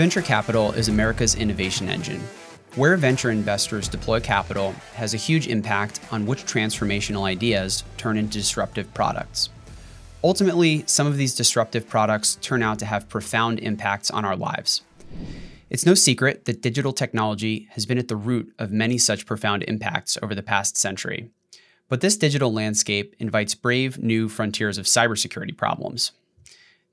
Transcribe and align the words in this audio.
Venture 0.00 0.22
capital 0.22 0.72
is 0.72 0.88
America's 0.88 1.34
innovation 1.34 1.90
engine. 1.90 2.22
Where 2.74 2.96
venture 2.96 3.30
investors 3.30 3.86
deploy 3.86 4.18
capital 4.18 4.72
has 4.94 5.12
a 5.12 5.18
huge 5.18 5.46
impact 5.46 6.00
on 6.10 6.24
which 6.24 6.46
transformational 6.46 7.24
ideas 7.24 7.84
turn 7.98 8.16
into 8.16 8.38
disruptive 8.38 8.94
products. 8.94 9.50
Ultimately, 10.24 10.84
some 10.86 11.06
of 11.06 11.18
these 11.18 11.34
disruptive 11.34 11.86
products 11.86 12.36
turn 12.36 12.62
out 12.62 12.78
to 12.78 12.86
have 12.86 13.10
profound 13.10 13.60
impacts 13.60 14.10
on 14.10 14.24
our 14.24 14.36
lives. 14.36 14.80
It's 15.68 15.84
no 15.84 15.92
secret 15.92 16.46
that 16.46 16.62
digital 16.62 16.94
technology 16.94 17.68
has 17.72 17.84
been 17.84 17.98
at 17.98 18.08
the 18.08 18.16
root 18.16 18.54
of 18.58 18.72
many 18.72 18.96
such 18.96 19.26
profound 19.26 19.64
impacts 19.68 20.16
over 20.22 20.34
the 20.34 20.42
past 20.42 20.78
century. 20.78 21.28
But 21.90 22.00
this 22.00 22.16
digital 22.16 22.50
landscape 22.50 23.14
invites 23.18 23.54
brave 23.54 24.02
new 24.02 24.30
frontiers 24.30 24.78
of 24.78 24.86
cybersecurity 24.86 25.54
problems. 25.54 26.12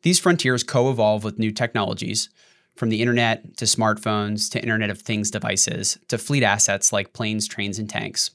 These 0.02 0.20
frontiers 0.20 0.62
co 0.62 0.92
evolve 0.92 1.24
with 1.24 1.40
new 1.40 1.52
technologies, 1.54 2.28
from 2.77 2.90
the 2.90 3.02
internet 3.02 3.58
to 3.58 3.66
smartphones 3.66 4.49
to 4.52 4.62
Internet 4.62 4.90
of 4.90 5.02
Things 5.02 5.31
devices 5.31 5.98
to 6.08 6.17
fleet 6.17 6.44
assets 6.44 6.94
like 6.94 7.13
planes, 7.13 7.48
trains, 7.48 7.80
and 7.80 7.90
tanks. 7.90 8.31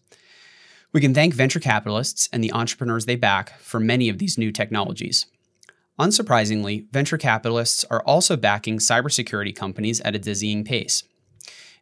We 0.93 1.01
can 1.01 1.15
thank 1.15 1.33
venture 1.33 1.61
capitalists 1.61 2.29
and 2.33 2.45
the 2.45 2.53
entrepreneurs 2.53 3.07
they 3.07 3.17
back 3.17 3.59
for 3.61 3.81
many 3.81 4.09
of 4.09 4.19
these 4.19 4.37
new 4.37 4.53
technologies. 4.53 5.27
Unsurprisingly, 5.99 6.91
venture 6.91 7.19
capitalists 7.19 7.85
are 7.85 8.03
also 8.03 8.37
backing 8.37 8.79
cybersecurity 8.79 9.55
companies 9.55 10.01
at 10.01 10.15
a 10.15 10.19
dizzying 10.19 10.65
pace. 10.65 11.05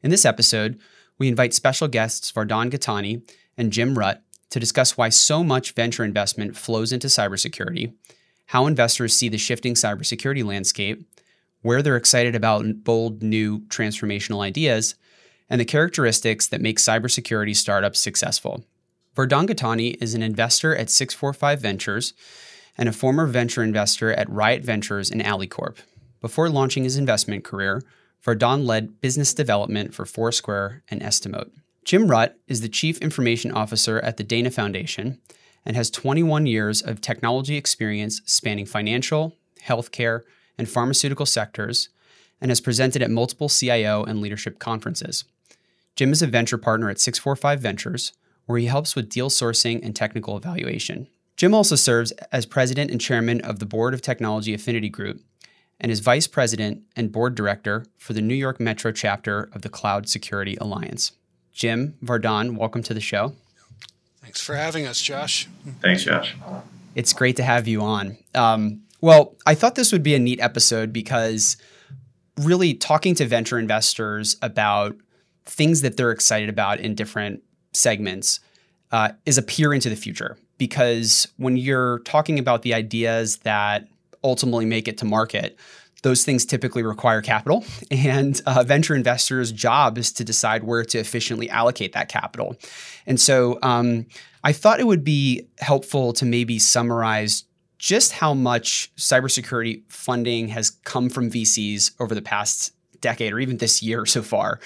In 0.02 0.11
this 0.11 0.24
episode, 0.24 0.78
we 1.19 1.28
invite 1.28 1.55
special 1.55 1.88
guests 1.88 2.30
Vardhan 2.30 2.70
Ghatani 2.70 3.22
and 3.56 3.72
Jim 3.72 3.97
Rutt 3.97 4.22
to 4.50 4.61
discuss 4.61 4.97
why 4.97 5.08
so 5.08 5.42
much 5.42 5.72
venture 5.72 6.05
investment 6.05 6.56
flows 6.56 6.92
into 6.92 7.06
cybersecurity, 7.06 7.95
how 8.47 8.67
investors 8.67 9.14
see 9.14 9.28
the 9.28 9.39
shifting 9.39 9.74
cybersecurity 9.74 10.45
landscape, 10.45 11.06
where 11.62 11.83
they're 11.83 11.97
excited 11.97 12.34
about 12.34 12.84
bold, 12.84 13.22
new, 13.22 13.61
transformational 13.62 14.41
ideas, 14.41 14.94
and 15.48 15.61
the 15.61 15.64
characteristics 15.64 16.47
that 16.47 16.61
make 16.61 16.78
cybersecurity 16.78 17.55
startups 17.55 18.00
successful. 18.00 18.64
Vardhan 19.17 19.48
Ghatani 19.48 20.00
is 20.00 20.14
an 20.14 20.22
investor 20.22 20.75
at 20.75 20.89
645 20.89 21.61
Ventures 21.61 22.14
and 22.78 22.89
a 22.89 22.92
former 22.92 23.27
venture 23.27 23.62
investor 23.62 24.12
at 24.12 24.30
Riot 24.30 24.62
Ventures 24.62 25.11
and 25.11 25.20
AlleyCorp. 25.22 25.78
Before 26.20 26.48
launching 26.48 26.84
his 26.84 26.97
investment 26.97 27.44
career, 27.44 27.83
Vardhan 28.24 28.64
led 28.64 29.00
business 29.00 29.34
development 29.34 29.95
for 29.95 30.06
Foursquare 30.06 30.83
and 30.89 31.00
Estimote. 31.00 31.50
Jim 31.84 32.08
Rutt 32.08 32.34
is 32.47 32.61
the 32.61 32.69
Chief 32.69 32.98
Information 32.98 33.50
Officer 33.50 33.98
at 34.00 34.17
the 34.17 34.24
Dana 34.24 34.50
Foundation 34.50 35.19
and 35.64 35.77
has 35.77 35.91
21 35.91 36.47
years 36.47 36.83
of 36.83 37.00
technology 37.00 37.56
experience 37.56 38.20
spanning 38.24 38.67
financial, 38.67 39.36
healthcare, 39.62 40.22
and 40.61 40.69
pharmaceutical 40.69 41.25
sectors, 41.25 41.89
and 42.39 42.50
has 42.50 42.61
presented 42.61 43.00
at 43.00 43.11
multiple 43.11 43.48
CIO 43.48 44.05
and 44.05 44.20
leadership 44.20 44.58
conferences. 44.58 45.25
Jim 45.97 46.12
is 46.12 46.20
a 46.20 46.27
venture 46.27 46.58
partner 46.58 46.91
at 46.91 47.00
645 47.00 47.61
Ventures, 47.61 48.12
where 48.44 48.58
he 48.58 48.67
helps 48.67 48.94
with 48.94 49.08
deal 49.08 49.30
sourcing 49.30 49.83
and 49.83 49.97
technical 49.97 50.36
evaluation. 50.36 51.08
Jim 51.39 51.55
also 51.55 51.77
serves 51.77 52.12
as 52.30 52.44
president 52.44 52.91
and 52.91 53.00
chairman 53.00 53.41
of 53.41 53.58
the 53.58 53.64
board 53.64 53.94
of 53.94 54.02
Technology 54.02 54.52
Affinity 54.52 54.91
Group 54.91 55.22
and 55.80 55.91
is 55.91 56.00
vice 56.00 56.27
president 56.27 56.83
and 56.95 57.11
board 57.11 57.34
director 57.34 57.86
for 57.97 58.12
the 58.12 58.20
New 58.20 58.34
York 58.34 58.61
Metro 58.61 58.92
chapter 58.92 59.48
of 59.55 59.62
the 59.62 59.70
Cloud 59.70 60.11
Security 60.11 60.58
Alliance. 60.61 61.12
Jim 61.55 61.97
Vardhan, 62.05 62.58
welcome 62.58 62.83
to 62.83 62.92
the 62.92 63.00
show. 63.00 63.33
Thanks 64.20 64.42
for 64.42 64.56
having 64.56 64.86
us, 64.86 65.00
Josh. 65.00 65.48
Thanks, 65.80 66.05
Josh. 66.05 66.36
It's 66.95 67.14
great 67.14 67.36
to 67.36 67.42
have 67.42 67.67
you 67.67 67.80
on. 67.80 68.18
Um, 68.35 68.83
well, 69.00 69.36
I 69.46 69.55
thought 69.55 69.74
this 69.74 69.92
would 69.92 70.02
be 70.02 70.14
a 70.14 70.18
neat 70.18 70.40
episode 70.40 70.92
because 70.92 71.56
really 72.38 72.74
talking 72.74 73.14
to 73.16 73.27
venture 73.27 73.58
investors 73.58 74.36
about 74.42 74.96
things 75.44 75.83
that 75.83 75.96
they're 75.96 76.11
excited 76.11 76.48
about 76.48 76.80
in 76.80 76.94
different 76.94 77.42
segments 77.72 78.40
uh, 78.92 79.11
is 79.27 79.38
a 79.38 79.42
peer 79.42 79.72
into 79.72 79.88
the 79.88 79.96
future. 79.96 80.36
Because 80.58 81.28
when 81.36 81.56
you're 81.56 82.00
talking 82.00 82.38
about 82.38 82.62
the 82.62 82.74
ideas 82.74 83.38
that 83.38 83.88
ultimately 84.22 84.66
make 84.66 84.88
it 84.88 84.98
to 84.98 85.05
market, 85.05 85.58
those 86.02 86.24
things 86.24 86.44
typically 86.44 86.82
require 86.82 87.20
capital, 87.20 87.64
and 87.90 88.40
uh, 88.46 88.62
venture 88.62 88.94
investors' 88.94 89.52
job 89.52 89.98
is 89.98 90.12
to 90.12 90.24
decide 90.24 90.64
where 90.64 90.84
to 90.84 90.98
efficiently 90.98 91.48
allocate 91.50 91.92
that 91.92 92.08
capital. 92.08 92.56
And 93.06 93.20
so, 93.20 93.58
um, 93.62 94.06
I 94.42 94.52
thought 94.52 94.80
it 94.80 94.86
would 94.86 95.05
be 95.05 95.46
helpful 95.58 96.14
to 96.14 96.24
maybe 96.24 96.58
summarize 96.58 97.44
just 97.80 98.13
how 98.13 98.35
much 98.35 98.92
cybersecurity 98.96 99.83
funding 99.89 100.48
has 100.48 100.68
come 100.85 101.08
from 101.08 101.30
VCs 101.30 101.92
over 101.98 102.14
the 102.14 102.20
past 102.20 102.73
decade 103.01 103.33
or 103.33 103.41
even 103.41 103.57
this 103.57 103.83
year 103.83 104.05
so 104.05 104.23
far. 104.23 104.61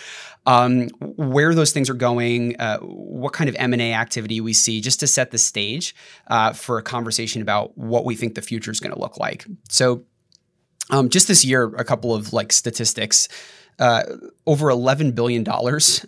Um, 0.47 0.89
where 0.99 1.55
those 1.55 1.71
things 1.71 1.89
are 1.89 1.95
going, 1.95 2.61
uh, 2.61 2.79
what 2.81 3.33
kind 3.33 3.49
of 3.49 3.55
M&A 3.57 3.95
activity 3.95 4.41
we 4.41 4.53
see, 4.53 4.81
just 4.81 4.99
to 5.01 5.07
set 5.07 5.31
the 5.31 5.39
stage 5.39 5.95
uh, 6.27 6.53
for 6.53 6.77
a 6.77 6.83
conversation 6.83 7.41
about 7.41 7.79
what 7.79 8.05
we 8.05 8.17
think 8.17 8.35
the 8.35 8.43
future 8.43 8.73
is 8.73 8.81
going 8.81 8.93
to 8.93 9.01
look 9.01 9.17
like. 9.17 9.47
So 9.71 10.05
um, 10.91 11.09
just 11.09 11.29
this 11.29 11.45
year, 11.45 11.73
a 11.77 11.85
couple 11.85 12.13
of 12.13 12.33
like 12.33 12.53
statistics. 12.53 13.29
Uh, 13.79 14.03
over 14.47 14.67
$11 14.67 15.17
billion 15.17 15.43
of, 15.49 15.57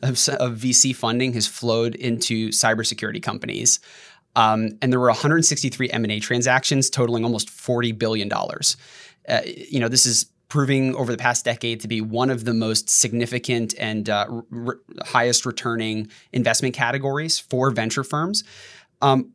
of, 0.02 0.56
VC 0.56 0.94
funding 0.94 1.32
has 1.32 1.48
flowed 1.48 1.96
into 1.96 2.50
cybersecurity 2.50 3.20
companies. 3.20 3.80
Um, 4.36 4.78
and 4.80 4.92
there 4.92 5.00
were 5.00 5.08
163 5.08 5.90
M&A 5.90 6.20
transactions 6.20 6.88
totaling 6.90 7.24
almost 7.24 7.48
$40 7.48 7.98
billion. 7.98 8.30
Uh, 8.32 9.40
you 9.44 9.80
know, 9.80 9.88
this 9.88 10.06
is 10.06 10.26
proving 10.48 10.94
over 10.94 11.10
the 11.10 11.18
past 11.18 11.44
decade 11.44 11.80
to 11.80 11.88
be 11.88 12.00
one 12.00 12.30
of 12.30 12.44
the 12.44 12.54
most 12.54 12.88
significant 12.88 13.74
and 13.78 14.08
uh, 14.08 14.42
highest 15.04 15.44
returning 15.44 16.08
investment 16.32 16.74
categories 16.74 17.40
for 17.40 17.70
venture 17.70 18.04
firms. 18.04 18.44
Um, 19.02 19.32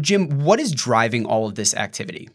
Jim, 0.00 0.40
what 0.40 0.58
is 0.58 0.72
driving 0.72 1.26
all 1.26 1.46
of 1.46 1.56
this 1.56 1.74
activity? 1.74 2.30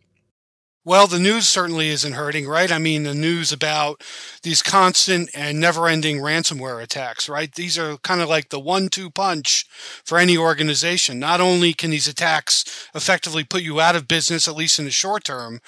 Well, 0.86 1.08
the 1.08 1.20
news 1.20 1.48
certainly 1.48 1.90
isn't 1.90 2.14
hurting, 2.14 2.48
right? 2.48 2.72
I 2.72 2.78
mean, 2.80 3.04
the 3.04 3.14
news 3.14 3.52
about 3.52 4.02
these 4.44 4.64
constant 4.64 5.30
and 5.36 5.60
never 5.60 5.88
ending 5.88 6.18
ransomware 6.20 6.82
attacks, 6.82 7.28
right? 7.30 7.54
These 7.54 7.78
are 7.78 7.98
kind 7.98 8.22
of 8.22 8.30
like 8.30 8.50
the 8.50 8.60
one 8.60 8.88
two 8.88 9.12
punch 9.12 9.66
for 10.06 10.18
any 10.18 10.38
organization. 10.38 11.20
Not 11.20 11.42
only 11.42 11.74
can 11.74 11.92
these 11.92 12.08
attacks 12.08 12.64
effectively 12.96 13.44
put 13.44 13.62
you 13.62 13.80
out 13.82 13.96
of 13.96 14.08
business, 14.08 14.48
at 14.48 14.56
least 14.56 14.80
in 14.80 14.86
the 14.86 14.92
short 14.92 15.26
term, 15.26 15.60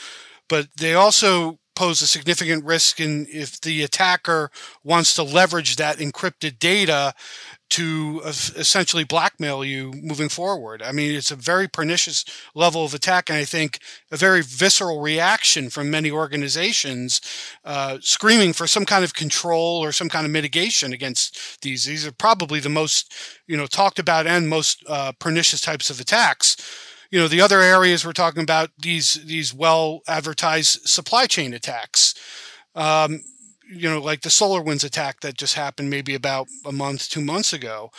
but 0.50 0.68
they 0.78 0.94
also 0.94 1.60
pose 1.82 2.00
a 2.04 2.06
significant 2.06 2.64
risk 2.64 3.00
in 3.00 3.26
if 3.32 3.60
the 3.62 3.82
attacker 3.82 4.52
wants 4.84 5.16
to 5.16 5.24
leverage 5.24 5.78
that 5.78 5.98
encrypted 5.98 6.60
data 6.60 7.12
to 7.72 8.22
essentially 8.24 9.04
blackmail 9.04 9.66
you 9.66 9.92
moving 9.94 10.30
forward. 10.30 10.84
I 10.84 10.92
mean, 10.92 11.16
it's 11.16 11.32
a 11.32 11.36
very 11.36 11.68
pernicious 11.68 12.24
level 12.54 12.86
of 12.86 12.94
attack, 12.94 13.32
and 13.32 13.40
I 13.40 13.46
think 13.46 13.80
a 14.12 14.16
very 14.16 14.44
visceral 14.44 15.02
reaction 15.02 15.72
from 15.72 15.90
many 15.90 16.12
organizations 16.12 17.20
uh, 17.66 17.98
screaming 18.00 18.54
for 18.54 18.68
some 18.68 18.86
kind 18.86 19.04
of 19.04 19.16
control 19.16 19.84
or 19.84 19.92
some 19.92 20.10
kind 20.10 20.28
of 20.28 20.32
mitigation 20.32 20.94
against 20.94 21.64
these. 21.64 21.86
These 21.86 22.06
are 22.06 22.12
probably 22.12 22.60
the 22.60 22.70
most, 22.70 23.12
you 23.48 23.58
know, 23.58 23.66
talked 23.66 23.98
about 23.98 24.28
and 24.28 24.48
most 24.48 24.84
uh, 24.88 25.14
pernicious 25.18 25.62
types 25.62 25.90
of 25.90 26.00
attacks. 26.00 26.58
You 27.12 27.20
know, 27.20 27.28
the 27.28 27.42
other 27.42 27.60
areas 27.60 28.06
we're 28.06 28.14
talking 28.14 28.42
about 28.42 28.72
these 28.80 29.16
these 29.26 29.54
well 29.54 30.02
advertised 30.08 30.88
supply 30.88 31.28
chain 31.28 31.54
attacks. 31.54 32.16
Um, 32.74 33.22
you 33.70 33.90
know, 33.90 34.02
like 34.02 34.22
the 34.22 34.30
SolarWinds 34.30 34.86
attack 34.86 35.20
that 35.22 35.38
just 35.38 35.56
happened 35.56 35.90
maybe 35.90 36.16
about 36.16 36.48
a 36.66 36.72
month, 36.72 37.10
two 37.10 37.22
months 37.22 37.54
ago. 37.54 37.92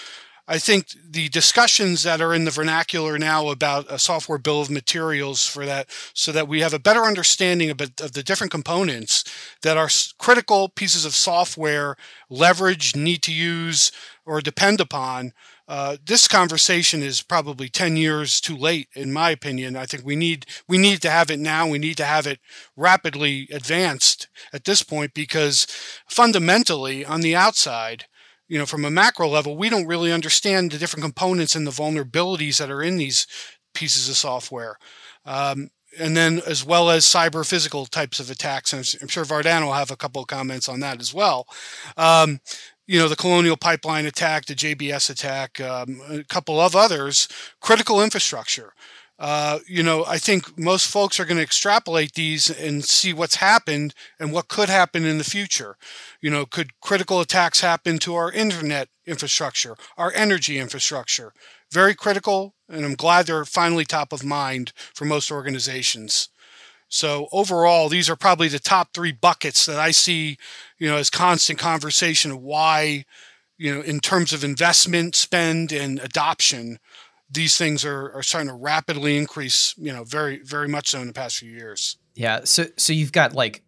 I 0.48 0.58
think 0.58 0.88
the 1.08 1.28
discussions 1.28 2.02
that 2.02 2.20
are 2.20 2.34
in 2.34 2.44
the 2.44 2.50
vernacular 2.50 3.16
now 3.19 3.48
about 3.48 3.90
a 3.90 3.98
software 3.98 4.38
bill 4.38 4.60
of 4.60 4.70
materials 4.70 5.46
for 5.46 5.64
that, 5.66 5.88
so 6.14 6.32
that 6.32 6.48
we 6.48 6.60
have 6.60 6.75
a 6.75 6.78
better 6.78 7.04
understanding 7.04 7.70
of, 7.70 7.81
of 7.81 8.12
the 8.12 8.22
different 8.22 8.50
components 8.50 9.25
that 9.62 9.76
are 9.76 9.88
critical 10.19 10.69
pieces 10.69 11.04
of 11.04 11.14
software, 11.14 11.96
leverage, 12.28 12.96
need 12.96 13.22
to 13.22 13.32
use, 13.32 13.92
or 14.26 14.40
depend 14.40 14.81
upon, 14.81 15.32
uh, 15.72 15.96
this 16.04 16.28
conversation 16.28 17.02
is 17.02 17.22
probably 17.22 17.66
10 17.66 17.96
years 17.96 18.42
too 18.42 18.54
late 18.54 18.88
in 18.94 19.10
my 19.10 19.30
opinion 19.30 19.74
i 19.74 19.86
think 19.86 20.04
we 20.04 20.14
need 20.14 20.44
we 20.69 20.76
need 20.76 21.00
to 21.00 21.08
have 21.08 21.30
it 21.30 21.38
now 21.38 21.66
we 21.66 21.78
need 21.78 21.96
to 21.96 22.04
have 22.04 22.26
it 22.26 22.40
rapidly 22.76 23.48
advanced 23.50 24.28
at 24.52 24.64
this 24.64 24.82
point 24.82 25.14
because 25.14 25.66
fundamentally 26.06 27.06
on 27.06 27.22
the 27.22 27.34
outside 27.34 28.04
you 28.48 28.58
know 28.58 28.66
from 28.66 28.84
a 28.84 28.90
macro 28.90 29.26
level 29.26 29.56
we 29.56 29.70
don't 29.70 29.86
really 29.86 30.12
understand 30.12 30.70
the 30.70 30.76
different 30.76 31.02
components 31.02 31.56
and 31.56 31.66
the 31.66 31.70
vulnerabilities 31.70 32.58
that 32.58 32.70
are 32.70 32.82
in 32.82 32.98
these 32.98 33.26
pieces 33.72 34.10
of 34.10 34.16
software 34.16 34.76
um, 35.24 35.70
and 35.98 36.14
then 36.14 36.42
as 36.46 36.66
well 36.66 36.90
as 36.90 37.06
cyber 37.06 37.46
physical 37.48 37.84
types 37.86 38.19
of 38.19 38.30
attacks. 38.30 38.72
And 38.72 38.96
I'm 39.02 39.08
sure 39.08 39.24
Vardhan 39.24 39.62
will 39.62 39.74
have 39.74 39.90
a 39.90 39.96
couple 39.96 40.22
of 40.22 40.28
comments 40.28 40.66
on 40.66 40.80
that 40.80 41.00
as 41.00 41.12
well. 41.12 41.46
Um, 41.98 42.40
you 42.92 42.98
know, 42.98 43.08
the 43.08 43.16
Colonial 43.16 43.56
Pipeline 43.56 44.06
attack, 44.06 44.46
the 44.46 44.54
JBS 44.54 45.10
attack, 45.10 45.60
um, 45.60 46.00
a 46.10 46.24
couple 46.24 46.60
of 46.60 46.76
others, 46.76 47.28
critical 47.60 48.02
infrastructure. 48.02 48.74
uh, 49.18 49.60
you 49.68 49.82
know, 49.82 50.04
I 50.06 50.18
think 50.18 50.58
most 50.58 50.88
folks 50.90 51.20
are 51.20 51.24
going 51.24 51.36
to 51.36 51.42
extrapolate 51.42 52.14
these 52.14 52.50
and 52.50 52.84
see 52.84 53.12
what's 53.12 53.36
happened 53.36 53.94
and 54.18 54.32
what 54.32 54.48
could 54.48 54.68
happen 54.68 55.04
in 55.04 55.18
the 55.18 55.24
future. 55.24 55.76
You 56.20 56.30
know, 56.30 56.44
could 56.46 56.80
critical 56.80 57.20
attacks 57.20 57.60
happen 57.60 57.98
to 58.00 58.14
our 58.16 58.32
internet 58.32 58.88
infrastructure, 59.06 59.76
our 59.96 60.12
energy 60.14 60.58
infrastructure? 60.58 61.32
Very 61.70 61.94
critical, 61.94 62.54
and 62.68 62.84
I'm 62.84 62.94
glad 62.96 63.26
they're 63.26 63.44
finally 63.44 63.84
top 63.84 64.12
of 64.12 64.24
mind 64.24 64.72
for 64.94 65.04
most 65.04 65.30
organizations. 65.30 66.28
So 66.92 67.26
overall, 67.32 67.88
these 67.88 68.10
are 68.10 68.16
probably 68.16 68.48
the 68.48 68.58
top 68.58 68.92
three 68.92 69.12
buckets 69.12 69.64
that 69.64 69.78
I 69.78 69.92
see, 69.92 70.36
you 70.78 70.90
know, 70.90 70.98
as 70.98 71.08
constant 71.08 71.58
conversation 71.58 72.30
of 72.30 72.42
why, 72.42 73.06
you 73.56 73.74
know, 73.74 73.80
in 73.80 73.98
terms 73.98 74.34
of 74.34 74.44
investment 74.44 75.16
spend 75.16 75.72
and 75.72 75.98
adoption, 76.00 76.78
these 77.30 77.56
things 77.56 77.82
are, 77.82 78.12
are 78.12 78.22
starting 78.22 78.50
to 78.50 78.54
rapidly 78.54 79.16
increase, 79.16 79.74
you 79.78 79.90
know, 79.90 80.04
very, 80.04 80.40
very 80.44 80.68
much 80.68 80.90
so 80.90 81.00
in 81.00 81.06
the 81.06 81.14
past 81.14 81.38
few 81.38 81.50
years. 81.50 81.96
Yeah. 82.14 82.40
So, 82.44 82.66
so 82.76 82.92
you've 82.92 83.12
got 83.12 83.32
like 83.32 83.62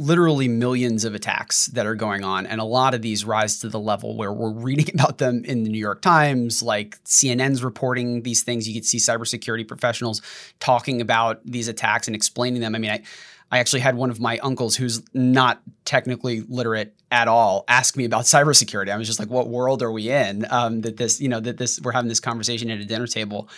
literally 0.00 0.48
millions 0.48 1.04
of 1.04 1.14
attacks 1.14 1.66
that 1.66 1.86
are 1.86 1.94
going 1.94 2.24
on. 2.24 2.46
And 2.46 2.58
a 2.58 2.64
lot 2.64 2.94
of 2.94 3.02
these 3.02 3.24
rise 3.24 3.60
to 3.60 3.68
the 3.68 3.78
level 3.78 4.16
where 4.16 4.32
we're 4.32 4.50
reading 4.50 4.86
about 4.94 5.18
them 5.18 5.44
in 5.44 5.62
the 5.62 5.68
New 5.68 5.78
York 5.78 6.00
Times, 6.00 6.62
like 6.62 7.02
CNN's 7.04 7.62
reporting 7.62 8.22
these 8.22 8.42
things. 8.42 8.66
You 8.66 8.74
could 8.74 8.86
see 8.86 8.98
cybersecurity 8.98 9.68
professionals 9.68 10.22
talking 10.58 11.02
about 11.02 11.44
these 11.44 11.68
attacks 11.68 12.08
and 12.08 12.16
explaining 12.16 12.62
them. 12.62 12.74
I 12.74 12.78
mean, 12.78 12.90
I, 12.90 13.02
I 13.52 13.58
actually 13.58 13.80
had 13.80 13.96
one 13.96 14.10
of 14.10 14.20
my 14.20 14.38
uncles 14.38 14.74
who's 14.74 15.02
not 15.12 15.60
technically 15.84 16.40
literate 16.48 16.94
at 17.10 17.28
all 17.28 17.64
ask 17.68 17.96
me 17.96 18.04
about 18.04 18.22
cybersecurity. 18.24 18.90
I 18.90 18.96
was 18.96 19.06
just 19.06 19.18
like, 19.18 19.28
"What 19.28 19.48
world 19.48 19.82
are 19.82 19.92
we 19.92 20.08
in?" 20.08 20.46
Um, 20.50 20.80
that 20.82 20.96
this, 20.96 21.20
you 21.20 21.28
know, 21.28 21.40
that 21.40 21.58
this 21.58 21.80
we're 21.80 21.92
having 21.92 22.08
this 22.08 22.20
conversation 22.20 22.70
at 22.70 22.78
a 22.78 22.84
dinner 22.84 23.08
table, 23.08 23.48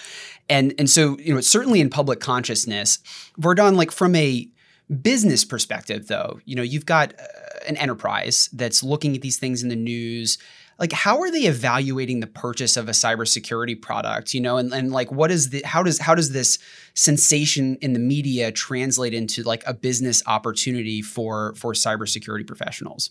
and 0.48 0.74
and 0.78 0.88
so 0.88 1.18
you 1.18 1.34
know, 1.34 1.40
certainly 1.40 1.80
in 1.80 1.90
public 1.90 2.20
consciousness, 2.20 2.98
Vardhan, 3.38 3.76
like 3.76 3.92
from 3.92 4.16
a 4.16 4.48
business 4.92 5.44
perspective, 5.44 6.08
though, 6.08 6.40
you 6.44 6.54
know, 6.54 6.62
you've 6.62 6.86
got 6.86 7.14
uh, 7.18 7.24
an 7.66 7.76
enterprise 7.76 8.48
that's 8.52 8.82
looking 8.82 9.14
at 9.14 9.22
these 9.22 9.38
things 9.38 9.62
in 9.62 9.68
the 9.68 9.76
news. 9.76 10.38
Like 10.78 10.92
how 10.92 11.20
are 11.20 11.30
they 11.30 11.42
evaluating 11.42 12.20
the 12.20 12.26
purchase 12.26 12.76
of 12.76 12.88
a 12.88 12.92
cybersecurity 12.92 13.80
product 13.80 14.34
you 14.34 14.40
know? 14.40 14.56
And, 14.56 14.72
and 14.72 14.90
like 14.90 15.12
what 15.12 15.30
is 15.30 15.50
the 15.50 15.62
how 15.64 15.82
does 15.82 16.00
how 16.00 16.14
does 16.14 16.32
this 16.32 16.58
sensation 16.94 17.76
in 17.80 17.92
the 17.92 17.98
media 17.98 18.50
translate 18.50 19.14
into 19.14 19.42
like 19.42 19.62
a 19.66 19.74
business 19.74 20.22
opportunity 20.26 21.00
for 21.02 21.54
for 21.54 21.72
cybersecurity 21.72 22.46
professionals? 22.46 23.10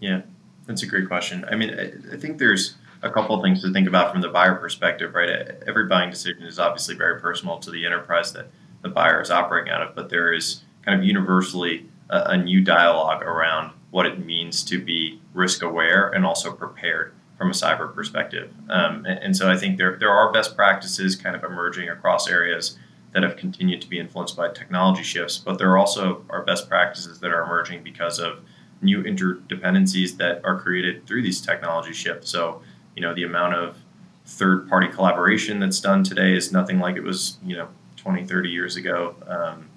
Yeah 0.00 0.22
that's 0.66 0.82
a 0.82 0.86
great 0.86 1.06
question. 1.06 1.44
I 1.50 1.54
mean 1.54 1.78
i, 1.78 2.14
I 2.14 2.18
think 2.18 2.38
there's 2.38 2.74
a 3.02 3.10
couple 3.10 3.36
of 3.36 3.42
things 3.42 3.60
to 3.62 3.72
think 3.72 3.86
about 3.86 4.10
from 4.10 4.22
the 4.22 4.30
buyer 4.30 4.56
perspective 4.56 5.14
right? 5.14 5.30
Every 5.68 5.86
buying 5.86 6.10
decision 6.10 6.42
is 6.42 6.58
obviously 6.58 6.96
very 6.96 7.20
personal 7.20 7.58
to 7.58 7.70
the 7.70 7.86
enterprise 7.86 8.32
that 8.32 8.48
the 8.82 8.88
buyer 8.88 9.20
is 9.20 9.30
operating 9.30 9.72
out 9.72 9.82
of 9.82 9.94
but 9.94 10.08
there 10.08 10.32
is 10.32 10.63
kind 10.84 10.98
of 10.98 11.04
universally 11.04 11.88
a, 12.10 12.22
a 12.30 12.36
new 12.36 12.60
dialogue 12.60 13.22
around 13.22 13.72
what 13.90 14.06
it 14.06 14.24
means 14.24 14.62
to 14.64 14.82
be 14.82 15.20
risk 15.32 15.62
aware 15.62 16.08
and 16.08 16.26
also 16.26 16.52
prepared 16.52 17.14
from 17.38 17.50
a 17.50 17.54
cyber 17.54 17.92
perspective. 17.92 18.52
Um, 18.68 19.04
and, 19.06 19.18
and, 19.18 19.36
so 19.36 19.50
I 19.50 19.56
think 19.56 19.76
there, 19.76 19.96
there 19.96 20.10
are 20.10 20.32
best 20.32 20.56
practices 20.56 21.16
kind 21.16 21.34
of 21.34 21.42
emerging 21.42 21.88
across 21.88 22.28
areas 22.28 22.78
that 23.12 23.22
have 23.22 23.36
continued 23.36 23.80
to 23.82 23.88
be 23.88 23.98
influenced 23.98 24.36
by 24.36 24.48
technology 24.48 25.02
shifts, 25.02 25.38
but 25.38 25.58
there 25.58 25.70
are 25.70 25.78
also 25.78 26.24
are 26.30 26.42
best 26.42 26.68
practices 26.68 27.20
that 27.20 27.32
are 27.32 27.42
emerging 27.42 27.82
because 27.82 28.18
of 28.18 28.40
new 28.82 29.02
interdependencies 29.02 30.16
that 30.16 30.44
are 30.44 30.58
created 30.58 31.06
through 31.06 31.22
these 31.22 31.40
technology 31.40 31.92
shifts. 31.92 32.30
So, 32.30 32.62
you 32.96 33.02
know, 33.02 33.14
the 33.14 33.24
amount 33.24 33.54
of 33.54 33.78
third 34.26 34.68
party 34.68 34.88
collaboration 34.88 35.60
that's 35.60 35.80
done 35.80 36.02
today 36.02 36.34
is 36.34 36.52
nothing 36.52 36.80
like 36.80 36.96
it 36.96 37.02
was, 37.02 37.38
you 37.44 37.56
know, 37.56 37.68
20, 37.96 38.24
30 38.26 38.48
years 38.50 38.76
ago. 38.76 39.14
Um, 39.26 39.68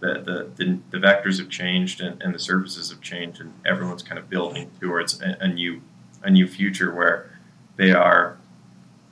the, 0.00 0.50
the, 0.56 0.78
the, 0.90 0.98
vectors 0.98 1.38
have 1.38 1.48
changed 1.48 2.00
and, 2.00 2.22
and 2.22 2.34
the 2.34 2.38
surfaces 2.38 2.90
have 2.90 3.00
changed 3.00 3.40
and 3.40 3.52
everyone's 3.64 4.02
kind 4.02 4.18
of 4.18 4.28
building 4.28 4.70
towards 4.80 5.20
a, 5.22 5.36
a 5.40 5.48
new 5.48 5.80
a 6.22 6.30
new 6.30 6.46
future 6.46 6.94
where 6.94 7.30
they 7.76 7.92
are 7.92 8.36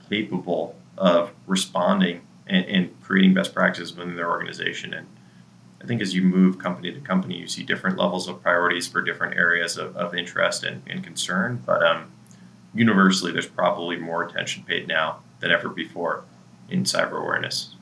capable 0.08 0.76
of 0.98 1.32
responding 1.46 2.22
and, 2.46 2.64
and, 2.66 3.02
creating 3.02 3.34
best 3.34 3.54
practices 3.54 3.94
within 3.94 4.16
their 4.16 4.28
organization. 4.28 4.92
And 4.94 5.06
I 5.82 5.86
think 5.86 6.02
as 6.02 6.14
you 6.14 6.22
move 6.22 6.58
company 6.58 6.92
to 6.92 7.00
company, 7.00 7.36
you 7.36 7.46
see 7.46 7.62
different 7.62 7.98
levels 7.98 8.28
of 8.28 8.42
priorities 8.42 8.86
for 8.86 9.00
different 9.00 9.36
areas 9.36 9.76
of, 9.76 9.96
of 9.96 10.14
interest 10.14 10.64
and, 10.64 10.82
and, 10.86 11.02
concern. 11.02 11.62
But 11.64 11.82
um, 11.82 12.12
universally, 12.74 13.32
there's 13.32 13.46
probably 13.46 13.96
more 13.96 14.24
attention 14.24 14.64
paid 14.64 14.88
now 14.88 15.20
than 15.40 15.50
ever 15.50 15.68
before 15.68 16.24
in 16.68 16.84
cyber 16.84 17.22
awareness. 17.22 17.73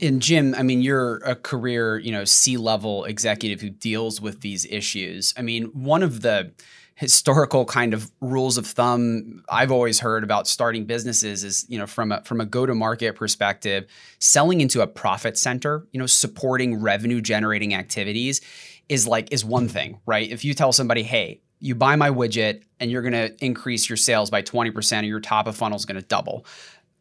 And 0.00 0.22
Jim, 0.22 0.54
I 0.56 0.62
mean, 0.62 0.82
you're 0.82 1.16
a 1.18 1.34
career, 1.34 1.98
you 1.98 2.12
know, 2.12 2.24
C-level 2.24 3.04
executive 3.04 3.60
who 3.60 3.70
deals 3.70 4.20
with 4.20 4.40
these 4.40 4.64
issues. 4.66 5.34
I 5.36 5.42
mean, 5.42 5.64
one 5.66 6.02
of 6.02 6.22
the 6.22 6.52
historical 6.94 7.64
kind 7.64 7.94
of 7.94 8.10
rules 8.20 8.58
of 8.58 8.66
thumb 8.66 9.42
I've 9.48 9.72
always 9.72 10.00
heard 10.00 10.22
about 10.22 10.46
starting 10.46 10.84
businesses 10.84 11.44
is, 11.44 11.64
you 11.68 11.78
know, 11.78 11.86
from 11.86 12.12
a 12.12 12.22
from 12.24 12.40
a 12.40 12.46
go-to-market 12.46 13.16
perspective, 13.16 13.86
selling 14.18 14.60
into 14.60 14.82
a 14.82 14.86
profit 14.86 15.38
center, 15.38 15.86
you 15.92 16.00
know, 16.00 16.06
supporting 16.06 16.80
revenue 16.80 17.20
generating 17.20 17.74
activities 17.74 18.40
is 18.88 19.06
like 19.06 19.32
is 19.32 19.44
one 19.44 19.68
thing, 19.68 19.98
right? 20.04 20.30
If 20.30 20.44
you 20.44 20.52
tell 20.52 20.72
somebody, 20.72 21.02
"Hey, 21.02 21.40
you 21.60 21.74
buy 21.74 21.94
my 21.96 22.10
widget 22.10 22.62
and 22.80 22.90
you're 22.90 23.02
going 23.02 23.12
to 23.12 23.44
increase 23.44 23.88
your 23.88 23.96
sales 23.96 24.30
by 24.30 24.42
20% 24.42 25.02
or 25.02 25.06
your 25.06 25.20
top 25.20 25.46
of 25.46 25.56
funnel 25.56 25.76
is 25.76 25.84
going 25.84 26.00
to 26.00 26.06
double 26.06 26.44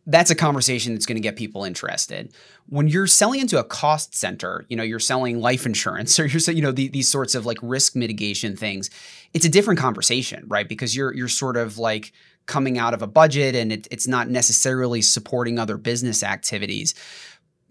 that's 0.09 0.31
a 0.31 0.35
conversation 0.35 0.93
that's 0.93 1.05
going 1.05 1.17
to 1.17 1.21
get 1.21 1.35
people 1.35 1.63
interested. 1.63 2.33
When 2.67 2.87
you're 2.87 3.07
selling 3.07 3.39
into 3.39 3.59
a 3.59 3.63
cost 3.63 4.15
center, 4.15 4.65
you 4.67 4.75
know, 4.75 4.83
you're 4.83 4.99
selling 4.99 5.39
life 5.39 5.65
insurance 5.65 6.19
or 6.19 6.25
you're 6.25 6.41
you 6.53 6.61
know 6.61 6.71
the, 6.71 6.87
these 6.89 7.09
sorts 7.09 7.35
of 7.35 7.45
like 7.45 7.57
risk 7.61 7.95
mitigation 7.95 8.55
things. 8.55 8.89
It's 9.33 9.45
a 9.45 9.49
different 9.49 9.79
conversation, 9.79 10.45
right? 10.47 10.67
Because 10.67 10.95
you're 10.95 11.13
you're 11.13 11.27
sort 11.27 11.57
of 11.57 11.77
like 11.77 12.11
coming 12.47 12.79
out 12.79 12.95
of 12.95 13.03
a 13.03 13.07
budget 13.07 13.55
and 13.55 13.71
it, 13.71 13.87
it's 13.91 14.07
not 14.07 14.27
necessarily 14.27 15.03
supporting 15.03 15.59
other 15.59 15.77
business 15.77 16.23
activities. 16.23 16.95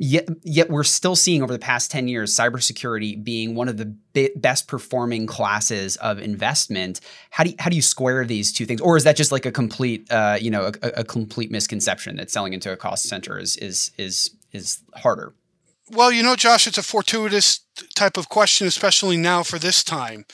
Yet, 0.00 0.28
yet 0.44 0.70
we're 0.70 0.84
still 0.84 1.16
seeing 1.16 1.42
over 1.42 1.52
the 1.52 1.58
past 1.58 1.90
10 1.90 2.06
years 2.06 2.34
cybersecurity 2.34 3.22
being 3.22 3.56
one 3.56 3.68
of 3.68 3.78
the 3.78 3.86
bi- 4.14 4.30
best 4.36 4.68
performing 4.68 5.26
classes 5.26 5.96
of 5.96 6.20
investment. 6.20 7.00
How 7.30 7.42
do 7.42 7.50
you, 7.50 7.56
how 7.58 7.68
do 7.68 7.74
you 7.74 7.82
square 7.82 8.24
these 8.24 8.52
two 8.52 8.64
things, 8.64 8.80
or 8.80 8.96
is 8.96 9.02
that 9.02 9.16
just 9.16 9.32
like 9.32 9.44
a 9.44 9.50
complete 9.50 10.10
uh, 10.12 10.38
you 10.40 10.52
know 10.52 10.70
a, 10.82 10.88
a 11.00 11.04
complete 11.04 11.50
misconception 11.50 12.14
that 12.16 12.30
selling 12.30 12.52
into 12.52 12.72
a 12.72 12.76
cost 12.76 13.08
center 13.08 13.40
is 13.40 13.56
is 13.56 13.90
is 13.98 14.30
is 14.52 14.78
harder? 14.94 15.34
Well, 15.90 16.12
you 16.12 16.22
know, 16.22 16.36
Josh, 16.36 16.66
it's 16.66 16.76
a 16.76 16.82
fortuitous 16.82 17.60
type 17.94 18.18
of 18.18 18.28
question, 18.28 18.66
especially 18.66 19.16
now 19.16 19.42
for 19.42 19.58
this 19.58 19.82
time. 19.82 20.26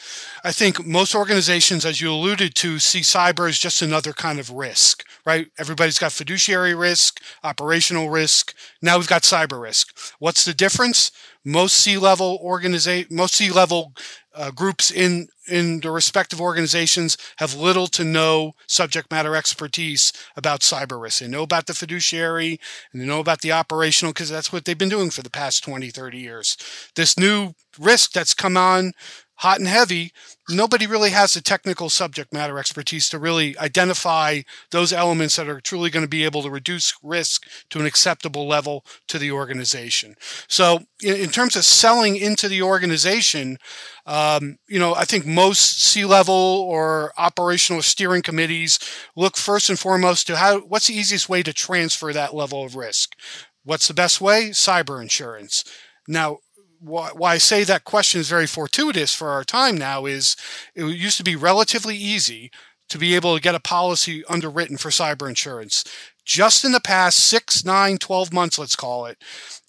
I 0.43 0.51
think 0.51 0.85
most 0.85 1.15
organizations, 1.15 1.85
as 1.85 2.01
you 2.01 2.11
alluded 2.11 2.57
to, 2.57 2.81
see 2.81 3.01
cyber 3.01 3.49
as 3.49 3.59
just 3.59 3.81
another 3.81 4.13
kind 4.13 4.41
of 4.41 4.51
risk, 4.51 5.05
right? 5.25 5.47
Everybody's 5.57 5.99
got 5.99 6.11
fiduciary 6.11 6.75
risk, 6.75 7.21
operational 7.45 8.11
risk. 8.11 8.53
Now 8.83 8.99
we've 8.99 9.07
got 9.07 9.23
cyber 9.23 9.61
risk. 9.63 9.97
What's 10.19 10.45
the 10.45 10.55
difference? 10.55 11.13
Most 11.45 11.75
C-level 11.75 12.39
organization, 12.43 13.15
most 13.15 13.35
C-level 13.35 13.93
uh, 14.35 14.51
groups 14.51 14.91
in 14.91 15.29
in 15.47 15.81
the 15.81 15.91
respective 15.91 16.41
organizations 16.41 17.19
have 17.37 17.55
little 17.55 17.87
to 17.87 18.03
no 18.03 18.55
subject 18.67 19.11
matter 19.11 19.37
expertise 19.37 20.13
about 20.37 20.61
cyber 20.61 21.01
risk. 21.01 21.21
They 21.21 21.29
know 21.29 21.43
about 21.43 21.67
the 21.67 21.75
fiduciary 21.75 22.59
and 22.93 23.03
they 23.03 23.07
know 23.07 23.21
about 23.21 23.43
the 23.43 23.53
operational 23.53 24.13
because 24.13 24.31
that's 24.31 24.53
what 24.53 24.65
they've 24.65 24.79
been 24.79 24.89
doing 24.89 25.11
for 25.11 25.23
the 25.23 25.31
past 25.31 25.63
20, 25.63 25.91
30 25.91 26.19
years. 26.19 26.57
This 26.97 27.19
new 27.19 27.53
risk 27.79 28.13
that's 28.13 28.33
come 28.33 28.57
on 28.57 28.93
hot 29.37 29.59
and 29.59 29.69
heavy, 29.69 30.13
nobody 30.49 30.87
really 30.87 31.11
has 31.11 31.35
the 31.35 31.41
technical 31.41 31.89
subject 31.91 32.33
matter 32.33 32.59
expertise 32.59 33.09
to 33.09 33.19
really 33.19 33.57
identify 33.59 34.41
those 34.71 34.93
elements 34.93 35.37
that 35.37 35.49
are 35.49 35.61
truly 35.61 35.91
going 35.91 36.05
to 36.05 36.09
be 36.09 36.25
able 36.25 36.43
to 36.43 36.51
reduce 36.51 36.95
risk 37.03 37.47
to 37.71 37.81
an 37.81 37.87
acceptable 37.87 38.47
level 38.47 38.85
to 39.09 39.19
the 39.19 39.33
organization. 39.33 40.15
So, 40.49 40.81
in, 41.03 41.31
terms 41.31 41.57
of 41.57 41.65
selling 41.65 42.17
into 42.17 42.49
the 42.49 42.63
organization, 42.63 43.59
um, 44.07 44.57
you 44.69 44.79
know, 44.79 44.95
I 44.95 45.05
think 45.05 45.27
most 45.27 45.83
C-level 45.83 46.35
or 46.35 47.13
operational 47.19 47.83
steering 47.83 48.23
committees 48.23 48.79
look 49.17 49.37
first 49.37 49.69
and 49.69 49.79
foremost 49.79 50.27
to 50.29 50.37
how 50.37 50.61
what's 50.61 50.87
the 50.87 50.95
easiest 50.95 51.29
way 51.29 51.43
to 51.43 51.53
transfer 51.53 52.13
that 52.13 52.35
level 52.35 52.65
of 52.65 52.77
risk. 52.77 53.17
What's 53.65 53.89
the 53.89 53.95
best 53.95 54.21
way? 54.21 54.51
Cyber 54.51 55.01
insurance. 55.01 55.65
Now, 56.07 56.39
why, 56.85 57.11
I 57.23 57.39
say 57.39 57.65
that 57.65 57.85
question 57.85 58.21
is 58.21 58.29
very 58.29 58.47
fortuitous 58.47 59.15
for 59.15 59.31
our 59.31 59.45
time 59.45 59.77
now 59.77 60.07
is 60.07 60.37
it 60.75 60.85
used 60.85 61.17
to 61.17 61.25
be 61.25 61.37
relatively 61.37 61.97
easy 61.97 62.51
to 62.91 62.99
be 62.99 63.15
able 63.15 63.35
to 63.35 63.41
get 63.41 63.55
a 63.55 63.61
policy 63.61 64.23
underwritten 64.29 64.77
for 64.77 64.91
cyber 64.91 65.29
insurance. 65.29 65.85
Just 66.25 66.65
in 66.65 66.73
the 66.73 66.81
past 66.81 67.19
six, 67.19 67.65
nine, 67.65 67.99
12 67.99 68.33
months, 68.33 68.59
let's 68.59 68.77
call 68.77 69.07
it, 69.07 69.23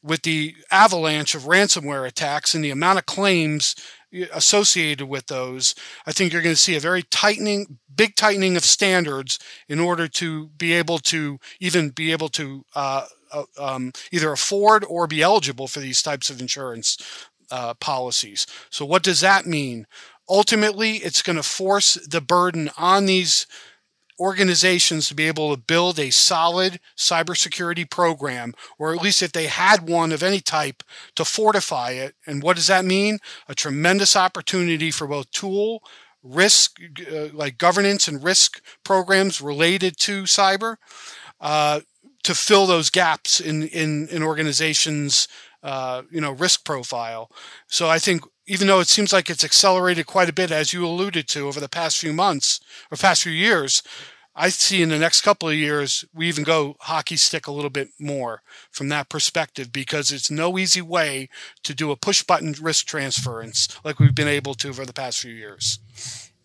with 0.03 0.23
the 0.23 0.55
avalanche 0.71 1.35
of 1.35 1.43
ransomware 1.43 2.07
attacks 2.07 2.53
and 2.53 2.63
the 2.63 2.71
amount 2.71 2.99
of 2.99 3.05
claims 3.05 3.75
associated 4.33 5.07
with 5.07 5.27
those, 5.27 5.75
I 6.05 6.11
think 6.11 6.31
you're 6.31 6.41
going 6.41 6.55
to 6.55 6.61
see 6.61 6.75
a 6.75 6.81
very 6.81 7.03
tightening, 7.03 7.79
big 7.93 8.15
tightening 8.15 8.55
of 8.55 8.63
standards 8.63 9.39
in 9.67 9.79
order 9.79 10.07
to 10.07 10.47
be 10.57 10.73
able 10.73 10.99
to 10.99 11.39
even 11.59 11.89
be 11.89 12.11
able 12.11 12.29
to 12.29 12.65
uh, 12.75 13.05
uh, 13.31 13.43
um, 13.57 13.91
either 14.11 14.31
afford 14.31 14.85
or 14.85 15.07
be 15.07 15.21
eligible 15.21 15.67
for 15.67 15.79
these 15.79 16.01
types 16.01 16.29
of 16.29 16.39
insurance 16.39 16.97
uh, 17.51 17.73
policies. 17.75 18.47
So, 18.69 18.85
what 18.85 19.03
does 19.03 19.21
that 19.21 19.45
mean? 19.45 19.87
Ultimately, 20.27 20.97
it's 20.97 21.21
going 21.21 21.35
to 21.35 21.43
force 21.43 21.95
the 21.95 22.21
burden 22.21 22.71
on 22.77 23.05
these 23.05 23.45
organizations 24.19 25.07
to 25.07 25.15
be 25.15 25.27
able 25.27 25.53
to 25.53 25.61
build 25.61 25.99
a 25.99 26.09
solid 26.09 26.79
cybersecurity 26.97 27.89
program, 27.89 28.53
or 28.79 28.93
at 28.93 29.01
least 29.01 29.21
if 29.21 29.31
they 29.31 29.47
had 29.47 29.87
one 29.87 30.11
of 30.11 30.23
any 30.23 30.39
type, 30.39 30.83
to 31.15 31.25
fortify 31.25 31.91
it. 31.91 32.15
And 32.25 32.41
what 32.41 32.55
does 32.55 32.67
that 32.67 32.85
mean? 32.85 33.19
A 33.47 33.55
tremendous 33.55 34.15
opportunity 34.15 34.89
for 34.89 35.07
both 35.07 35.29
tool, 35.31 35.83
risk, 36.23 36.79
uh, 37.11 37.27
like 37.33 37.57
governance 37.57 38.07
and 38.07 38.23
risk 38.23 38.61
programs 38.83 39.41
related 39.41 39.97
to 39.97 40.23
cyber, 40.23 40.77
uh, 41.41 41.81
to 42.25 42.35
fill 42.35 42.65
those 42.65 42.89
gaps 42.89 43.39
in 43.39 43.63
in, 43.63 44.07
in 44.09 44.23
organizations. 44.23 45.27
Uh, 45.63 46.03
you 46.11 46.21
know, 46.21 46.31
risk 46.31 46.63
profile. 46.63 47.31
So 47.65 47.89
I 47.89 47.97
think 47.97 48.21
even 48.45 48.67
though 48.67 48.81
it 48.81 48.87
seems 48.87 49.11
like 49.11 49.31
it's 49.31 49.43
accelerated 49.43 50.05
quite 50.05 50.29
a 50.29 50.33
bit, 50.33 50.51
as 50.51 50.73
you 50.73 50.85
alluded 50.85 51.27
to 51.29 51.47
over 51.47 51.59
the 51.59 51.67
past 51.67 51.97
few 51.97 52.13
months 52.13 52.59
or 52.91 52.97
past 52.97 53.23
few 53.23 53.31
years, 53.31 53.81
I 54.35 54.49
see 54.49 54.81
in 54.81 54.89
the 54.89 54.99
next 54.99 55.21
couple 55.21 55.47
of 55.47 55.55
years 55.55 56.03
we 56.13 56.27
even 56.27 56.43
go 56.43 56.75
hockey 56.81 57.15
stick 57.15 57.47
a 57.47 57.51
little 57.51 57.69
bit 57.69 57.89
more 57.97 58.41
from 58.69 58.89
that 58.89 59.07
perspective 59.07 59.71
because 59.71 60.11
it's 60.11 60.29
no 60.29 60.59
easy 60.59 60.81
way 60.81 61.29
to 61.63 61.73
do 61.73 61.89
a 61.89 61.95
push 61.95 62.21
button 62.21 62.53
risk 62.61 62.85
transference 62.85 63.67
like 63.83 63.99
we've 63.99 64.13
been 64.13 64.27
able 64.27 64.53
to 64.55 64.69
over 64.69 64.85
the 64.85 64.93
past 64.93 65.19
few 65.19 65.33
years. 65.33 65.79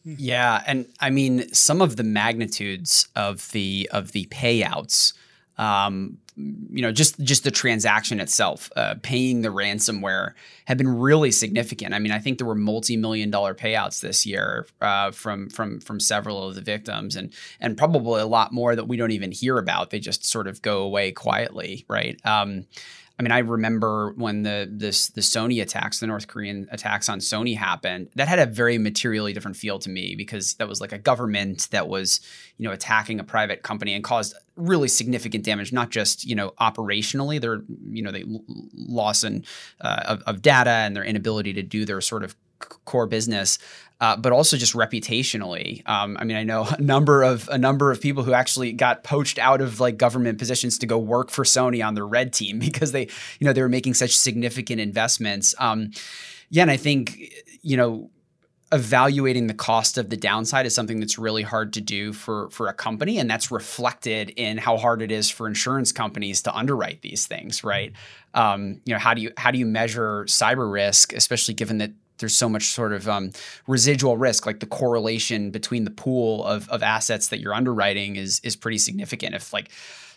Yeah, 0.04 0.62
and 0.66 0.86
I 1.00 1.10
mean 1.10 1.52
some 1.52 1.82
of 1.82 1.96
the 1.96 2.04
magnitudes 2.04 3.08
of 3.16 3.50
the 3.50 3.90
of 3.92 4.12
the 4.12 4.26
payouts 4.26 5.12
um, 5.60 6.16
you 6.36 6.80
know, 6.80 6.90
just 6.90 7.20
just 7.20 7.44
the 7.44 7.50
transaction 7.50 8.18
itself, 8.18 8.72
uh, 8.74 8.94
paying 9.02 9.42
the 9.42 9.50
ransomware, 9.50 10.32
have 10.64 10.78
been 10.78 10.98
really 10.98 11.30
significant. 11.30 11.92
I 11.92 11.98
mean, 11.98 12.12
I 12.12 12.18
think 12.18 12.38
there 12.38 12.46
were 12.46 12.54
multi-million 12.54 13.30
dollar 13.30 13.54
payouts 13.54 14.00
this 14.00 14.24
year 14.24 14.66
uh, 14.80 15.10
from 15.10 15.50
from 15.50 15.80
from 15.80 16.00
several 16.00 16.48
of 16.48 16.54
the 16.54 16.62
victims, 16.62 17.14
and 17.14 17.34
and 17.60 17.76
probably 17.76 18.22
a 18.22 18.26
lot 18.26 18.52
more 18.52 18.74
that 18.74 18.88
we 18.88 18.96
don't 18.96 19.10
even 19.10 19.32
hear 19.32 19.58
about. 19.58 19.90
They 19.90 20.00
just 20.00 20.24
sort 20.24 20.46
of 20.48 20.62
go 20.62 20.80
away 20.82 21.12
quietly, 21.12 21.84
right? 21.88 22.18
Um, 22.24 22.64
I 23.20 23.22
mean, 23.22 23.32
I 23.32 23.40
remember 23.40 24.14
when 24.16 24.44
the 24.44 24.66
this 24.72 25.08
the 25.08 25.20
Sony 25.20 25.60
attacks, 25.60 26.00
the 26.00 26.06
North 26.06 26.26
Korean 26.26 26.66
attacks 26.70 27.06
on 27.06 27.18
Sony 27.18 27.54
happened. 27.54 28.08
That 28.14 28.28
had 28.28 28.38
a 28.38 28.46
very 28.46 28.78
materially 28.78 29.34
different 29.34 29.58
feel 29.58 29.78
to 29.80 29.90
me 29.90 30.14
because 30.16 30.54
that 30.54 30.66
was 30.66 30.80
like 30.80 30.92
a 30.92 30.98
government 30.98 31.68
that 31.70 31.86
was, 31.86 32.22
you 32.56 32.66
know, 32.66 32.72
attacking 32.72 33.20
a 33.20 33.24
private 33.24 33.62
company 33.62 33.92
and 33.92 34.02
caused 34.02 34.34
really 34.56 34.88
significant 34.88 35.44
damage, 35.44 35.70
not 35.70 35.90
just 35.90 36.24
you 36.24 36.34
know 36.34 36.54
operationally, 36.62 37.38
their 37.38 37.60
you 37.90 38.02
know 38.02 38.10
they 38.10 38.24
loss 38.72 39.22
in, 39.22 39.44
uh, 39.82 40.02
of, 40.06 40.22
of 40.22 40.40
data 40.40 40.70
and 40.70 40.96
their 40.96 41.04
inability 41.04 41.52
to 41.52 41.62
do 41.62 41.84
their 41.84 42.00
sort 42.00 42.24
of 42.24 42.34
core 42.60 43.06
business, 43.06 43.58
uh, 44.00 44.16
but 44.16 44.32
also 44.32 44.56
just 44.56 44.74
reputationally. 44.74 45.86
Um, 45.88 46.16
I 46.18 46.24
mean, 46.24 46.36
I 46.36 46.44
know 46.44 46.66
a 46.78 46.80
number 46.80 47.22
of 47.22 47.48
a 47.48 47.58
number 47.58 47.90
of 47.90 48.00
people 48.00 48.22
who 48.22 48.32
actually 48.32 48.72
got 48.72 49.04
poached 49.04 49.38
out 49.38 49.60
of 49.60 49.80
like 49.80 49.96
government 49.96 50.38
positions 50.38 50.78
to 50.78 50.86
go 50.86 50.98
work 50.98 51.30
for 51.30 51.44
Sony 51.44 51.84
on 51.86 51.94
their 51.94 52.06
red 52.06 52.32
team 52.32 52.58
because 52.60 52.92
they, 52.92 53.08
you 53.38 53.46
know, 53.46 53.52
they 53.52 53.62
were 53.62 53.68
making 53.68 53.94
such 53.94 54.16
significant 54.16 54.80
investments. 54.80 55.54
Um, 55.58 55.90
yeah, 56.50 56.62
and 56.62 56.70
I 56.70 56.76
think 56.76 57.32
you 57.62 57.76
know 57.76 58.10
evaluating 58.72 59.48
the 59.48 59.54
cost 59.54 59.98
of 59.98 60.10
the 60.10 60.16
downside 60.16 60.64
is 60.64 60.74
something 60.74 61.00
that's 61.00 61.18
really 61.18 61.42
hard 61.42 61.72
to 61.72 61.80
do 61.80 62.12
for 62.12 62.48
for 62.50 62.68
a 62.68 62.72
company 62.72 63.18
and 63.18 63.28
that's 63.28 63.50
reflected 63.50 64.30
in 64.36 64.58
how 64.58 64.76
hard 64.76 65.02
it 65.02 65.10
is 65.10 65.28
for 65.28 65.48
insurance 65.48 65.90
companies 65.90 66.42
to 66.42 66.54
underwrite 66.54 67.02
these 67.02 67.26
things 67.26 67.64
right 67.64 67.92
um, 68.34 68.80
you 68.84 68.92
know 68.92 68.98
how 68.98 69.12
do 69.12 69.22
you 69.22 69.32
how 69.36 69.50
do 69.50 69.58
you 69.58 69.66
measure 69.66 70.24
cyber 70.26 70.70
risk 70.70 71.12
especially 71.12 71.54
given 71.54 71.78
that 71.78 71.90
there's 72.20 72.36
so 72.36 72.48
much 72.48 72.66
sort 72.68 72.92
of 72.92 73.08
um, 73.08 73.32
residual 73.66 74.16
risk, 74.16 74.46
like 74.46 74.60
the 74.60 74.66
correlation 74.66 75.50
between 75.50 75.84
the 75.84 75.90
pool 75.90 76.44
of, 76.44 76.68
of 76.68 76.82
assets 76.82 77.28
that 77.28 77.40
you're 77.40 77.54
underwriting 77.54 78.16
is 78.16 78.40
is 78.44 78.56
pretty 78.56 78.78
significant. 78.78 79.34
If 79.34 79.52
like 79.52 79.70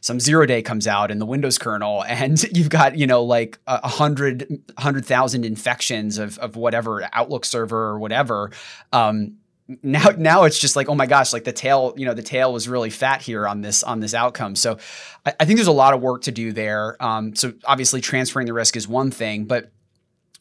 some 0.04 0.20
zero 0.20 0.46
day 0.46 0.62
comes 0.62 0.86
out 0.86 1.12
in 1.12 1.20
the 1.20 1.26
Windows 1.26 1.58
kernel 1.58 2.04
and 2.08 2.44
you've 2.56 2.70
got, 2.70 2.98
you 2.98 3.08
know, 3.08 3.24
like 3.24 3.58
a 3.68 3.88
hundred, 3.88 4.62
hundred 4.78 5.06
thousand 5.06 5.46
infections 5.46 6.18
of, 6.18 6.38
of 6.40 6.56
whatever 6.56 7.08
Outlook 7.14 7.46
server 7.46 7.86
or 7.86 8.00
whatever, 8.00 8.52
um, 8.92 9.38
now 9.82 10.10
now 10.18 10.44
it's 10.44 10.60
just 10.60 10.76
like 10.76 10.90
oh 10.90 10.96
my 10.96 11.06
gosh 11.06 11.32
like 11.32 11.46
the 11.46 11.54
tail 11.54 11.94
you 11.96 12.06
know 12.06 12.14
the 12.14 12.22
tail 12.22 12.52
was 12.52 12.68
really 12.68 12.90
fat 12.90 13.22
here 13.22 13.48
on 13.48 13.62
this 13.62 13.82
on 13.82 14.02
this 14.02 14.14
outcome 14.14 14.58
so 14.58 14.78
i, 15.26 15.34
I 15.40 15.46
think 15.46 15.58
there's 15.58 15.68
a 15.68 15.72
lot 15.72 15.94
of 15.94 16.02
work 16.02 16.24
to 16.24 16.34
do 16.34 16.52
there 16.52 17.02
um, 17.02 17.34
so 17.34 17.54
obviously 17.64 18.02
transferring 18.02 18.46
the 18.46 18.54
risk 18.54 18.76
is 18.76 18.90
one 18.90 19.10
thing 19.10 19.46
but 19.46 19.72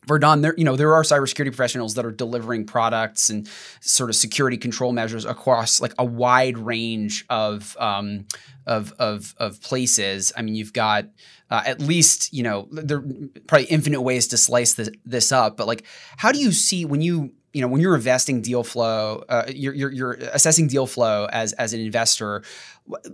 Vardhan, 0.06 0.42
there 0.42 0.54
you 0.56 0.64
know 0.64 0.75
there 0.76 0.94
are 0.94 1.02
cybersecurity 1.02 1.54
professionals 1.54 1.94
that 1.94 2.04
are 2.04 2.11
delivering 2.11 2.64
products 2.64 3.30
and 3.30 3.49
sort 3.80 4.11
of 4.11 4.16
security 4.16 4.56
control 4.56 4.92
measures 4.92 5.25
across 5.25 5.80
like 5.80 5.94
a 5.99 6.04
wide 6.04 6.59
range 6.59 7.25
of 7.30 7.76
um, 7.78 8.26
of, 8.66 8.92
of 8.99 9.35
of 9.38 9.61
places. 9.61 10.32
I 10.37 10.42
mean, 10.42 10.56
you've 10.56 10.73
got 10.73 11.06
uh, 11.50 11.62
at 11.64 11.80
least 11.80 12.32
you 12.32 12.42
know 12.42 12.68
there 12.73 12.99
are 12.99 13.04
probably 13.47 13.66
infinite 13.66 14.00
ways 14.00 14.26
to 14.28 14.37
slice 14.37 14.75
this, 14.75 14.90
this 15.06 15.30
up, 15.30 15.56
but 15.56 15.68
like 15.68 15.85
how 16.16 16.32
do 16.32 16.40
you 16.40 16.50
see 16.50 16.85
when 16.85 17.00
you 17.00 17.32
you 17.52 17.61
know 17.61 17.68
when 17.68 17.80
you're 17.80 17.94
investing 17.94 18.42
deal 18.42 18.64
flow, 18.64 19.23
uh, 19.28 19.44
you're, 19.49 19.75
you're 19.75 19.92
you're 19.92 20.12
assessing 20.32 20.66
deal 20.66 20.88
flow 20.88 21.28
as 21.32 21.52
as 21.54 21.75
an 21.75 21.80
investor, 21.80 22.42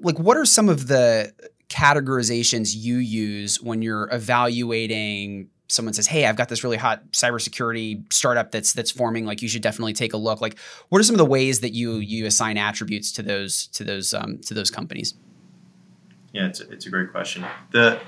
like 0.01 0.19
what 0.19 0.39
are 0.39 0.47
some 0.47 0.71
of 0.71 0.87
the 0.87 1.35
categorizations 1.69 2.75
you 2.75 2.97
use 2.97 3.61
when 3.61 3.83
you're 3.83 4.09
evaluating 4.11 5.51
someone 5.69 5.95
says, 5.95 6.07
"Hey, 6.07 6.27
I've 6.27 6.37
got 6.37 6.49
this 6.49 6.65
really 6.65 6.77
hot 6.77 7.13
cybersecurity 7.13 8.13
startup 8.13 8.51
that's 8.51 8.73
that's 8.73 8.91
forming. 8.91 9.25
Like, 9.25 9.43
you 9.43 9.49
should 9.49 9.63
definitely 9.63 9.93
take 9.93 10.13
a 10.13 10.17
look." 10.17 10.41
Like, 10.41 10.59
what 10.89 10.99
are 10.99 11.05
some 11.05 11.15
of 11.15 11.19
the 11.19 11.27
ways 11.27 11.61
that 11.61 11.75
you 11.75 11.97
you 11.97 12.27
assign 12.27 12.57
attributes 12.57 13.13
to 13.13 13.23
those 13.23 13.67
to 13.69 13.85
those 13.85 14.13
um, 14.15 14.39
to 14.47 14.55
those 14.55 14.71
companies? 14.71 15.15
Yeah, 16.33 16.47
it's 16.47 16.61
a, 16.61 16.71
it's 16.71 16.87
a 16.87 16.91
great 16.91 17.11
question. 17.11 17.45
the 17.71 18.01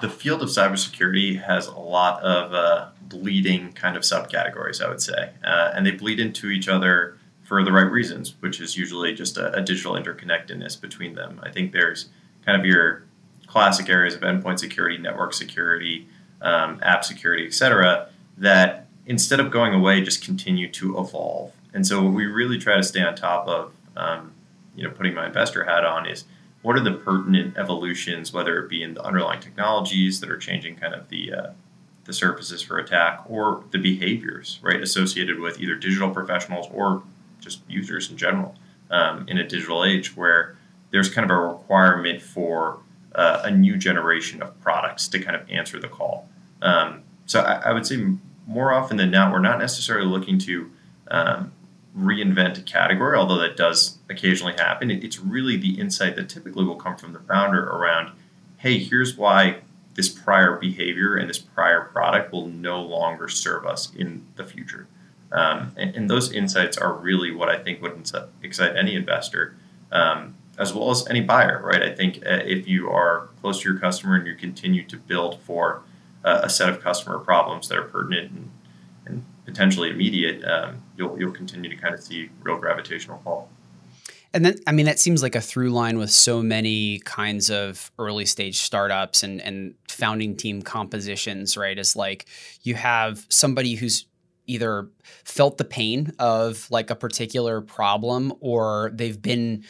The 0.00 0.08
field 0.08 0.42
of 0.42 0.48
cybersecurity 0.48 1.42
has 1.42 1.66
a 1.66 1.78
lot 1.78 2.22
of 2.22 2.52
uh, 2.52 2.88
bleeding 3.02 3.72
kind 3.72 3.96
of 3.96 4.02
subcategories, 4.02 4.84
I 4.84 4.88
would 4.88 5.00
say, 5.00 5.30
uh, 5.44 5.72
and 5.74 5.86
they 5.86 5.92
bleed 5.92 6.18
into 6.18 6.48
each 6.48 6.68
other 6.68 7.16
for 7.44 7.62
the 7.62 7.70
right 7.70 7.90
reasons, 7.90 8.34
which 8.40 8.60
is 8.60 8.76
usually 8.76 9.14
just 9.14 9.36
a, 9.36 9.52
a 9.52 9.60
digital 9.60 9.92
interconnectedness 9.92 10.80
between 10.80 11.14
them. 11.14 11.38
I 11.42 11.50
think 11.50 11.72
there's 11.72 12.08
kind 12.44 12.58
of 12.58 12.66
your 12.66 13.04
classic 13.46 13.88
areas 13.88 14.14
of 14.14 14.22
endpoint 14.22 14.58
security, 14.58 14.98
network 14.98 15.32
security, 15.34 16.08
um, 16.44 16.78
app 16.82 17.04
security, 17.04 17.46
et 17.46 17.54
cetera, 17.54 18.08
that 18.38 18.86
instead 19.06 19.40
of 19.40 19.50
going 19.50 19.74
away, 19.74 20.00
just 20.00 20.24
continue 20.24 20.70
to 20.70 20.98
evolve. 20.98 21.52
And 21.72 21.86
so, 21.86 22.02
what 22.02 22.12
we 22.12 22.26
really 22.26 22.58
try 22.58 22.76
to 22.76 22.82
stay 22.82 23.02
on 23.02 23.16
top 23.16 23.48
of, 23.48 23.72
um, 23.96 24.32
you 24.76 24.84
know, 24.84 24.90
putting 24.90 25.14
my 25.14 25.26
investor 25.26 25.64
hat 25.64 25.84
on 25.84 26.06
is 26.06 26.24
what 26.62 26.76
are 26.76 26.80
the 26.80 26.92
pertinent 26.92 27.56
evolutions, 27.56 28.32
whether 28.32 28.58
it 28.62 28.68
be 28.68 28.82
in 28.82 28.94
the 28.94 29.02
underlying 29.02 29.40
technologies 29.40 30.20
that 30.20 30.30
are 30.30 30.38
changing 30.38 30.76
kind 30.76 30.94
of 30.94 31.08
the 31.08 31.32
uh, 31.32 31.50
the 32.04 32.12
surfaces 32.12 32.60
for 32.60 32.78
attack, 32.78 33.24
or 33.28 33.64
the 33.70 33.78
behaviors 33.78 34.60
right 34.62 34.80
associated 34.80 35.40
with 35.40 35.60
either 35.60 35.74
digital 35.74 36.10
professionals 36.10 36.66
or 36.72 37.02
just 37.40 37.60
users 37.68 38.10
in 38.10 38.16
general 38.16 38.54
um, 38.90 39.26
in 39.28 39.38
a 39.38 39.46
digital 39.46 39.84
age 39.84 40.16
where 40.16 40.56
there's 40.90 41.08
kind 41.08 41.28
of 41.28 41.36
a 41.36 41.40
requirement 41.40 42.22
for 42.22 42.78
uh, 43.14 43.42
a 43.44 43.50
new 43.50 43.76
generation 43.76 44.42
of 44.42 44.58
products 44.60 45.08
to 45.08 45.18
kind 45.18 45.36
of 45.36 45.48
answer 45.50 45.80
the 45.80 45.88
call. 45.88 46.28
Um, 46.64 47.02
so 47.26 47.40
I, 47.40 47.70
I, 47.70 47.72
would 47.72 47.86
say 47.86 48.02
more 48.46 48.72
often 48.72 48.96
than 48.96 49.10
not, 49.10 49.30
we're 49.30 49.38
not 49.38 49.58
necessarily 49.58 50.06
looking 50.06 50.38
to 50.40 50.70
um, 51.08 51.52
reinvent 51.96 52.58
a 52.58 52.62
category, 52.62 53.16
although 53.16 53.38
that 53.38 53.56
does 53.56 53.98
occasionally 54.08 54.54
happen. 54.54 54.90
It, 54.90 55.04
it's 55.04 55.20
really 55.20 55.56
the 55.56 55.78
insight 55.78 56.16
that 56.16 56.28
typically 56.30 56.64
will 56.64 56.76
come 56.76 56.96
from 56.96 57.12
the 57.12 57.20
founder 57.20 57.62
around, 57.68 58.12
hey, 58.56 58.78
here's 58.78 59.16
why 59.16 59.58
this 59.94 60.08
prior 60.08 60.56
behavior 60.56 61.16
and 61.16 61.28
this 61.28 61.38
prior 61.38 61.82
product 61.82 62.32
will 62.32 62.48
no 62.48 62.82
longer 62.82 63.28
serve 63.28 63.66
us 63.66 63.94
in 63.94 64.26
the 64.36 64.44
future. 64.44 64.88
Um, 65.30 65.72
and, 65.76 65.94
and, 65.94 66.10
those 66.10 66.32
insights 66.32 66.78
are 66.78 66.94
really 66.94 67.30
what 67.32 67.48
I 67.48 67.58
think 67.58 67.82
would 67.82 68.10
excite 68.42 68.76
any 68.76 68.94
investor. 68.94 69.56
Um, 69.90 70.36
as 70.58 70.72
well 70.72 70.90
as 70.90 71.06
any 71.08 71.20
buyer, 71.20 71.60
right? 71.62 71.82
I 71.82 71.94
think 71.94 72.18
uh, 72.18 72.40
if 72.44 72.68
you 72.68 72.88
are 72.90 73.28
close 73.40 73.60
to 73.60 73.70
your 73.70 73.78
customer 73.78 74.16
and 74.16 74.26
you 74.26 74.34
continue 74.34 74.84
to 74.84 74.96
build 74.96 75.40
for 75.42 75.82
uh, 76.24 76.40
a 76.42 76.50
set 76.50 76.68
of 76.68 76.80
customer 76.80 77.18
problems 77.18 77.68
that 77.68 77.78
are 77.78 77.84
pertinent 77.84 78.30
and, 78.30 78.50
and 79.06 79.24
potentially 79.44 79.90
immediate, 79.90 80.44
um, 80.44 80.82
you'll 80.96 81.18
you'll 81.18 81.32
continue 81.32 81.70
to 81.70 81.76
kind 81.76 81.94
of 81.94 82.02
see 82.02 82.30
real 82.42 82.58
gravitational 82.58 83.18
pull. 83.18 83.48
And 84.32 84.44
then, 84.44 84.56
I 84.66 84.72
mean, 84.72 84.86
that 84.86 84.98
seems 84.98 85.22
like 85.22 85.36
a 85.36 85.40
through 85.40 85.70
line 85.70 85.96
with 85.96 86.10
so 86.10 86.42
many 86.42 86.98
kinds 87.04 87.50
of 87.50 87.92
early 88.00 88.26
stage 88.26 88.58
startups 88.58 89.22
and, 89.22 89.40
and 89.40 89.74
founding 89.88 90.36
team 90.36 90.60
compositions, 90.60 91.56
right? 91.56 91.78
Is 91.78 91.94
like 91.94 92.26
you 92.62 92.74
have 92.74 93.26
somebody 93.28 93.76
who's 93.76 94.06
either 94.46 94.88
felt 95.24 95.56
the 95.56 95.64
pain 95.64 96.12
of 96.18 96.68
like 96.68 96.90
a 96.90 96.96
particular 96.96 97.60
problem 97.60 98.32
or 98.40 98.90
they've 98.94 99.22
been 99.22 99.64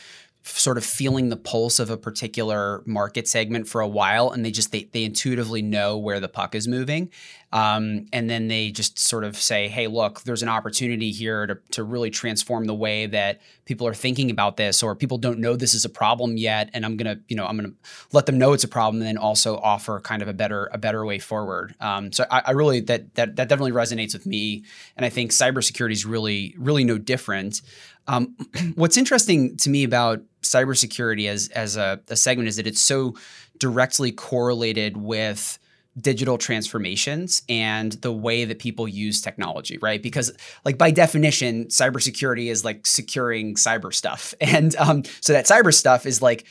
sort 0.45 0.77
of 0.77 0.85
feeling 0.85 1.31
the 1.31 1.37
pulse 1.37 1.79
of 1.79 1.91
a 1.91 1.97
particular 1.97 2.83
market 2.85 3.27
segment 3.27 3.67
for 3.67 3.81
a 3.81 3.89
while 3.89 4.31
and 4.31 4.45
they 4.45 4.51
just 4.51 4.73
they, 4.73 4.85
they 4.93 5.05
intuitively 5.05 5.63
know 5.63 5.97
where 5.97 6.21
the 6.21 6.29
puck 6.29 6.55
is 6.55 6.69
moving 6.69 7.11
um, 7.55 8.07
and 8.13 8.29
then 8.29 8.49
they 8.49 8.71
just 8.71 8.99
sort 8.99 9.25
of 9.25 9.37
say 9.37 9.69
hey 9.69 9.87
look 9.87 10.21
there's 10.23 10.43
an 10.43 10.49
opportunity 10.49 11.11
here 11.11 11.47
to, 11.47 11.59
to 11.71 11.83
really 11.83 12.11
transform 12.11 12.67
the 12.67 12.75
way 12.75 13.07
that 13.07 13.41
people 13.65 13.87
are 13.87 13.95
thinking 13.95 14.31
about 14.31 14.59
this 14.59 14.83
or 14.83 14.95
people 14.95 15.17
don't 15.17 15.39
know 15.39 15.57
this 15.57 15.73
is 15.73 15.87
a 15.87 15.89
problem 15.89 16.37
yet 16.37 16.69
and 16.75 16.85
i'm 16.85 16.97
gonna 16.97 17.17
you 17.29 17.37
know 17.37 17.47
i'm 17.47 17.57
gonna 17.57 17.73
let 18.13 18.27
them 18.27 18.37
know 18.37 18.53
it's 18.53 18.65
a 18.65 18.69
problem 18.69 19.01
and 19.01 19.07
then 19.07 19.17
also 19.17 19.57
offer 19.57 20.01
kind 20.01 20.21
of 20.21 20.29
a 20.29 20.33
better 20.33 20.69
a 20.73 20.79
better 20.79 21.05
way 21.05 21.19
forward. 21.19 21.75
Um, 21.81 22.13
so 22.13 22.27
I, 22.31 22.43
I, 22.47 22.51
really 22.51 22.81
that, 22.81 23.15
that 23.15 23.37
that 23.37 23.49
definitely 23.49 23.73
resonates 23.73 24.13
with 24.13 24.27
me 24.27 24.65
and 24.97 25.07
i 25.07 25.09
think 25.09 25.31
cybersecurity 25.31 25.93
is 25.93 26.05
really 26.05 26.55
really 26.59 26.85
no 26.85 26.99
different. 26.99 27.63
Um, 28.07 28.37
what's 28.75 28.97
interesting 28.97 29.57
to 29.59 29.71
me 29.71 29.85
about 29.85 30.21
cybersecurity 30.43 31.29
as 31.29 31.49
as 31.49 31.77
a, 31.77 32.01
a 32.09 32.17
segment 32.17 32.49
is 32.49 32.57
that 32.57 32.67
it's 32.67 32.81
so 32.81 33.15
directly 33.59 34.13
correlated 34.13 34.97
with 34.97 35.59
digital 36.01 36.39
transformations 36.39 37.43
and 37.49 37.93
the 37.93 38.13
way 38.13 38.45
that 38.45 38.59
people 38.59 38.89
use 38.89 39.21
technology, 39.21 39.79
right? 39.79 40.03
Because, 40.03 40.33
like 40.65 40.77
by 40.77 40.91
definition, 40.91 41.67
cybersecurity 41.67 42.51
is 42.51 42.65
like 42.65 42.87
securing 42.87 43.55
cyber 43.55 43.93
stuff, 43.93 44.35
and 44.41 44.75
um, 44.77 45.05
so 45.21 45.33
that 45.33 45.47
cyber 45.47 45.73
stuff 45.73 46.07
is 46.07 46.21
like, 46.21 46.47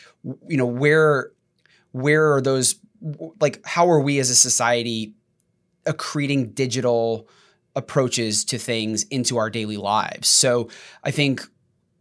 you 0.47 0.57
know, 0.57 0.65
where 0.65 1.31
where 1.91 2.33
are 2.33 2.41
those 2.41 2.75
like 3.39 3.63
how 3.65 3.89
are 3.89 3.99
we 3.99 4.19
as 4.19 4.29
a 4.29 4.35
society 4.35 5.13
accreting 5.85 6.53
digital 6.53 7.27
approaches 7.75 8.45
to 8.45 8.57
things 8.57 9.03
into 9.03 9.37
our 9.37 9.49
daily 9.49 9.77
lives? 9.77 10.27
So 10.27 10.69
I 11.03 11.11
think 11.11 11.41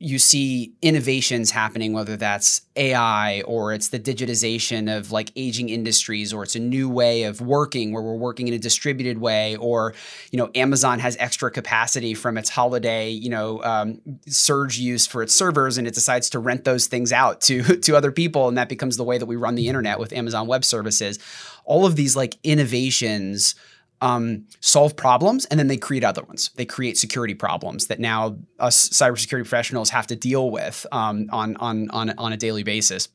you 0.03 0.19
see 0.19 0.73
innovations 0.83 1.53
happening, 1.53 1.93
whether 1.93 2.17
that's 2.17 2.63
AI 2.75 3.43
or 3.43 3.73
it's 3.73 3.89
the 3.89 4.01
digitization 4.01 4.95
of 4.95 5.13
like 5.13 5.31
aging 5.37 5.69
industries, 5.69 6.33
or 6.33 6.43
it's 6.43 6.57
a 6.57 6.61
new 6.61 6.89
way 6.89 7.23
of 7.23 7.41
working 7.41 7.93
where 7.93 8.03
we're 8.03 8.17
working 8.17 8.49
in 8.49 8.55
a 8.55 8.59
distributed 8.59 9.19
way, 9.19 9.57
or 9.57 9.95
you 10.33 10.39
know 10.39 10.51
Amazon 10.57 10.99
has 10.99 11.17
extra 11.21 11.51
capacity 11.51 12.15
from 12.15 12.37
its 12.37 12.51
holiday 12.51 13.11
you 13.11 13.31
know 13.31 13.63
um, 13.63 14.01
surge 14.27 14.77
use 14.79 15.07
for 15.07 15.23
its 15.23 15.33
servers, 15.33 15.79
and 15.79 15.87
it 15.87 15.95
decides 15.95 16.29
to 16.31 16.41
rent 16.41 16.65
those 16.65 16.89
things 16.89 17.13
out 17.13 17.41
to 17.43 17.63
to 17.81 17.97
other 17.97 18.11
people, 18.11 18.49
and 18.49 18.59
that 18.59 18.69
becomes 18.69 18.97
the 18.97 19.05
way 19.05 19.19
that 19.19 19.27
we 19.27 19.37
run 19.37 19.55
the 19.55 19.69
internet 19.69 20.01
with 20.01 20.13
Amazon 20.13 20.49
Web 20.49 20.65
Services. 20.65 21.19
All 21.65 21.87
of 21.87 21.95
these 21.95 22.17
like 22.17 22.37
innovations 22.43 23.55
um, 24.03 24.45
solve 24.61 24.97
problems 24.97 25.45
and 25.47 25.59
then 25.59 25.69
they 25.69 25.77
create 25.77 26.03
other 26.05 26.23
ones. 26.25 26.51
They 26.57 26.67
create 26.67 26.99
security 26.99 27.35
problems 27.35 27.87
that 27.87 28.01
now 28.01 28.37
us 28.59 28.89
cybersecurity 28.89 29.45
professionals 29.45 29.91
have 29.91 30.09
to 30.09 30.17
deal 30.17 30.51
with 30.51 30.85
um, 30.91 31.29
on, 31.33 31.57
on, 31.57 31.89
on, 31.91 32.11
on 32.19 32.33
a 32.33 32.37
daily 32.37 32.65
basis. 32.65 33.09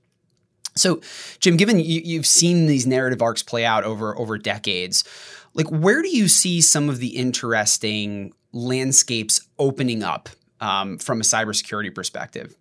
So, 0.75 1.01
Jim, 1.39 1.57
given 1.57 1.79
you, 1.79 2.17
have 2.17 2.25
seen 2.25 2.67
these 2.67 2.87
narrative 2.87 3.21
arcs 3.21 3.43
play 3.43 3.65
out 3.65 3.83
over 3.83 4.17
over 4.17 4.37
decades, 4.37 5.03
like 5.53 5.67
where 5.67 6.01
do 6.01 6.15
you 6.15 6.27
see 6.27 6.61
some 6.61 6.87
of 6.87 6.99
the 6.99 7.17
interesting 7.17 8.31
landscapes 8.53 9.41
opening 9.59 10.03
up 10.03 10.29
um, 10.61 10.99
from 10.99 11.19
a 11.19 11.23
cybersecurity 11.23 11.93
perspective? 11.93 12.55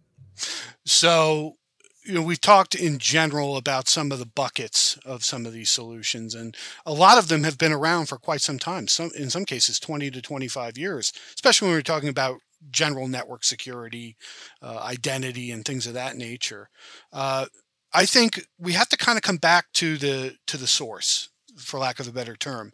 So, 0.84 1.58
you 2.06 2.14
know, 2.14 2.22
we've 2.22 2.40
talked 2.40 2.74
in 2.74 2.98
general 2.98 3.56
about 3.56 3.88
some 3.88 4.12
of 4.12 4.18
the 4.18 4.26
buckets 4.26 4.96
of 5.04 5.24
some 5.24 5.44
of 5.44 5.52
these 5.52 5.70
solutions, 5.70 6.34
and 6.34 6.56
a 6.84 6.92
lot 6.92 7.18
of 7.18 7.28
them 7.28 7.42
have 7.42 7.58
been 7.58 7.72
around 7.72 8.06
for 8.06 8.16
quite 8.16 8.40
some 8.40 8.58
time. 8.58 8.86
Some, 8.86 9.10
in 9.16 9.28
some 9.28 9.44
cases, 9.44 9.80
20 9.80 10.10
to 10.12 10.22
25 10.22 10.78
years, 10.78 11.12
especially 11.34 11.66
when 11.68 11.76
we're 11.76 11.82
talking 11.82 12.08
about 12.08 12.38
general 12.70 13.08
network 13.08 13.44
security, 13.44 14.16
uh, 14.62 14.78
identity, 14.78 15.50
and 15.50 15.64
things 15.64 15.86
of 15.86 15.94
that 15.94 16.16
nature. 16.16 16.68
Uh, 17.12 17.46
I 17.92 18.06
think 18.06 18.46
we 18.58 18.72
have 18.72 18.88
to 18.90 18.96
kind 18.96 19.18
of 19.18 19.22
come 19.22 19.38
back 19.38 19.66
to 19.74 19.96
the 19.96 20.36
to 20.46 20.56
the 20.56 20.66
source, 20.66 21.28
for 21.56 21.80
lack 21.80 21.98
of 21.98 22.06
a 22.06 22.12
better 22.12 22.36
term. 22.36 22.72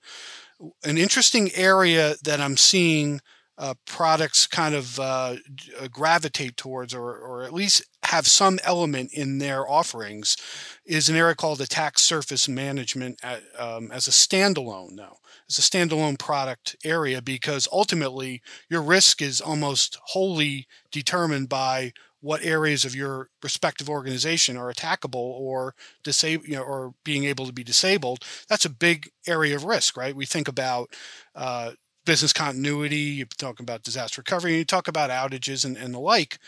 An 0.85 0.99
interesting 0.99 1.51
area 1.55 2.17
that 2.23 2.41
I'm 2.41 2.57
seeing 2.57 3.21
uh, 3.63 3.75
products 3.87 4.49
kind 4.49 4.75
of 4.75 4.99
uh, 4.99 5.37
uh, 5.81 5.87
gravitate 5.89 6.57
towards, 6.57 6.93
or, 6.93 7.17
or 7.17 7.45
at 7.45 7.55
least 7.55 7.85
have 8.03 8.27
some 8.27 8.59
element 8.65 9.13
in 9.13 9.39
their 9.39 9.71
offerings, 9.71 10.37
is 10.85 11.09
an 11.09 11.15
area 11.15 11.37
called 11.37 11.61
attack 11.61 11.97
surface 11.97 12.49
management 12.49 13.21
at, 13.23 13.41
um, 13.57 13.93
as 13.93 14.09
a 14.09 14.11
standalone, 14.11 14.97
though. 14.97 15.19
As 15.49 15.59
a 15.59 15.63
standalone 15.63 16.19
product 16.19 16.75
area, 16.85 17.23
because 17.23 17.69
ultimately 17.71 18.43
your 18.69 18.83
risk 18.83 19.23
is 19.23 19.41
almost 19.41 19.97
wholly 20.07 20.67
determined 20.91 21.49
by 21.49 21.93
what 22.21 22.45
areas 22.45 22.85
of 22.85 22.97
your 22.97 23.29
respective 23.43 23.89
organization 23.89 24.57
are 24.57 24.73
attackable 24.73 25.15
or 25.15 25.75
disabled, 26.03 26.49
you 26.49 26.57
know, 26.57 26.63
or 26.63 26.95
being 27.05 27.25
able 27.25 27.47
to 27.47 27.53
be 27.53 27.65
disabled. 27.65 28.25
That's 28.49 28.65
a 28.65 28.71
big 28.71 29.11
area 29.27 29.55
of 29.55 29.65
risk, 29.65 29.97
right? 29.97 30.17
We 30.17 30.27
think 30.27 30.49
about 30.49 30.91
uh, 31.35 31.73
business 32.05 32.33
continuity, 32.33 32.97
you 32.97 33.25
talk 33.25 33.61
about 33.61 33.83
disaster 33.83 34.21
recovery, 34.21 34.57
you 34.57 34.65
talk 34.65 34.89
about 34.89 35.11
outages 35.11 35.65
and, 35.65 35.77
and 35.77 35.95
the 35.95 35.99
like, 35.99 36.39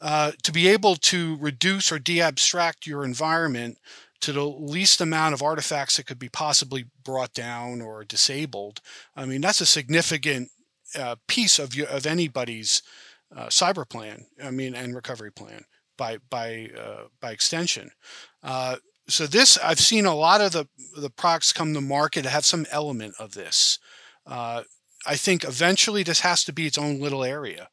uh, 0.00 0.32
to 0.42 0.52
be 0.52 0.68
able 0.68 0.96
to 0.96 1.36
reduce 1.40 1.92
or 1.92 1.98
de-abstract 1.98 2.86
your 2.86 3.04
environment 3.04 3.78
to 4.20 4.32
the 4.32 4.44
least 4.44 5.00
amount 5.00 5.34
of 5.34 5.42
artifacts 5.42 5.96
that 5.96 6.06
could 6.06 6.18
be 6.18 6.28
possibly 6.28 6.86
brought 7.02 7.34
down 7.34 7.82
or 7.82 8.04
disabled. 8.04 8.80
I 9.14 9.26
mean, 9.26 9.42
that's 9.42 9.60
a 9.60 9.66
significant 9.66 10.50
uh, 10.98 11.16
piece 11.28 11.58
of 11.58 11.74
your, 11.74 11.88
of 11.88 12.06
anybody's 12.06 12.82
uh, 13.34 13.46
cyber 13.46 13.88
plan. 13.88 14.26
I 14.42 14.50
mean, 14.50 14.74
and 14.74 14.94
recovery 14.94 15.32
plan 15.32 15.64
by 15.96 16.18
by 16.30 16.70
uh, 16.78 17.08
by 17.20 17.32
extension. 17.32 17.90
Uh, 18.42 18.76
so 19.08 19.26
this, 19.26 19.58
I've 19.58 19.80
seen 19.80 20.06
a 20.06 20.14
lot 20.14 20.40
of 20.40 20.52
the 20.52 20.68
the 20.96 21.10
products 21.10 21.52
come 21.52 21.74
to 21.74 21.80
market 21.80 22.24
have 22.24 22.46
some 22.46 22.66
element 22.70 23.14
of 23.18 23.34
this. 23.34 23.78
Uh, 24.26 24.62
I 25.06 25.16
think 25.16 25.44
eventually 25.44 26.02
this 26.02 26.20
has 26.20 26.44
to 26.44 26.52
be 26.52 26.66
its 26.66 26.78
own 26.78 27.00
little 27.00 27.24
area 27.24 27.68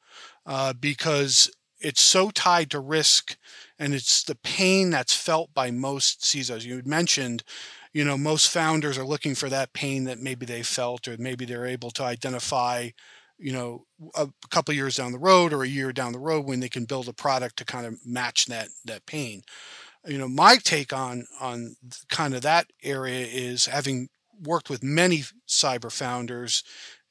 uh, 0.46 0.74
because 0.74 1.50
it's 1.80 2.02
so 2.02 2.30
tied 2.30 2.70
to 2.72 2.80
risk 2.80 3.38
and 3.80 3.94
it's 3.94 4.24
the 4.24 4.36
pain 4.36 4.92
that's 4.92 5.16
felt 5.16 5.54
by 5.54 5.72
most 5.72 6.22
CISOs. 6.22 6.64
You 6.64 6.82
mentioned, 6.86 7.44
you 7.94 8.06
know, 8.06 8.18
most 8.18 8.50
founders 8.52 8.98
are 8.98 9.06
looking 9.06 9.36
for 9.36 9.50
that 9.50 9.74
pain 9.74 10.04
that 10.06 10.20
maybe 10.20 10.46
they 10.46 10.64
felt 10.64 11.08
or 11.08 11.16
maybe 11.18 11.46
they're 11.46 11.66
able 11.66 11.92
to 11.92 12.04
identify, 12.04 12.90
you 13.40 13.52
know, 13.52 13.86
a 14.16 14.30
couple 14.50 14.74
years 14.74 14.96
down 14.96 15.12
the 15.12 15.20
road 15.20 15.52
or 15.52 15.64
a 15.64 15.68
year 15.68 15.92
down 15.92 16.14
the 16.14 16.20
road 16.20 16.46
when 16.46 16.60
they 16.60 16.70
can 16.70 16.86
build 16.86 17.08
a 17.08 17.14
product 17.14 17.58
to 17.58 17.66
kind 17.66 17.86
of 17.86 17.96
match 18.06 18.46
that 18.46 18.70
that 18.86 19.06
pain. 19.06 19.42
You 20.08 20.18
know, 20.18 20.28
my 20.28 20.58
take 20.58 20.94
on 20.94 21.26
on 21.40 21.76
kind 22.10 22.34
of 22.34 22.42
that 22.44 22.68
area 22.84 23.26
is 23.26 23.66
having 23.66 24.10
worked 24.44 24.70
with 24.70 24.84
many 24.84 25.24
cyber 25.48 25.92
founders 25.92 26.64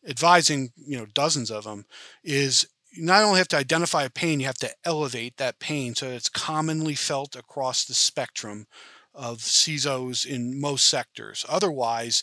advising 0.08 0.70
you 0.76 0.98
know 0.98 1.06
dozens 1.06 1.50
of 1.50 1.64
them 1.64 1.84
is 2.24 2.66
you 2.92 3.04
not 3.04 3.22
only 3.22 3.38
have 3.38 3.48
to 3.48 3.56
identify 3.56 4.04
a 4.04 4.10
pain 4.10 4.40
you 4.40 4.46
have 4.46 4.58
to 4.58 4.70
elevate 4.84 5.36
that 5.36 5.58
pain. 5.60 5.94
So 5.94 6.08
it's 6.08 6.28
commonly 6.28 6.94
felt 6.94 7.36
across 7.36 7.84
the 7.84 7.94
spectrum 7.94 8.66
of 9.14 9.38
CISOs 9.38 10.26
in 10.26 10.60
most 10.60 10.86
sectors. 10.86 11.44
Otherwise 11.48 12.22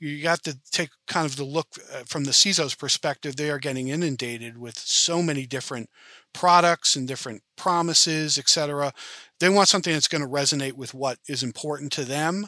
you 0.00 0.28
have 0.28 0.40
to 0.42 0.56
take 0.70 0.90
kind 1.06 1.26
of 1.26 1.36
the 1.36 1.44
look 1.44 1.68
uh, 1.92 2.04
from 2.06 2.24
the 2.24 2.30
CISO's 2.30 2.74
perspective 2.74 3.36
they 3.36 3.50
are 3.50 3.58
getting 3.58 3.88
inundated 3.88 4.58
with 4.58 4.78
so 4.78 5.22
many 5.22 5.46
different 5.46 5.90
products 6.32 6.94
and 6.96 7.08
different 7.08 7.42
promises 7.56 8.38
etc 8.38 8.92
they 9.40 9.48
want 9.48 9.68
something 9.68 9.92
that's 9.92 10.08
going 10.08 10.22
to 10.22 10.28
resonate 10.28 10.74
with 10.74 10.94
what 10.94 11.18
is 11.26 11.42
important 11.42 11.90
to 11.92 12.04
them 12.04 12.46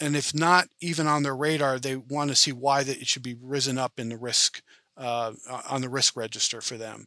and 0.00 0.16
if 0.16 0.34
not 0.34 0.68
even 0.80 1.06
on 1.06 1.22
their 1.22 1.36
radar, 1.36 1.78
they 1.78 1.96
want 1.96 2.30
to 2.30 2.36
see 2.36 2.52
why 2.52 2.82
that 2.82 3.00
it 3.00 3.06
should 3.06 3.22
be 3.22 3.36
risen 3.40 3.78
up 3.78 3.98
in 3.98 4.08
the 4.08 4.16
risk 4.16 4.62
uh, 4.96 5.32
on 5.68 5.80
the 5.80 5.88
risk 5.88 6.16
register 6.16 6.60
for 6.60 6.76
them. 6.76 7.06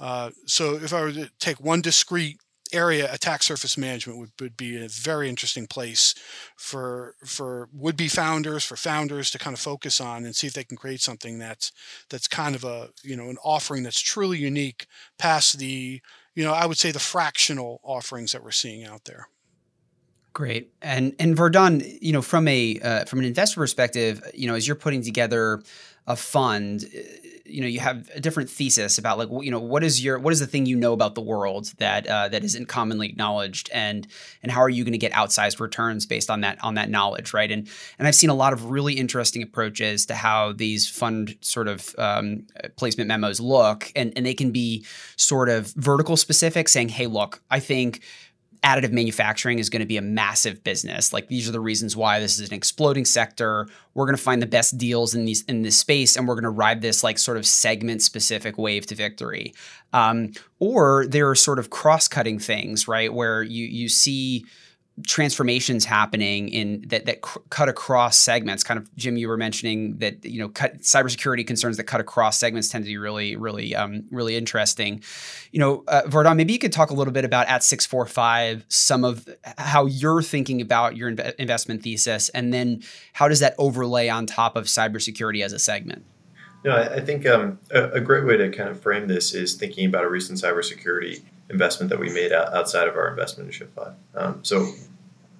Uh, 0.00 0.30
so 0.46 0.74
if 0.76 0.92
I 0.92 1.00
were 1.00 1.12
to 1.12 1.30
take 1.38 1.60
one 1.60 1.80
discrete 1.80 2.38
area, 2.72 3.12
attack 3.12 3.42
surface 3.42 3.78
management 3.78 4.18
would, 4.18 4.30
would 4.40 4.56
be 4.56 4.76
a 4.76 4.88
very 4.88 5.28
interesting 5.28 5.66
place 5.66 6.14
for 6.56 7.14
for 7.24 7.68
would 7.72 7.96
be 7.96 8.08
founders, 8.08 8.64
for 8.64 8.76
founders 8.76 9.30
to 9.30 9.38
kind 9.38 9.54
of 9.54 9.60
focus 9.60 10.00
on 10.00 10.24
and 10.24 10.36
see 10.36 10.46
if 10.46 10.52
they 10.52 10.64
can 10.64 10.76
create 10.76 11.00
something 11.00 11.38
that's 11.38 11.72
that's 12.10 12.28
kind 12.28 12.54
of 12.54 12.64
a 12.64 12.90
you 13.02 13.16
know 13.16 13.28
an 13.28 13.38
offering 13.44 13.82
that's 13.82 14.00
truly 14.00 14.38
unique 14.38 14.86
past 15.18 15.58
the 15.58 16.00
you 16.34 16.44
know 16.44 16.52
I 16.52 16.66
would 16.66 16.78
say 16.78 16.92
the 16.92 16.98
fractional 16.98 17.80
offerings 17.82 18.32
that 18.32 18.44
we're 18.44 18.50
seeing 18.50 18.84
out 18.84 19.04
there. 19.04 19.28
Great. 20.32 20.72
And 20.82 21.14
and 21.18 21.36
Vardhan, 21.36 21.98
you 22.00 22.12
know, 22.12 22.22
from 22.22 22.46
a 22.48 22.78
uh, 22.80 23.04
from 23.04 23.18
an 23.18 23.24
investor 23.24 23.60
perspective, 23.60 24.22
you 24.34 24.46
know, 24.46 24.54
as 24.54 24.66
you're 24.66 24.76
putting 24.76 25.02
together 25.02 25.62
a 26.06 26.16
fund, 26.16 26.84
you 27.48 27.60
know 27.60 27.66
you 27.66 27.80
have 27.80 28.10
a 28.14 28.20
different 28.20 28.50
thesis 28.50 28.98
about 28.98 29.18
like 29.18 29.28
you 29.42 29.50
know 29.50 29.58
what 29.58 29.82
is 29.82 30.04
your 30.04 30.18
what 30.18 30.32
is 30.32 30.40
the 30.40 30.46
thing 30.46 30.66
you 30.66 30.76
know 30.76 30.92
about 30.92 31.14
the 31.14 31.20
world 31.20 31.72
that 31.78 32.06
uh, 32.06 32.28
that 32.28 32.44
isn't 32.44 32.66
commonly 32.66 33.08
acknowledged 33.08 33.70
and 33.72 34.06
and 34.42 34.52
how 34.52 34.60
are 34.60 34.68
you 34.68 34.84
going 34.84 34.92
to 34.92 34.98
get 34.98 35.12
outsized 35.12 35.58
returns 35.60 36.06
based 36.06 36.30
on 36.30 36.42
that 36.42 36.62
on 36.62 36.74
that 36.74 36.90
knowledge 36.90 37.32
right 37.32 37.50
and 37.50 37.68
and 37.98 38.06
I've 38.06 38.14
seen 38.14 38.30
a 38.30 38.34
lot 38.34 38.52
of 38.52 38.66
really 38.66 38.94
interesting 38.94 39.42
approaches 39.42 40.06
to 40.06 40.14
how 40.14 40.52
these 40.52 40.88
fund 40.88 41.36
sort 41.40 41.68
of 41.68 41.94
um, 41.98 42.46
placement 42.76 43.08
memos 43.08 43.40
look 43.40 43.90
and 43.96 44.12
and 44.16 44.24
they 44.26 44.34
can 44.34 44.50
be 44.50 44.84
sort 45.16 45.48
of 45.48 45.72
vertical 45.74 46.16
specific 46.16 46.68
saying 46.68 46.90
hey 46.90 47.06
look 47.06 47.42
I 47.50 47.60
think 47.60 48.02
additive 48.62 48.92
manufacturing 48.92 49.58
is 49.58 49.70
going 49.70 49.80
to 49.80 49.86
be 49.86 49.96
a 49.96 50.02
massive 50.02 50.62
business. 50.64 51.12
Like 51.12 51.28
these 51.28 51.48
are 51.48 51.52
the 51.52 51.60
reasons 51.60 51.96
why 51.96 52.20
this 52.20 52.38
is 52.38 52.48
an 52.48 52.54
exploding 52.54 53.04
sector. 53.04 53.68
We're 53.94 54.06
going 54.06 54.16
to 54.16 54.22
find 54.22 54.42
the 54.42 54.46
best 54.46 54.78
deals 54.78 55.14
in 55.14 55.24
these 55.24 55.42
in 55.44 55.62
this 55.62 55.78
space, 55.78 56.16
and 56.16 56.26
we're 56.26 56.34
going 56.34 56.44
to 56.44 56.50
ride 56.50 56.80
this 56.80 57.02
like 57.02 57.18
sort 57.18 57.36
of 57.36 57.46
segment 57.46 58.02
specific 58.02 58.58
wave 58.58 58.86
to 58.86 58.94
victory. 58.94 59.54
Um, 59.92 60.32
or 60.58 61.06
there 61.06 61.28
are 61.28 61.34
sort 61.34 61.58
of 61.58 61.70
cross 61.70 62.08
cutting 62.08 62.38
things, 62.38 62.88
right, 62.88 63.12
where 63.12 63.42
you 63.42 63.66
you 63.66 63.88
see 63.88 64.44
transformations 65.06 65.84
happening 65.84 66.48
in 66.48 66.84
that 66.88 67.06
that 67.06 67.22
cut 67.50 67.68
across 67.68 68.16
segments. 68.16 68.64
Kind 68.64 68.78
of, 68.78 68.94
Jim, 68.96 69.16
you 69.16 69.28
were 69.28 69.36
mentioning 69.36 69.98
that 69.98 70.24
you 70.24 70.40
know, 70.40 70.48
cut, 70.48 70.78
cybersecurity 70.78 71.46
concerns 71.46 71.76
that 71.76 71.84
cut 71.84 72.00
across 72.00 72.38
segments 72.38 72.68
tend 72.68 72.84
to 72.84 72.88
be 72.88 72.98
really, 72.98 73.36
really, 73.36 73.74
um, 73.74 74.04
really 74.10 74.36
interesting. 74.36 75.02
You 75.52 75.60
know, 75.60 75.84
uh, 75.88 76.34
maybe 76.34 76.52
you 76.52 76.58
could 76.58 76.72
talk 76.72 76.90
a 76.90 76.94
little 76.94 77.12
bit 77.12 77.24
about 77.24 77.46
at 77.48 77.62
six 77.62 77.86
four 77.86 78.06
five 78.06 78.64
some 78.68 79.04
of 79.04 79.28
how 79.56 79.86
you're 79.86 80.22
thinking 80.22 80.60
about 80.60 80.96
your 80.96 81.12
inv- 81.12 81.34
investment 81.36 81.82
thesis, 81.82 82.28
and 82.30 82.52
then 82.52 82.82
how 83.12 83.28
does 83.28 83.40
that 83.40 83.54
overlay 83.58 84.08
on 84.08 84.26
top 84.26 84.56
of 84.56 84.64
cybersecurity 84.64 85.44
as 85.44 85.52
a 85.52 85.58
segment. 85.58 86.04
No, 86.64 86.76
I, 86.76 87.00
think 87.00 87.24
um, 87.26 87.58
a, 87.70 87.90
a, 87.92 88.00
great 88.00 88.24
way 88.24 88.36
to 88.36 88.50
kind 88.50 88.68
of 88.68 88.80
frame 88.80 89.06
this 89.06 89.32
is 89.32 89.54
thinking 89.54 89.86
about 89.86 90.04
a 90.04 90.08
recent 90.08 90.40
cybersecurity 90.40 91.22
investment 91.48 91.88
that 91.90 92.00
we 92.00 92.12
made 92.12 92.32
outside 92.32 92.88
of 92.88 92.96
our 92.96 93.08
investment 93.08 93.48
in 93.48 93.66
Shift5. 93.66 93.94
Um, 94.14 94.40
so, 94.42 94.66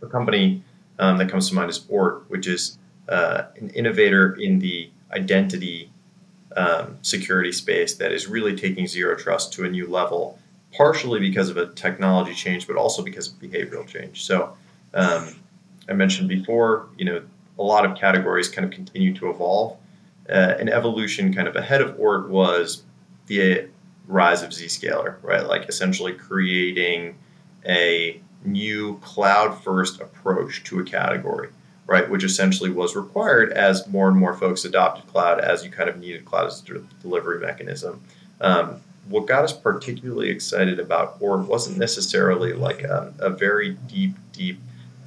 a 0.03 0.07
company 0.07 0.63
um, 0.99 1.19
that 1.19 1.31
comes 1.31 1.49
to 1.49 1.55
mind 1.55 1.71
is 1.71 1.81
Oort, 1.81 2.23
which 2.29 2.47
is 2.47 2.79
uh, 3.09 3.45
an 3.57 3.71
innovator 3.71 4.35
in 4.35 4.59
the 4.59 4.91
identity 5.13 5.91
um, 6.57 6.99
security 7.03 7.53
space 7.53 7.95
that 7.97 8.13
is 8.13 8.27
really 8.27 8.57
taking 8.57 8.87
zero 8.87 9.17
trust 9.17 9.53
to 9.55 9.65
a 9.65 9.69
new 9.71 9.87
level, 9.87 10.39
partially 10.73 11.21
because 11.21 11.49
of 11.51 11.57
a 11.57 11.67
technology 11.67 12.35
change, 12.35 12.67
but 12.67 12.77
also 12.77 13.03
because 13.03 13.29
of 13.29 13.35
behavioral 13.39 13.87
change. 13.87 14.25
So, 14.25 14.57
um, 14.95 15.35
I 15.89 15.93
mentioned 15.95 16.29
before, 16.29 16.89
you 16.99 17.05
know, 17.05 17.23
a 17.59 17.63
lot 17.63 17.85
of 17.85 17.97
categories 17.97 18.49
kind 18.49 18.65
of 18.65 18.71
continue 18.71 19.15
to 19.15 19.31
evolve. 19.31 19.79
Uh, 20.29 20.55
an 20.59 20.69
evolution 20.69 21.33
kind 21.33 21.49
of 21.49 21.57
ahead 21.57 21.81
of 21.81 21.97
Oort 21.97 22.29
was 22.29 22.83
the 23.27 23.69
rise 24.07 24.43
of 24.43 24.51
Zscaler, 24.51 25.17
right? 25.23 25.47
Like 25.47 25.69
essentially 25.69 26.13
creating 26.13 27.17
a 27.67 28.21
new 28.45 28.99
cloud 28.99 29.63
first 29.63 30.01
approach 30.01 30.65
to 30.65 30.81
a 30.81 30.85
category, 30.85 31.49
right? 31.87 32.09
Which 32.09 32.25
essentially 32.25 32.71
was 32.71 32.97
required 32.97 33.53
as 33.53 33.87
more 33.89 34.09
and 34.09 34.17
more 34.17 34.35
folks 34.35 34.65
adopted 34.65 35.07
cloud 35.07 35.41
as 35.41 35.65
you 35.65 35.71
kind 35.71 35.89
of 35.89 35.99
needed 35.99 36.25
cloud 36.25 36.47
as 36.47 36.63
a 36.69 36.81
delivery 37.03 37.41
mechanism. 37.41 38.03
Um, 38.41 38.81
what 39.09 39.27
got 39.27 39.45
us 39.45 39.53
particularly 39.53 40.29
excited 40.29 40.79
about 40.79 41.19
Oort 41.21 41.47
wasn't 41.47 41.79
necessarily 41.79 42.53
like 42.53 42.83
a, 42.83 43.13
a 43.19 43.31
very 43.31 43.71
deep, 43.89 44.15
deep 44.33 44.61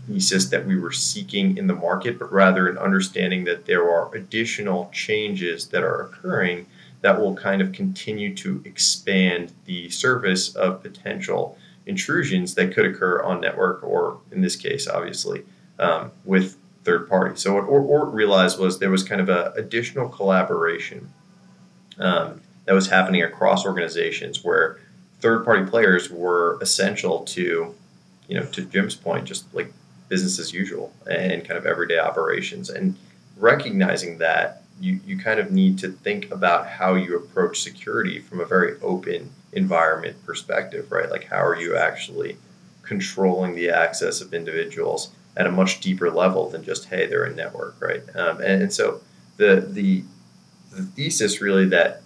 thesis 0.07 0.47
that 0.47 0.65
we 0.65 0.77
were 0.77 0.91
seeking 0.91 1.57
in 1.57 1.67
the 1.67 1.75
market, 1.75 2.17
but 2.17 2.31
rather 2.31 2.67
an 2.67 2.77
understanding 2.77 3.43
that 3.45 3.65
there 3.65 3.89
are 3.89 4.13
additional 4.15 4.89
changes 4.91 5.67
that 5.67 5.83
are 5.83 6.01
occurring 6.01 6.65
that 7.01 7.19
will 7.19 7.35
kind 7.35 7.61
of 7.61 7.71
continue 7.71 8.35
to 8.35 8.61
expand 8.65 9.51
the 9.65 9.89
surface 9.89 10.55
of 10.55 10.81
potential 10.81 11.57
intrusions 11.85 12.55
that 12.55 12.73
could 12.73 12.85
occur 12.85 13.21
on 13.23 13.41
network 13.41 13.83
or 13.83 14.19
in 14.31 14.41
this 14.41 14.55
case 14.55 14.87
obviously 14.87 15.43
um, 15.79 16.11
with 16.25 16.57
third 16.83 17.07
parties. 17.07 17.41
So 17.41 17.55
what 17.55 17.65
Oort 17.65 18.13
realized 18.13 18.59
was 18.59 18.79
there 18.79 18.89
was 18.89 19.03
kind 19.03 19.21
of 19.21 19.29
a 19.29 19.51
additional 19.55 20.09
collaboration 20.09 21.11
um, 21.99 22.41
that 22.65 22.73
was 22.73 22.89
happening 22.89 23.21
across 23.21 23.65
organizations 23.65 24.43
where 24.43 24.79
third 25.19 25.45
party 25.45 25.69
players 25.69 26.09
were 26.09 26.57
essential 26.61 27.19
to 27.25 27.75
you 28.27 28.39
know 28.39 28.45
to 28.47 28.65
jim's 28.65 28.95
point 28.95 29.25
just 29.25 29.53
like 29.53 29.71
business 30.11 30.37
as 30.39 30.53
usual 30.53 30.91
and 31.09 31.47
kind 31.47 31.57
of 31.57 31.65
everyday 31.65 31.97
operations. 31.97 32.69
And 32.69 32.97
recognizing 33.37 34.17
that 34.17 34.63
you, 34.79 34.99
you 35.05 35.17
kind 35.17 35.39
of 35.39 35.51
need 35.51 35.79
to 35.79 35.89
think 35.89 36.29
about 36.31 36.67
how 36.67 36.95
you 36.95 37.15
approach 37.15 37.61
security 37.61 38.19
from 38.19 38.41
a 38.41 38.45
very 38.45 38.79
open 38.81 39.31
environment 39.53 40.17
perspective, 40.25 40.91
right? 40.91 41.09
Like, 41.09 41.25
how 41.25 41.43
are 41.43 41.59
you 41.59 41.75
actually 41.75 42.37
controlling 42.83 43.55
the 43.55 43.69
access 43.69 44.21
of 44.21 44.33
individuals 44.33 45.11
at 45.37 45.47
a 45.47 45.51
much 45.51 45.79
deeper 45.79 46.09
level 46.09 46.49
than 46.49 46.63
just, 46.63 46.85
hey, 46.85 47.05
they're 47.05 47.23
a 47.23 47.33
network, 47.33 47.75
right? 47.79 48.03
Um, 48.15 48.41
and, 48.41 48.63
and 48.63 48.73
so 48.73 49.01
the, 49.37 49.65
the, 49.67 50.03
the 50.71 50.83
thesis 50.83 51.41
really 51.41 51.65
that 51.67 52.01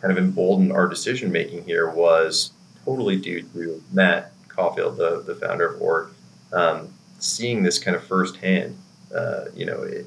kind 0.00 0.10
of 0.10 0.18
emboldened 0.18 0.72
our 0.72 0.88
decision 0.88 1.30
making 1.30 1.64
here 1.64 1.88
was 1.88 2.52
totally 2.84 3.16
due 3.16 3.42
to 3.42 3.82
Matt 3.92 4.32
Caulfield, 4.48 4.96
the, 4.96 5.22
the 5.26 5.34
founder 5.34 5.66
of 5.66 5.80
Oort, 5.80 6.10
um, 6.52 6.92
seeing 7.18 7.62
this 7.62 7.78
kind 7.78 7.96
of 7.96 8.02
firsthand. 8.04 8.78
Uh, 9.14 9.46
you 9.54 9.66
know, 9.66 9.82
it, 9.82 10.06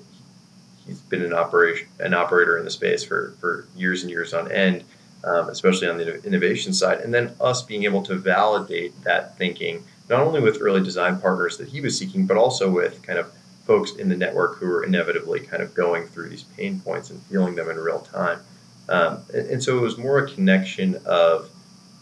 he's 0.86 1.02
been 1.02 1.24
an 1.24 1.34
operation 1.34 1.88
an 2.00 2.14
operator 2.14 2.58
in 2.58 2.66
the 2.66 2.72
space 2.72 3.04
for 3.04 3.36
for 3.40 3.68
years 3.76 4.02
and 4.02 4.10
years 4.10 4.34
on 4.34 4.52
end, 4.52 4.84
um, 5.24 5.50
especially 5.50 5.88
on 5.88 5.98
the 5.98 6.24
innovation 6.24 6.74
side. 6.74 7.00
And 7.02 7.14
then 7.14 7.34
us 7.40 7.62
being 7.62 7.84
able 7.84 8.04
to 8.04 8.16
validate 8.16 9.02
that 9.04 9.38
thinking 9.38 9.84
not 10.10 10.22
only 10.22 10.42
with 10.42 10.62
early 10.62 10.84
design 10.84 11.20
partners 11.20 11.58
that 11.58 11.70
he 11.70 11.82
was 11.82 11.98
seeking, 11.98 12.26
but 12.26 12.38
also 12.38 12.70
with 12.70 13.02
kind 13.04 13.18
of 13.18 13.32
folks 13.66 13.96
in 13.96 14.10
the 14.10 14.16
network 14.16 14.58
who 14.58 14.68
were 14.68 14.84
inevitably 14.84 15.40
kind 15.40 15.64
of 15.64 15.74
going 15.74 16.06
through 16.08 16.30
these 16.30 16.44
pain 16.44 16.80
points 16.82 17.10
and 17.10 17.22
feeling 17.24 17.56
them 17.56 17.70
in 17.70 17.78
real 17.78 18.00
time. 18.00 18.40
Um, 18.90 19.20
and, 19.34 19.50
and 19.50 19.64
so 19.64 19.78
it 19.78 19.82
was 19.82 19.98
more 19.98 20.20
a 20.20 20.30
connection 20.30 21.00
of 21.06 21.50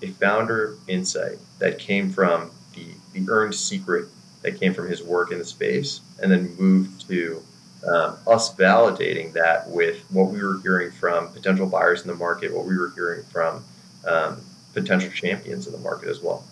a 0.02 0.08
founder 0.08 0.78
insight 0.88 1.38
that 1.60 1.78
came 1.78 2.10
from 2.10 2.52
the, 2.74 2.88
the 3.14 3.30
earned 3.30 3.54
secret 3.54 4.08
that 4.42 4.60
came 4.60 4.74
from 4.74 4.90
his 4.90 5.04
work 5.04 5.32
in 5.32 5.38
the 5.38 5.46
space 5.46 6.02
and 6.22 6.32
then 6.32 6.56
moved 6.58 7.08
to 7.08 7.44
um, 7.88 8.18
us 8.28 8.56
validating 8.56 9.34
that 9.34 9.70
with 9.70 10.04
what 10.12 10.32
we 10.32 10.42
were 10.42 10.60
hearing 10.62 10.92
from 10.92 11.30
potential 11.34 11.68
buyers 11.68 12.02
in 12.02 12.08
the 12.08 12.16
market, 12.16 12.54
what 12.54 12.66
we 12.66 12.78
were 12.78 12.92
hearing 12.92 13.24
from 13.32 13.64
um, 14.08 14.42
potential 14.74 15.12
champions 15.12 15.68
in 15.68 15.74
the 15.74 15.80
market 15.80 16.10
as 16.10 16.22
well. 16.22 16.44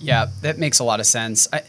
Yeah, 0.00 0.26
that 0.42 0.58
makes 0.58 0.78
a 0.78 0.84
lot 0.84 1.00
of 1.00 1.06
sense. 1.06 1.48
I, 1.52 1.62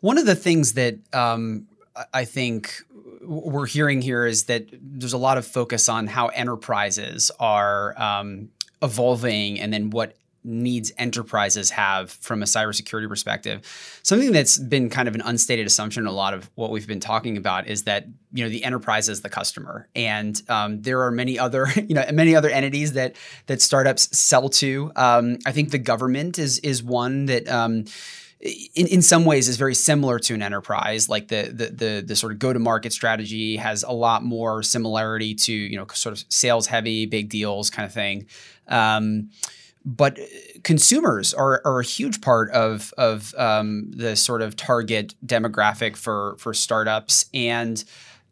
one 0.00 0.18
of 0.18 0.26
the 0.26 0.34
things 0.34 0.74
that 0.74 0.96
um, 1.12 1.66
I 2.12 2.24
think 2.24 2.82
we're 3.22 3.66
hearing 3.66 4.02
here 4.02 4.26
is 4.26 4.44
that 4.44 4.66
there's 4.72 5.12
a 5.12 5.18
lot 5.18 5.38
of 5.38 5.46
focus 5.46 5.88
on 5.88 6.08
how 6.08 6.28
enterprises 6.28 7.30
are 7.38 8.00
um, 8.00 8.48
evolving 8.82 9.60
and 9.60 9.72
then 9.72 9.90
what 9.90 10.16
needs 10.44 10.92
enterprises 10.98 11.70
have 11.70 12.10
from 12.10 12.42
a 12.42 12.46
cybersecurity 12.46 13.08
perspective. 13.08 14.00
Something 14.02 14.32
that's 14.32 14.58
been 14.58 14.90
kind 14.90 15.08
of 15.08 15.14
an 15.14 15.20
unstated 15.20 15.66
assumption 15.66 16.02
in 16.02 16.06
a 16.06 16.12
lot 16.12 16.34
of 16.34 16.50
what 16.54 16.70
we've 16.70 16.86
been 16.86 17.00
talking 17.00 17.36
about 17.36 17.68
is 17.68 17.84
that 17.84 18.06
you 18.32 18.44
know 18.44 18.50
the 18.50 18.64
enterprise 18.64 19.08
is 19.08 19.20
the 19.20 19.28
customer, 19.28 19.88
and 19.94 20.40
um, 20.48 20.82
there 20.82 21.02
are 21.02 21.10
many 21.10 21.38
other 21.38 21.68
you 21.76 21.94
know 21.94 22.04
many 22.12 22.34
other 22.34 22.50
entities 22.50 22.94
that 22.94 23.16
that 23.46 23.62
startups 23.62 24.16
sell 24.16 24.48
to. 24.48 24.90
Um, 24.96 25.38
I 25.46 25.52
think 25.52 25.70
the 25.70 25.78
government 25.78 26.38
is 26.38 26.58
is 26.60 26.82
one 26.82 27.26
that. 27.26 27.48
Um, 27.48 27.84
in, 28.74 28.88
in 28.88 29.02
some 29.02 29.24
ways 29.24 29.48
is 29.48 29.56
very 29.56 29.74
similar 29.74 30.18
to 30.18 30.34
an 30.34 30.42
enterprise. 30.42 31.08
Like 31.08 31.28
the 31.28 31.42
the 31.54 31.66
the, 31.66 32.04
the 32.04 32.16
sort 32.16 32.32
of 32.32 32.40
go 32.40 32.52
to 32.52 32.58
market 32.58 32.92
strategy 32.92 33.56
has 33.56 33.84
a 33.84 33.92
lot 33.92 34.24
more 34.24 34.64
similarity 34.64 35.34
to 35.36 35.52
you 35.52 35.76
know 35.76 35.86
sort 35.92 36.12
of 36.18 36.24
sales 36.28 36.66
heavy, 36.66 37.06
big 37.06 37.28
deals 37.28 37.70
kind 37.70 37.86
of 37.86 37.94
thing. 37.94 38.26
Um, 38.66 39.30
but 39.84 40.18
consumers 40.62 41.34
are, 41.34 41.60
are 41.64 41.80
a 41.80 41.84
huge 41.84 42.20
part 42.20 42.50
of 42.50 42.92
of 42.98 43.34
um, 43.36 43.90
the 43.90 44.16
sort 44.16 44.42
of 44.42 44.56
target 44.56 45.14
demographic 45.24 45.96
for 45.96 46.36
for 46.38 46.54
startups. 46.54 47.26
And 47.34 47.82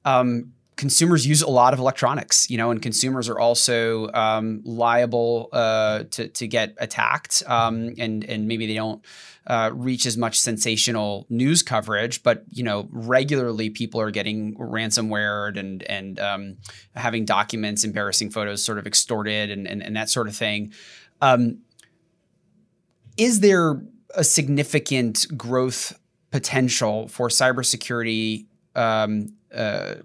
um, 0.04 0.52
consumers 0.80 1.26
use 1.26 1.42
a 1.42 1.50
lot 1.50 1.74
of 1.74 1.78
electronics, 1.78 2.48
you 2.48 2.56
know, 2.56 2.70
and 2.70 2.80
consumers 2.80 3.28
are 3.28 3.38
also 3.38 4.10
um, 4.12 4.62
liable 4.64 5.50
uh, 5.52 6.04
to 6.10 6.28
to 6.28 6.48
get 6.48 6.74
attacked, 6.78 7.42
um, 7.46 7.92
and 7.98 8.24
and 8.24 8.48
maybe 8.48 8.66
they 8.66 8.74
don't 8.74 9.04
uh, 9.46 9.70
reach 9.74 10.06
as 10.06 10.16
much 10.16 10.38
sensational 10.38 11.26
news 11.28 11.62
coverage, 11.62 12.22
but 12.22 12.44
you 12.48 12.62
know, 12.62 12.88
regularly 12.92 13.68
people 13.68 14.00
are 14.00 14.10
getting 14.10 14.56
ransomware 14.56 15.54
and 15.54 15.82
and 15.82 16.18
um, 16.18 16.56
having 16.96 17.26
documents, 17.26 17.84
embarrassing 17.84 18.30
photos, 18.30 18.64
sort 18.64 18.78
of 18.78 18.86
extorted, 18.86 19.50
and 19.50 19.68
and, 19.68 19.82
and 19.82 19.94
that 19.94 20.08
sort 20.08 20.28
of 20.28 20.34
thing. 20.34 20.72
Um, 21.20 21.58
is 23.18 23.40
there 23.40 23.82
a 24.14 24.24
significant 24.24 25.26
growth 25.36 25.92
potential 26.30 27.06
for 27.08 27.28
cybersecurity 27.28 28.46
um, 28.74 29.34
uh, 29.54 29.96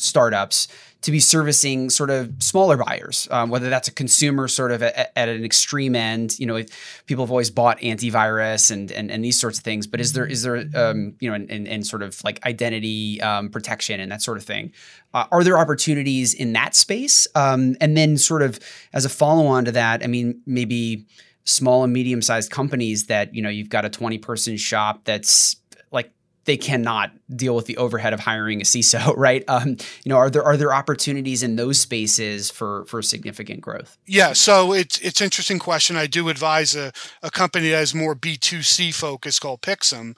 startups 0.00 0.68
to 1.02 1.10
be 1.10 1.20
servicing 1.20 1.88
sort 1.88 2.10
of 2.10 2.30
smaller 2.40 2.76
buyers, 2.76 3.26
um, 3.30 3.48
whether 3.48 3.70
that's 3.70 3.88
a 3.88 3.92
consumer 3.92 4.48
sort 4.48 4.70
of 4.70 4.82
at, 4.82 5.12
at, 5.16 5.28
an 5.28 5.44
extreme 5.44 5.96
end. 5.96 6.38
You 6.38 6.46
know, 6.46 6.62
people 7.06 7.24
have 7.24 7.30
always 7.30 7.50
bought 7.50 7.78
antivirus 7.78 8.70
and 8.70 8.90
and, 8.92 9.10
and 9.10 9.24
these 9.24 9.40
sorts 9.40 9.58
of 9.58 9.64
things, 9.64 9.86
but 9.86 10.00
is 10.00 10.12
there 10.12 10.26
is 10.26 10.42
there 10.42 10.64
um, 10.74 11.14
you 11.20 11.30
know 11.30 11.34
and, 11.34 11.86
sort 11.86 12.02
of 12.02 12.22
like 12.22 12.44
identity 12.44 13.20
um, 13.22 13.48
protection 13.48 14.00
and 14.00 14.12
that 14.12 14.20
sort 14.22 14.36
of 14.36 14.44
thing? 14.44 14.72
Uh, 15.14 15.24
are 15.32 15.42
there 15.42 15.58
opportunities 15.58 16.34
in 16.34 16.52
that 16.52 16.74
space? 16.74 17.26
Um, 17.34 17.76
and 17.80 17.96
then 17.96 18.18
sort 18.18 18.42
of 18.42 18.60
as 18.92 19.04
a 19.04 19.08
follow 19.08 19.46
on 19.46 19.64
to 19.64 19.72
that, 19.72 20.04
I 20.04 20.06
mean, 20.06 20.42
maybe 20.46 21.06
small 21.44 21.82
and 21.82 21.92
medium 21.92 22.20
sized 22.20 22.50
companies 22.50 23.06
that 23.06 23.34
you 23.34 23.42
know 23.42 23.48
you've 23.48 23.70
got 23.70 23.84
a 23.84 23.90
20 23.90 24.18
person 24.18 24.56
shop 24.56 25.04
that's 25.04 25.56
like 25.90 26.12
they 26.44 26.56
cannot 26.56 27.12
deal 27.34 27.54
with 27.54 27.66
the 27.66 27.76
overhead 27.76 28.12
of 28.12 28.20
hiring 28.20 28.60
a 28.60 28.64
CISO, 28.64 29.14
right? 29.16 29.44
Um, 29.48 29.76
you 30.04 30.10
know, 30.10 30.16
are 30.16 30.30
there 30.30 30.44
are 30.44 30.56
there 30.56 30.72
opportunities 30.72 31.42
in 31.42 31.56
those 31.56 31.80
spaces 31.80 32.50
for 32.50 32.84
for 32.86 33.02
significant 33.02 33.60
growth? 33.60 33.96
Yeah, 34.06 34.32
so 34.32 34.72
it's 34.72 34.98
it's 34.98 35.20
interesting 35.20 35.58
question. 35.58 35.96
I 35.96 36.06
do 36.06 36.28
advise 36.28 36.74
a, 36.74 36.92
a 37.22 37.30
company 37.30 37.70
that 37.70 37.76
has 37.76 37.94
more 37.94 38.14
B 38.14 38.36
two 38.36 38.62
C 38.62 38.90
focus 38.90 39.38
called 39.38 39.62
Pixm, 39.62 40.14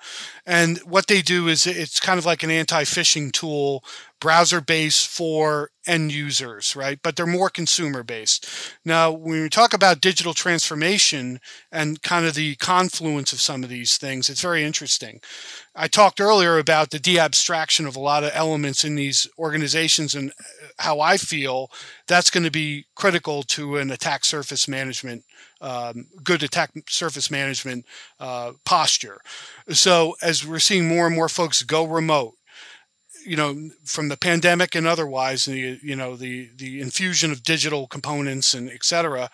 and 0.47 0.79
what 0.79 1.07
they 1.07 1.23
do 1.23 1.49
is 1.49 1.67
it's 1.67 2.01
kind 2.01 2.19
of 2.19 2.27
like 2.27 2.43
an 2.43 2.51
anti 2.51 2.85
phishing 2.85 3.33
tool 3.33 3.85
browser 4.23 4.61
based 4.61 5.09
for 5.09 5.71
end 5.85 6.13
users, 6.13 6.77
right? 6.77 7.01
But 7.03 7.17
they're 7.17 7.27
more 7.27 7.51
consumer 7.51 8.05
based. 8.05 8.49
Now, 8.85 9.11
when 9.11 9.43
we 9.43 9.49
talk 9.49 9.75
about 9.75 10.01
digital 10.01 10.33
transformation 10.33 11.41
and 11.73 12.01
kind 12.03 12.25
of 12.25 12.35
the 12.35 12.55
confluence 12.55 13.33
of 13.33 13.41
some 13.41 13.65
of 13.65 13.69
these 13.69 13.97
things, 13.97 14.31
it's 14.31 14.41
very 14.41 14.63
interesting. 14.63 15.21
I 15.75 15.89
talked 15.89 16.21
earlier 16.21 16.57
about 16.59 16.91
the 16.91 17.01
de-abstraction 17.03 17.87
of 17.87 17.97
a 17.97 18.01
lot 18.01 18.25
of 18.25 18.31
elements 18.35 18.85
in 18.85 18.95
these 18.95 19.29
organizations 19.39 20.15
and 20.15 20.33
how 20.79 21.01
I 21.01 21.17
feel 21.17 21.71
that's 22.07 22.31
going 22.31 22.45
to 22.45 22.51
be 22.51 22.87
critical 22.95 23.43
to 23.43 23.77
an 23.77 23.91
attack 23.91 24.25
surface 24.25 24.69
management, 24.69 25.25
um, 25.61 26.07
good 26.23 26.43
attack 26.43 26.71
surface 26.89 27.31
management 27.31 27.85
uh, 28.21 28.53
posture. 28.65 29.21
So 29.69 30.15
as 30.23 30.47
we're 30.47 30.59
seeing 30.59 30.89
more 30.89 31.07
and 31.07 31.17
more 31.17 31.29
folks 31.29 31.63
go 31.63 31.85
remote, 31.85 32.35
you 33.27 33.37
know, 33.37 33.71
from 33.85 34.09
the 34.09 34.17
pandemic 34.17 34.75
and 34.75 34.87
otherwise, 34.87 35.45
the 35.45 35.79
you 35.83 35.97
know 35.97 36.17
the 36.17 36.51
the 36.57 36.81
infusion 36.81 37.31
of 37.31 37.43
digital 37.43 37.87
components 37.87 38.55
and 38.55 38.69
et 38.71 38.85
cetera, 38.85 39.31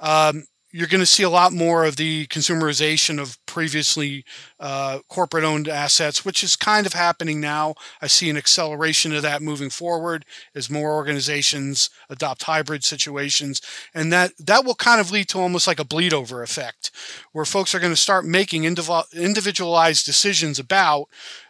um, 0.00 0.46
you're 0.70 0.86
going 0.86 1.00
to 1.00 1.06
see 1.06 1.22
a 1.22 1.30
lot 1.30 1.52
more 1.52 1.84
of 1.84 1.96
the 1.96 2.26
consumerization 2.26 3.20
of 3.20 3.44
previously 3.46 4.24
uh, 4.60 4.98
corporate 5.08 5.44
owned 5.44 5.66
assets, 5.66 6.24
which 6.24 6.44
is 6.44 6.56
kind 6.56 6.86
of 6.86 6.92
happening 6.92 7.40
now. 7.40 7.74
I 8.02 8.06
see 8.06 8.28
an 8.28 8.36
acceleration 8.36 9.14
of 9.14 9.22
that 9.22 9.40
moving 9.40 9.70
forward 9.70 10.26
as 10.54 10.68
more 10.68 10.94
organizations 10.94 11.88
adopt 12.10 12.42
hybrid 12.42 12.84
situations. 12.84 13.62
And 13.94 14.12
that, 14.12 14.32
that 14.38 14.64
will 14.64 14.74
kind 14.74 15.00
of 15.00 15.10
lead 15.10 15.28
to 15.30 15.40
almost 15.40 15.66
like 15.66 15.80
a 15.80 15.84
bleed 15.84 16.12
over 16.12 16.42
effect 16.42 16.90
where 17.32 17.46
folks 17.46 17.74
are 17.74 17.80
going 17.80 17.92
to 17.92 17.96
start 17.96 18.26
making 18.26 18.64
individualized 18.64 20.04
decisions 20.04 20.58
about 20.58 21.08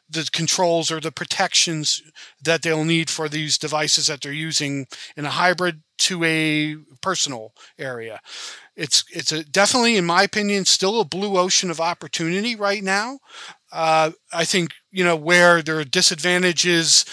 the 0.09 0.29
controls 0.33 0.91
or 0.91 1.01
the 1.01 1.13
protections 1.13 2.03
that 2.43 2.63
they'll 2.63 2.85
need 2.85 3.11
for 3.11 3.29
these 3.29 3.59
devices 3.59 4.07
that 4.07 4.23
they're 4.23 4.33
using 4.33 4.87
in 5.17 5.25
a 5.25 5.31
hybrid 5.31 5.83
to 5.99 6.25
a 6.25 6.77
personal 7.03 7.53
area. 7.79 8.21
It's 8.77 9.05
it's 9.13 9.33
a, 9.33 9.45
definitely, 9.45 9.97
in 9.97 10.05
my 10.05 10.23
opinion, 10.23 10.65
still 10.65 11.01
a 11.01 11.05
blue 11.05 11.37
ocean 11.37 11.71
of 11.71 11.81
opportunity 11.81 12.55
right 12.55 12.83
now. 12.83 13.19
Uh, 13.73 14.13
I 14.33 14.45
think 14.45 14.71
you 14.91 15.05
know 15.05 15.17
where 15.17 15.63
there 15.63 15.79
are 15.79 15.85
disadvantages 15.85 17.05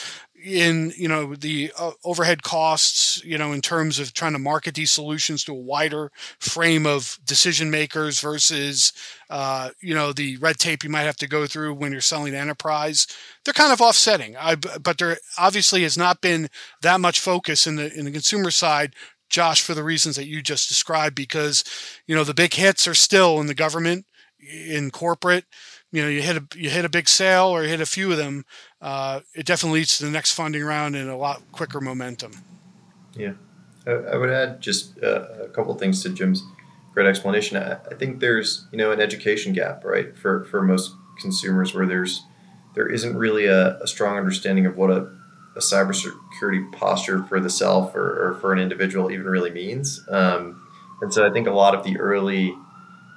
in 0.46 0.94
you 0.96 1.08
know 1.08 1.34
the 1.34 1.72
uh, 1.78 1.92
overhead 2.04 2.44
costs 2.44 3.24
you 3.26 3.38
know 3.38 3.52
in 3.52 3.62
terms 3.62 3.98
of 4.00 4.14
trying 4.14 4.34
to 4.34 4.40
market 4.40 4.76
these 4.76 4.92
solutions 4.92 5.44
to 5.44 5.52
a 5.52 5.56
wider 5.56 6.12
frame 6.40 6.86
of 6.86 7.18
decision 7.26 7.72
makers 7.72 8.20
versus 8.20 8.94
uh, 9.32 9.72
you 9.82 9.96
know 9.96 10.14
the 10.14 10.38
red 10.38 10.58
tape 10.58 10.84
you 10.84 10.90
might 10.90 11.02
have 11.02 11.16
to 11.16 11.28
go 11.28 11.48
through 11.48 11.74
when 11.74 11.92
you're 11.92 12.00
selling 12.00 12.36
enterprise 12.36 13.08
they're 13.44 13.54
kind 13.54 13.74
of 13.74 13.82
offsetting 13.82 14.38
I, 14.38 14.56
but 14.56 15.00
there 15.00 15.18
obviously 15.40 15.82
has 15.82 15.98
not 15.98 16.22
been 16.22 16.48
that 16.84 17.00
much 17.02 17.20
focus 17.20 17.66
in 17.66 17.76
the 17.76 17.92
in 17.98 18.06
the 18.06 18.12
consumer 18.12 18.52
side 18.52 18.94
Josh, 19.28 19.62
for 19.62 19.74
the 19.74 19.84
reasons 19.84 20.16
that 20.18 20.28
you 20.28 20.44
just 20.44 20.70
described, 20.70 21.16
because 21.16 21.64
you 22.06 22.16
know 22.16 22.24
the 22.24 22.34
big 22.34 22.54
hits 22.54 22.88
are 22.88 22.94
still 22.94 23.40
in 23.42 23.48
the 23.48 23.56
government, 23.56 24.06
in 24.40 24.92
corporate. 24.92 25.46
You 25.96 26.02
know, 26.02 26.10
you 26.10 26.22
hit 26.22 26.38
a 26.38 26.46
you 26.58 26.70
hit 26.70 26.84
a 26.84 26.90
big 26.90 27.08
sale 27.08 27.48
or 27.48 27.64
you 27.64 27.70
hit 27.70 27.80
a 27.80 27.86
few 27.86 28.12
of 28.12 28.18
them. 28.18 28.46
Uh, 28.82 29.22
it 29.34 29.46
definitely 29.46 29.80
leads 29.80 29.98
to 29.98 30.06
the 30.06 30.12
next 30.12 30.34
funding 30.34 30.64
round 30.64 30.96
and 30.96 31.10
a 31.10 31.16
lot 31.16 31.42
quicker 31.52 31.80
momentum. 31.80 32.34
Yeah, 33.16 33.34
I, 33.88 33.92
I 33.92 34.18
would 34.18 34.30
add 34.30 34.60
just 34.60 35.02
uh, 35.02 35.28
a 35.44 35.48
couple 35.48 35.74
things 35.76 36.04
to 36.04 36.10
Jim's 36.10 36.44
great 36.94 37.08
explanation. 37.08 37.58
I, 37.58 37.78
I 37.90 37.96
think 37.96 38.20
there's 38.20 38.68
you 38.72 38.78
know 38.78 38.92
an 38.92 39.00
education 39.00 39.54
gap, 39.54 39.86
right, 39.86 40.18
for 40.18 40.44
for 40.46 40.62
most 40.62 40.92
consumers 41.20 41.74
where 41.74 41.86
there's 41.86 42.24
there 42.74 42.88
isn't 42.88 43.16
really 43.16 43.46
a, 43.46 43.78
a 43.80 43.88
strong 43.88 44.18
understanding 44.18 44.66
of 44.66 44.76
what 44.76 44.92
a 44.92 45.10
a 45.56 45.60
cybersecurity 45.60 46.70
posture 46.74 47.24
for 47.24 47.40
the 47.40 47.50
self 47.50 47.96
or, 47.96 48.28
or 48.28 48.34
for 48.42 48.52
an 48.52 48.60
individual 48.60 49.10
even 49.10 49.26
really 49.26 49.52
means. 49.52 50.06
Um, 50.10 50.62
and 51.02 51.14
so 51.14 51.26
I 51.26 51.32
think 51.32 51.48
a 51.48 51.52
lot 51.52 51.74
of 51.74 51.84
the 51.84 51.98
early, 51.98 52.54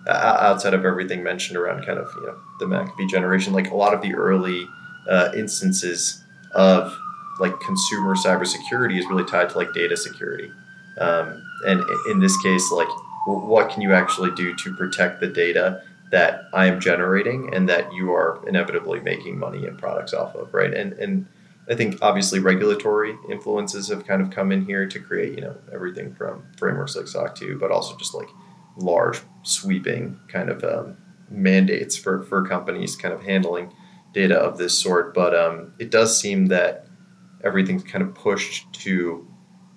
outside 0.08 0.74
of 0.74 0.84
everything 0.84 1.22
mentioned 1.22 1.56
around 1.56 1.84
kind 1.84 1.98
of 1.98 2.08
you 2.16 2.26
know 2.26 2.38
the 2.58 2.66
McAfee 2.66 3.08
generation, 3.08 3.52
like 3.52 3.70
a 3.70 3.76
lot 3.76 3.94
of 3.94 4.00
the 4.02 4.14
early 4.14 4.66
uh, 5.08 5.30
instances 5.36 6.22
of 6.52 6.96
like 7.40 7.58
consumer 7.60 8.16
cybersecurity 8.16 8.98
is 8.98 9.06
really 9.06 9.24
tied 9.24 9.50
to 9.50 9.58
like 9.58 9.72
data 9.72 9.96
security. 9.96 10.50
Um, 10.98 11.42
and 11.66 11.82
in 12.10 12.20
this 12.20 12.36
case, 12.42 12.70
like 12.72 12.88
what 13.26 13.70
can 13.70 13.82
you 13.82 13.92
actually 13.92 14.30
do 14.32 14.54
to 14.54 14.74
protect 14.74 15.20
the 15.20 15.26
data 15.26 15.82
that 16.10 16.44
I 16.54 16.66
am 16.66 16.80
generating 16.80 17.54
and 17.54 17.68
that 17.68 17.92
you 17.92 18.12
are 18.12 18.40
inevitably 18.46 19.00
making 19.00 19.38
money 19.38 19.66
and 19.66 19.78
products 19.78 20.14
off 20.14 20.34
of, 20.34 20.52
right? 20.54 20.72
And 20.72 20.94
and 20.94 21.26
I 21.70 21.74
think 21.74 21.98
obviously 22.00 22.38
regulatory 22.38 23.16
influences 23.28 23.88
have 23.88 24.06
kind 24.06 24.22
of 24.22 24.30
come 24.30 24.52
in 24.52 24.64
here 24.64 24.86
to 24.86 24.98
create, 24.98 25.34
you 25.34 25.42
know, 25.42 25.54
everything 25.72 26.14
from 26.14 26.42
frameworks 26.56 26.96
like 26.96 27.06
SOC 27.06 27.34
2, 27.34 27.58
but 27.58 27.70
also 27.70 27.94
just 27.96 28.14
like 28.14 28.28
large 28.78 29.20
sweeping 29.42 30.18
kind 30.28 30.48
of 30.48 30.64
um, 30.64 30.96
mandates 31.30 31.96
for, 31.96 32.22
for 32.22 32.46
companies 32.46 32.96
kind 32.96 33.12
of 33.12 33.22
handling 33.22 33.72
data 34.12 34.36
of 34.36 34.58
this 34.58 34.78
sort. 34.78 35.14
But 35.14 35.34
um, 35.34 35.74
it 35.78 35.90
does 35.90 36.18
seem 36.18 36.46
that 36.46 36.86
everything's 37.44 37.84
kind 37.84 38.02
of 38.02 38.14
pushed 38.14 38.72
to 38.72 39.26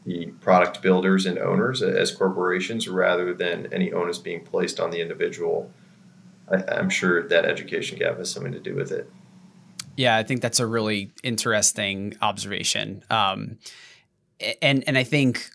the 0.05 0.27
product 0.39 0.81
builders 0.81 1.25
and 1.25 1.37
owners 1.37 1.81
as 1.81 2.11
corporations 2.11 2.87
rather 2.87 3.33
than 3.33 3.71
any 3.71 3.91
onus 3.93 4.17
being 4.17 4.43
placed 4.43 4.79
on 4.79 4.89
the 4.89 5.01
individual. 5.01 5.71
I, 6.51 6.63
I'm 6.71 6.89
sure 6.89 7.27
that 7.27 7.45
education 7.45 7.99
gap 7.99 8.17
has 8.17 8.31
something 8.31 8.51
to 8.51 8.59
do 8.59 8.75
with 8.75 8.91
it. 8.91 9.09
Yeah, 9.97 10.15
I 10.15 10.23
think 10.23 10.41
that's 10.41 10.59
a 10.59 10.65
really 10.65 11.11
interesting 11.21 12.15
observation. 12.21 13.03
Um, 13.09 13.57
and 14.61 14.83
and 14.87 14.97
I 14.97 15.03
think 15.03 15.51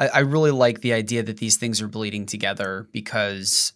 I, 0.00 0.08
I, 0.08 0.18
really 0.20 0.50
like 0.50 0.80
the 0.80 0.92
idea 0.92 1.22
that 1.22 1.36
these 1.36 1.56
things 1.56 1.80
are 1.80 1.86
bleeding 1.86 2.26
together 2.26 2.88
because, 2.90 3.72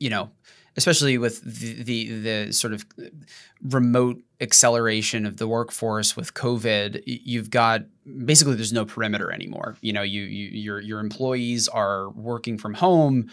you 0.00 0.10
know, 0.10 0.30
especially 0.76 1.18
with 1.18 1.42
the, 1.42 1.82
the, 1.82 2.18
the 2.46 2.52
sort 2.52 2.72
of 2.72 2.84
remote 3.62 4.20
acceleration 4.40 5.26
of 5.26 5.36
the 5.36 5.46
workforce 5.46 6.16
with 6.16 6.34
COVID, 6.34 7.02
you've 7.06 7.50
got 7.50 7.82
basically 8.24 8.56
there's 8.56 8.72
no 8.72 8.84
perimeter 8.84 9.30
anymore. 9.30 9.76
You 9.82 9.92
know, 9.92 10.02
you, 10.02 10.22
you 10.22 10.48
your 10.48 10.80
your 10.80 11.00
employees 11.00 11.68
are 11.68 12.10
working 12.10 12.58
from 12.58 12.74
home 12.74 13.30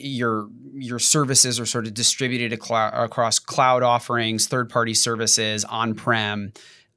your 0.00 0.48
your 0.74 0.98
services 0.98 1.60
are 1.60 1.66
sort 1.66 1.86
of 1.86 1.94
distributed 1.94 2.52
across 2.52 3.38
cloud 3.38 3.82
offerings, 3.82 4.46
third 4.46 4.70
party 4.70 4.94
services, 4.94 5.64
on 5.64 5.94
prem. 5.94 6.52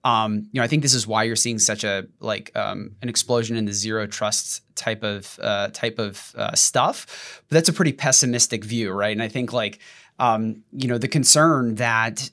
Um, 0.06 0.48
you 0.52 0.60
know, 0.60 0.64
I 0.64 0.68
think 0.68 0.84
this 0.84 0.94
is 0.94 1.08
why 1.08 1.24
you're 1.24 1.36
seeing 1.36 1.58
such 1.58 1.84
a 1.84 2.06
like 2.20 2.56
um, 2.56 2.96
an 3.02 3.10
explosion 3.10 3.58
in 3.58 3.66
the 3.66 3.74
zero 3.74 4.06
trust 4.06 4.62
type 4.76 5.04
of 5.04 5.40
uh, 5.42 5.70
type 5.74 5.98
of 5.98 6.34
uh, 6.38 6.54
stuff. 6.54 7.42
But 7.50 7.56
that's 7.56 7.70
a 7.70 7.74
pretty 7.74 7.92
pessimistic 7.92 8.64
view, 8.64 8.92
right? 8.92 9.12
And 9.12 9.24
I 9.24 9.28
think 9.28 9.52
like 9.52 9.80
um, 10.20 10.64
you 10.72 10.88
know 10.88 11.00
the 11.00 11.08
concern 11.08 11.76
that 11.76 12.30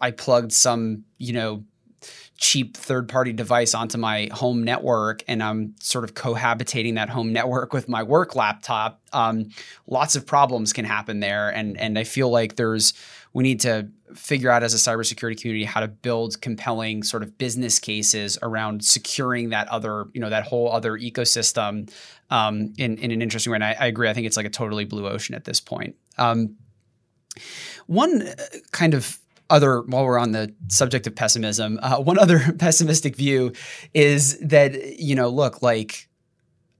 I 0.00 0.12
plugged 0.12 0.52
some 0.52 1.04
you 1.18 1.32
know 1.32 1.64
cheap 2.38 2.76
third 2.76 3.08
party 3.08 3.32
device 3.32 3.74
onto 3.74 3.98
my 3.98 4.28
home 4.32 4.62
network 4.62 5.24
and 5.26 5.42
I'm 5.42 5.74
sort 5.80 6.04
of 6.04 6.14
cohabitating 6.14 6.94
that 6.94 7.08
home 7.08 7.32
network 7.32 7.72
with 7.72 7.88
my 7.88 8.04
work 8.04 8.36
laptop, 8.36 9.00
um, 9.12 9.50
lots 9.88 10.14
of 10.14 10.24
problems 10.24 10.72
can 10.72 10.84
happen 10.84 11.18
there. 11.18 11.50
And, 11.50 11.76
and 11.76 11.98
I 11.98 12.04
feel 12.04 12.30
like 12.30 12.54
there's, 12.54 12.94
we 13.32 13.42
need 13.42 13.60
to 13.62 13.88
figure 14.14 14.50
out 14.50 14.62
as 14.62 14.74
a 14.74 14.76
cybersecurity 14.76 15.40
community 15.40 15.64
how 15.64 15.80
to 15.80 15.88
build 15.88 16.40
compelling 16.40 17.02
sort 17.02 17.22
of 17.22 17.38
business 17.38 17.78
cases 17.78 18.38
around 18.42 18.84
securing 18.84 19.50
that 19.50 19.68
other, 19.68 20.06
you 20.12 20.20
know, 20.20 20.30
that 20.30 20.44
whole 20.44 20.70
other 20.70 20.98
ecosystem 20.98 21.90
um, 22.30 22.72
in, 22.78 22.98
in 22.98 23.10
an 23.10 23.22
interesting 23.22 23.50
way. 23.50 23.56
And 23.56 23.64
I, 23.64 23.76
I, 23.78 23.86
agree. 23.86 24.08
I 24.08 24.14
think 24.14 24.26
it's 24.26 24.36
like 24.36 24.46
a 24.46 24.50
totally 24.50 24.84
blue 24.84 25.06
ocean 25.06 25.34
at 25.34 25.44
this 25.44 25.60
point. 25.60 25.96
Um, 26.16 26.56
one 27.86 28.22
uh, 28.22 28.34
kind 28.72 28.94
of 28.94 29.18
other, 29.50 29.82
while 29.82 30.04
we're 30.04 30.18
on 30.18 30.32
the 30.32 30.54
subject 30.68 31.06
of 31.06 31.14
pessimism, 31.14 31.78
uh, 31.82 31.96
one 32.02 32.18
other 32.18 32.52
pessimistic 32.58 33.16
view 33.16 33.52
is 33.94 34.38
that, 34.40 34.98
you 34.98 35.14
know, 35.14 35.28
look, 35.28 35.62
like 35.62 36.08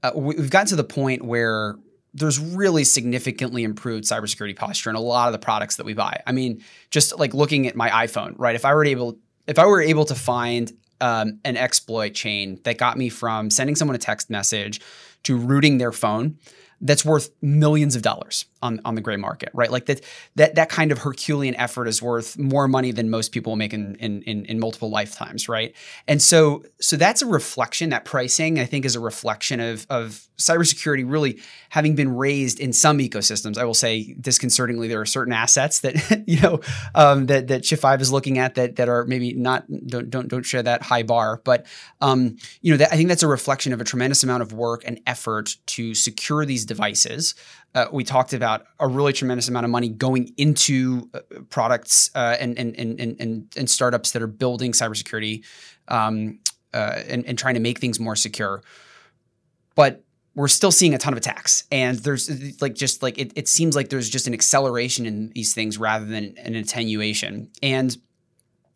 uh, 0.02 0.12
we've 0.14 0.50
gotten 0.50 0.68
to 0.68 0.76
the 0.76 0.84
point 0.84 1.24
where 1.24 1.76
there's 2.14 2.38
really 2.38 2.84
significantly 2.84 3.64
improved 3.64 4.04
cybersecurity 4.04 4.56
posture 4.56 4.90
in 4.90 4.96
a 4.96 5.00
lot 5.00 5.28
of 5.28 5.32
the 5.32 5.38
products 5.38 5.76
that 5.76 5.86
we 5.86 5.94
buy. 5.94 6.22
I 6.26 6.32
mean, 6.32 6.64
just 6.90 7.18
like 7.18 7.34
looking 7.34 7.66
at 7.66 7.76
my 7.76 7.90
iPhone, 7.90 8.34
right? 8.36 8.54
If 8.56 8.64
I 8.64 8.74
were 8.74 8.84
able, 8.84 9.18
if 9.46 9.58
I 9.58 9.66
were 9.66 9.80
able 9.80 10.04
to 10.06 10.14
find 10.14 10.72
um, 11.00 11.38
an 11.44 11.56
exploit 11.56 12.14
chain 12.14 12.60
that 12.64 12.78
got 12.78 12.96
me 12.96 13.08
from 13.08 13.50
sending 13.50 13.76
someone 13.76 13.94
a 13.94 13.98
text 13.98 14.30
message 14.30 14.80
to 15.24 15.36
rooting 15.36 15.78
their 15.78 15.92
phone, 15.92 16.38
that's 16.80 17.04
worth 17.04 17.30
millions 17.42 17.96
of 17.96 18.02
dollars 18.02 18.46
on, 18.62 18.80
on 18.84 18.94
the 18.94 19.00
gray 19.00 19.16
market, 19.16 19.50
right? 19.54 19.70
Like 19.70 19.86
that 19.86 20.00
that 20.36 20.54
that 20.56 20.68
kind 20.68 20.90
of 20.92 20.98
Herculean 20.98 21.54
effort 21.56 21.86
is 21.86 22.02
worth 22.02 22.38
more 22.38 22.68
money 22.68 22.90
than 22.90 23.10
most 23.10 23.32
people 23.32 23.56
make 23.56 23.72
in, 23.72 23.94
in 23.96 24.22
in, 24.22 24.44
in 24.46 24.58
multiple 24.58 24.90
lifetimes, 24.90 25.48
right? 25.48 25.74
And 26.06 26.20
so 26.20 26.64
so 26.80 26.96
that's 26.96 27.22
a 27.22 27.26
reflection. 27.26 27.90
That 27.90 28.04
pricing, 28.04 28.58
I 28.58 28.64
think, 28.64 28.84
is 28.84 28.96
a 28.96 29.00
reflection 29.00 29.60
of 29.60 29.86
of 29.90 30.28
cybersecurity 30.38 31.04
really 31.08 31.40
having 31.70 31.94
been 31.94 32.16
raised 32.16 32.60
in 32.60 32.72
some 32.72 32.98
ecosystems. 32.98 33.58
I 33.58 33.64
will 33.64 33.74
say 33.74 34.14
disconcertingly, 34.20 34.88
there 34.88 35.00
are 35.00 35.06
certain 35.06 35.32
assets 35.32 35.80
that 35.80 36.24
you 36.26 36.40
know 36.40 36.60
um, 36.94 37.26
that 37.26 37.48
that 37.48 37.62
Shift5 37.62 38.00
is 38.00 38.12
looking 38.12 38.38
at 38.38 38.54
that 38.56 38.76
that 38.76 38.88
are 38.88 39.04
maybe 39.04 39.34
not 39.34 39.66
don't 39.86 40.10
don't 40.10 40.28
don't 40.28 40.44
share 40.44 40.62
that 40.62 40.82
high 40.82 41.02
bar, 41.02 41.40
but 41.44 41.66
um, 42.00 42.36
you 42.60 42.72
know 42.72 42.78
that, 42.78 42.92
I 42.92 42.96
think 42.96 43.08
that's 43.08 43.22
a 43.22 43.28
reflection 43.28 43.72
of 43.72 43.80
a 43.80 43.84
tremendous 43.84 44.22
amount 44.22 44.42
of 44.42 44.52
work 44.52 44.82
and 44.84 45.00
effort 45.06 45.56
to 45.66 45.94
secure 45.94 46.44
these 46.44 46.64
devices 46.64 47.34
uh, 47.74 47.86
we 47.92 48.04
talked 48.04 48.32
about 48.32 48.66
a 48.80 48.88
really 48.88 49.12
tremendous 49.12 49.48
amount 49.48 49.64
of 49.64 49.70
money 49.70 49.88
going 49.88 50.32
into 50.36 51.08
uh, 51.14 51.20
products 51.50 52.10
uh, 52.14 52.36
and, 52.40 52.58
and, 52.58 52.74
and, 52.78 53.00
and, 53.00 53.52
and 53.56 53.70
startups 53.70 54.12
that 54.12 54.22
are 54.22 54.26
building 54.26 54.72
cybersecurity 54.72 55.44
um, 55.88 56.40
uh, 56.72 57.02
and, 57.06 57.26
and 57.26 57.38
trying 57.38 57.54
to 57.54 57.60
make 57.60 57.78
things 57.78 58.00
more 58.00 58.16
secure. 58.16 58.62
But 59.74 60.02
we're 60.34 60.48
still 60.48 60.70
seeing 60.70 60.94
a 60.94 60.98
ton 60.98 61.12
of 61.12 61.18
attacks 61.18 61.64
and 61.70 61.98
there's 61.98 62.62
like 62.62 62.74
just 62.74 63.02
like 63.02 63.18
it, 63.18 63.32
it 63.34 63.48
seems 63.48 63.74
like 63.74 63.88
there's 63.88 64.08
just 64.08 64.26
an 64.28 64.34
acceleration 64.34 65.04
in 65.04 65.30
these 65.30 65.52
things 65.52 65.78
rather 65.78 66.04
than 66.04 66.36
an 66.38 66.54
attenuation 66.54 67.50
and 67.60 67.96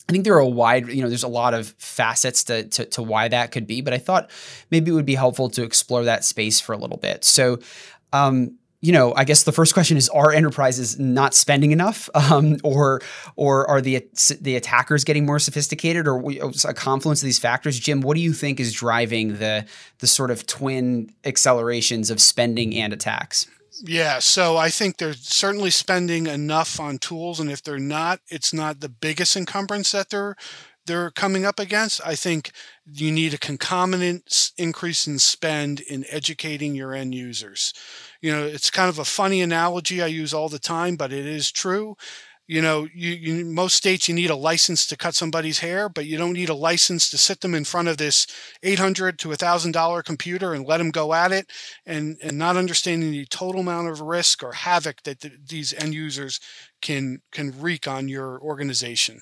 I 0.08 0.12
think 0.12 0.24
there 0.24 0.34
are 0.34 0.40
a 0.40 0.48
wide, 0.48 0.88
you 0.88 1.00
know, 1.00 1.08
there's 1.08 1.22
a 1.22 1.28
lot 1.28 1.54
of 1.54 1.68
facets 1.78 2.42
to, 2.44 2.64
to, 2.64 2.84
to, 2.86 3.02
why 3.02 3.28
that 3.28 3.52
could 3.52 3.68
be, 3.68 3.80
but 3.82 3.94
I 3.94 3.98
thought 3.98 4.30
maybe 4.68 4.90
it 4.90 4.94
would 4.94 5.06
be 5.06 5.14
helpful 5.14 5.48
to 5.50 5.62
explore 5.62 6.02
that 6.04 6.24
space 6.24 6.60
for 6.60 6.72
a 6.72 6.76
little 6.76 6.96
bit. 6.96 7.22
So, 7.24 7.60
um, 8.12 8.58
you 8.82 8.90
know, 8.90 9.14
I 9.14 9.22
guess 9.24 9.44
the 9.44 9.52
first 9.52 9.72
question 9.72 9.96
is: 9.96 10.08
Are 10.10 10.32
enterprises 10.32 10.98
not 10.98 11.34
spending 11.34 11.70
enough, 11.70 12.10
um, 12.14 12.58
or 12.62 13.00
or 13.36 13.68
are 13.70 13.80
the 13.80 14.04
the 14.40 14.56
attackers 14.56 15.04
getting 15.04 15.24
more 15.24 15.38
sophisticated, 15.38 16.06
or 16.06 16.20
a 16.64 16.74
confluence 16.74 17.22
of 17.22 17.26
these 17.26 17.38
factors? 17.38 17.78
Jim, 17.78 18.02
what 18.02 18.14
do 18.14 18.20
you 18.20 18.34
think 18.34 18.60
is 18.60 18.72
driving 18.72 19.38
the 19.38 19.64
the 20.00 20.06
sort 20.06 20.30
of 20.30 20.46
twin 20.46 21.14
accelerations 21.24 22.10
of 22.10 22.20
spending 22.20 22.76
and 22.76 22.92
attacks? 22.92 23.46
Yeah, 23.84 24.18
so 24.18 24.58
I 24.58 24.68
think 24.68 24.98
they're 24.98 25.14
certainly 25.14 25.70
spending 25.70 26.26
enough 26.26 26.78
on 26.78 26.98
tools, 26.98 27.40
and 27.40 27.50
if 27.50 27.62
they're 27.62 27.78
not, 27.78 28.20
it's 28.28 28.52
not 28.52 28.80
the 28.80 28.88
biggest 28.88 29.36
encumbrance 29.36 29.92
that 29.92 30.10
they're 30.10 30.36
they're 30.86 31.10
coming 31.10 31.44
up 31.44 31.60
against. 31.60 32.00
I 32.04 32.14
think 32.14 32.50
you 32.84 33.12
need 33.12 33.34
a 33.34 33.38
concomitant 33.38 34.50
increase 34.58 35.06
in 35.06 35.18
spend 35.18 35.80
in 35.80 36.04
educating 36.10 36.74
your 36.74 36.92
end 36.92 37.14
users. 37.14 37.72
You 38.22 38.32
know, 38.32 38.44
it's 38.46 38.70
kind 38.70 38.88
of 38.88 38.98
a 39.00 39.04
funny 39.04 39.42
analogy 39.42 40.02
I 40.02 40.06
use 40.06 40.32
all 40.34 40.48
the 40.48 40.60
time, 40.60 40.96
but 40.96 41.12
it 41.12 41.26
is 41.26 41.52
true. 41.52 41.96
You 42.48 42.60
know, 42.62 42.88
you, 42.94 43.10
you 43.12 43.44
most 43.46 43.76
states 43.76 44.08
you 44.08 44.14
need 44.14 44.30
a 44.30 44.36
license 44.36 44.86
to 44.88 44.96
cut 44.96 45.14
somebody's 45.14 45.60
hair, 45.60 45.88
but 45.88 46.06
you 46.06 46.18
don't 46.18 46.34
need 46.34 46.48
a 46.50 46.54
license 46.54 47.08
to 47.10 47.18
sit 47.18 47.40
them 47.40 47.54
in 47.54 47.64
front 47.64 47.88
of 47.88 47.96
this 47.98 48.26
eight 48.62 48.78
hundred 48.80 49.18
to 49.20 49.32
a 49.32 49.36
thousand 49.36 49.72
dollar 49.72 50.02
computer 50.02 50.52
and 50.54 50.66
let 50.66 50.78
them 50.78 50.90
go 50.90 51.14
at 51.14 51.32
it, 51.32 51.50
and 51.86 52.18
and 52.22 52.38
not 52.38 52.56
understanding 52.56 53.12
the 53.12 53.26
total 53.26 53.60
amount 53.62 53.88
of 53.88 54.00
risk 54.00 54.42
or 54.42 54.52
havoc 54.52 55.02
that 55.04 55.20
the, 55.20 55.32
these 55.48 55.72
end 55.74 55.94
users 55.94 56.40
can 56.82 57.22
can 57.32 57.58
wreak 57.60 57.88
on 57.88 58.08
your 58.08 58.40
organization. 58.40 59.20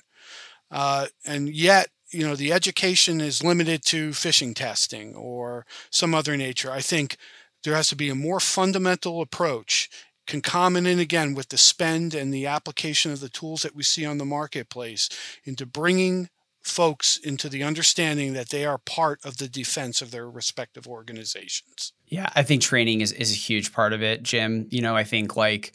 Uh, 0.69 1.07
and 1.25 1.49
yet, 1.49 1.87
you 2.11 2.25
know, 2.27 2.35
the 2.35 2.53
education 2.53 3.21
is 3.21 3.43
limited 3.43 3.83
to 3.85 4.09
phishing 4.11 4.55
testing 4.55 5.15
or 5.15 5.65
some 5.89 6.13
other 6.15 6.37
nature. 6.37 6.71
I 6.71 6.81
think 6.81 7.17
there 7.63 7.75
has 7.75 7.87
to 7.89 7.95
be 7.95 8.09
a 8.09 8.15
more 8.15 8.39
fundamental 8.39 9.21
approach, 9.21 9.89
concomitant 10.27 10.99
again 10.99 11.33
with 11.33 11.49
the 11.49 11.57
spend 11.57 12.13
and 12.13 12.33
the 12.33 12.47
application 12.47 13.11
of 13.11 13.19
the 13.19 13.29
tools 13.29 13.61
that 13.61 13.75
we 13.75 13.83
see 13.83 14.05
on 14.05 14.17
the 14.17 14.25
marketplace 14.25 15.09
into 15.43 15.65
bringing 15.65 16.29
folks 16.63 17.17
into 17.17 17.49
the 17.49 17.63
understanding 17.63 18.33
that 18.33 18.49
they 18.49 18.65
are 18.65 18.77
part 18.77 19.19
of 19.25 19.37
the 19.37 19.47
defense 19.47 20.01
of 20.01 20.11
their 20.11 20.29
respective 20.29 20.87
organizations. 20.87 21.93
Yeah, 22.07 22.29
I 22.35 22.43
think 22.43 22.61
training 22.61 23.01
is, 23.01 23.11
is 23.11 23.31
a 23.31 23.35
huge 23.35 23.73
part 23.73 23.93
of 23.93 24.03
it, 24.03 24.21
Jim. 24.21 24.67
You 24.69 24.81
know, 24.81 24.95
I 24.95 25.03
think 25.03 25.35
like 25.35 25.73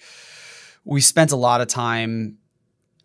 we 0.84 1.00
spent 1.00 1.32
a 1.32 1.36
lot 1.36 1.60
of 1.60 1.66
time 1.68 2.38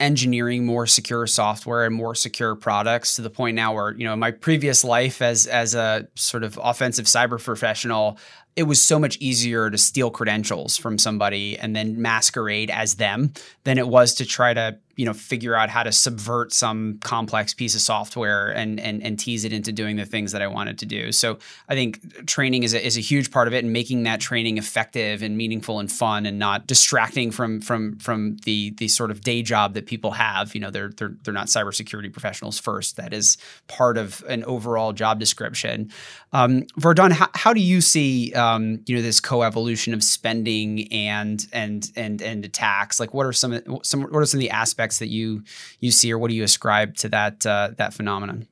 engineering 0.01 0.65
more 0.65 0.87
secure 0.87 1.27
software 1.27 1.85
and 1.85 1.93
more 1.93 2.15
secure 2.15 2.55
products 2.55 3.15
to 3.15 3.21
the 3.21 3.29
point 3.29 3.55
now 3.55 3.73
where 3.75 3.91
you 3.91 4.03
know 4.03 4.13
in 4.13 4.19
my 4.19 4.31
previous 4.31 4.83
life 4.83 5.21
as 5.21 5.45
as 5.45 5.75
a 5.75 6.07
sort 6.15 6.43
of 6.43 6.59
offensive 6.61 7.05
cyber 7.05 7.41
professional 7.41 8.17
it 8.55 8.63
was 8.63 8.81
so 8.81 8.99
much 8.99 9.17
easier 9.19 9.69
to 9.69 9.77
steal 9.77 10.11
credentials 10.11 10.77
from 10.77 10.97
somebody 10.97 11.57
and 11.57 11.75
then 11.75 12.01
masquerade 12.01 12.69
as 12.69 12.95
them 12.95 13.33
than 13.63 13.77
it 13.77 13.87
was 13.87 14.13
to 14.15 14.25
try 14.25 14.53
to 14.53 14.77
you 14.95 15.05
know 15.05 15.13
figure 15.13 15.55
out 15.55 15.69
how 15.69 15.83
to 15.83 15.91
subvert 15.91 16.53
some 16.53 16.99
complex 17.03 17.53
piece 17.53 17.75
of 17.75 17.81
software 17.81 18.49
and 18.49 18.79
and 18.79 19.01
and 19.03 19.19
tease 19.19 19.45
it 19.45 19.53
into 19.53 19.71
doing 19.71 19.95
the 19.95 20.05
things 20.05 20.31
that 20.31 20.41
I 20.41 20.47
wanted 20.47 20.79
to 20.79 20.85
do. 20.85 21.11
So 21.11 21.39
I 21.69 21.75
think 21.75 22.27
training 22.27 22.63
is 22.63 22.73
a, 22.73 22.85
is 22.85 22.97
a 22.97 23.01
huge 23.01 23.31
part 23.31 23.47
of 23.47 23.53
it 23.53 23.63
and 23.63 23.73
making 23.73 24.03
that 24.03 24.19
training 24.19 24.57
effective 24.57 25.23
and 25.23 25.37
meaningful 25.37 25.79
and 25.79 25.91
fun 25.91 26.25
and 26.25 26.37
not 26.37 26.67
distracting 26.67 27.31
from 27.31 27.61
from 27.61 27.97
from 27.97 28.37
the 28.45 28.71
the 28.77 28.87
sort 28.87 29.11
of 29.11 29.21
day 29.21 29.41
job 29.41 29.73
that 29.73 29.85
people 29.85 30.11
have. 30.11 30.53
You 30.53 30.61
know, 30.61 30.71
they're 30.71 30.89
they're 30.89 31.15
they're 31.23 31.33
not 31.33 31.47
cybersecurity 31.47 32.11
professionals 32.11 32.59
first. 32.59 32.97
That 32.97 33.13
is 33.13 33.37
part 33.67 33.97
of 33.97 34.23
an 34.27 34.43
overall 34.45 34.93
job 34.93 35.19
description. 35.19 35.91
Um, 36.33 36.63
Vardhan, 36.79 37.11
how, 37.11 37.29
how 37.33 37.53
do 37.53 37.61
you 37.61 37.81
see 37.81 38.33
um, 38.33 38.81
you 38.85 38.95
know 38.95 39.01
this 39.01 39.19
coevolution 39.19 39.93
of 39.93 40.03
spending 40.03 40.91
and 40.91 41.45
and 41.51 41.91
and 41.95 42.21
and 42.21 42.45
attacks? 42.45 42.99
Like, 42.99 43.13
what 43.13 43.25
are 43.25 43.33
some 43.33 43.61
some 43.83 44.03
what 44.03 44.19
are 44.19 44.25
some 44.25 44.39
of 44.39 44.41
the 44.41 44.49
aspects 44.49 44.80
that 44.99 45.09
you 45.09 45.43
you 45.79 45.91
see, 45.91 46.11
or 46.11 46.17
what 46.17 46.29
do 46.29 46.35
you 46.35 46.43
ascribe 46.43 46.95
to 46.97 47.09
that 47.09 47.45
uh, 47.45 47.71
that 47.77 47.93
phenomenon? 47.93 48.47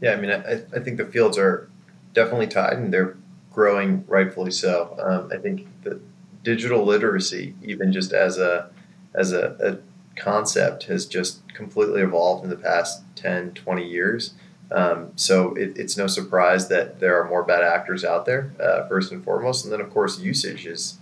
Yeah, 0.00 0.12
I 0.12 0.16
mean, 0.16 0.30
I, 0.30 0.62
I 0.74 0.80
think 0.80 0.98
the 0.98 1.06
fields 1.06 1.38
are 1.38 1.70
definitely 2.12 2.48
tied, 2.48 2.74
and 2.74 2.92
they're 2.92 3.16
growing 3.52 4.04
rightfully 4.06 4.50
so. 4.50 4.96
Um, 5.00 5.30
I 5.32 5.40
think 5.40 5.66
that 5.82 6.00
digital 6.42 6.84
literacy, 6.84 7.54
even 7.62 7.92
just 7.92 8.12
as 8.12 8.38
a 8.38 8.70
as 9.14 9.32
a, 9.32 9.56
a, 9.60 9.78
concept, 10.18 10.84
has 10.84 11.04
just 11.04 11.46
completely 11.52 12.00
evolved 12.00 12.42
in 12.42 12.48
the 12.48 12.56
past 12.56 13.02
10, 13.16 13.52
20 13.52 13.86
years. 13.86 14.32
Um, 14.70 15.12
so 15.14 15.54
it, 15.54 15.76
it's 15.76 15.98
no 15.98 16.06
surprise 16.06 16.68
that 16.68 17.00
there 17.00 17.20
are 17.20 17.28
more 17.28 17.42
bad 17.42 17.62
actors 17.62 18.02
out 18.02 18.24
there, 18.24 18.52
uh, 18.58 18.88
first 18.88 19.12
and 19.12 19.22
foremost. 19.22 19.64
And 19.64 19.72
then, 19.72 19.82
of 19.82 19.90
course, 19.90 20.18
usage 20.18 20.66
is, 20.66 20.96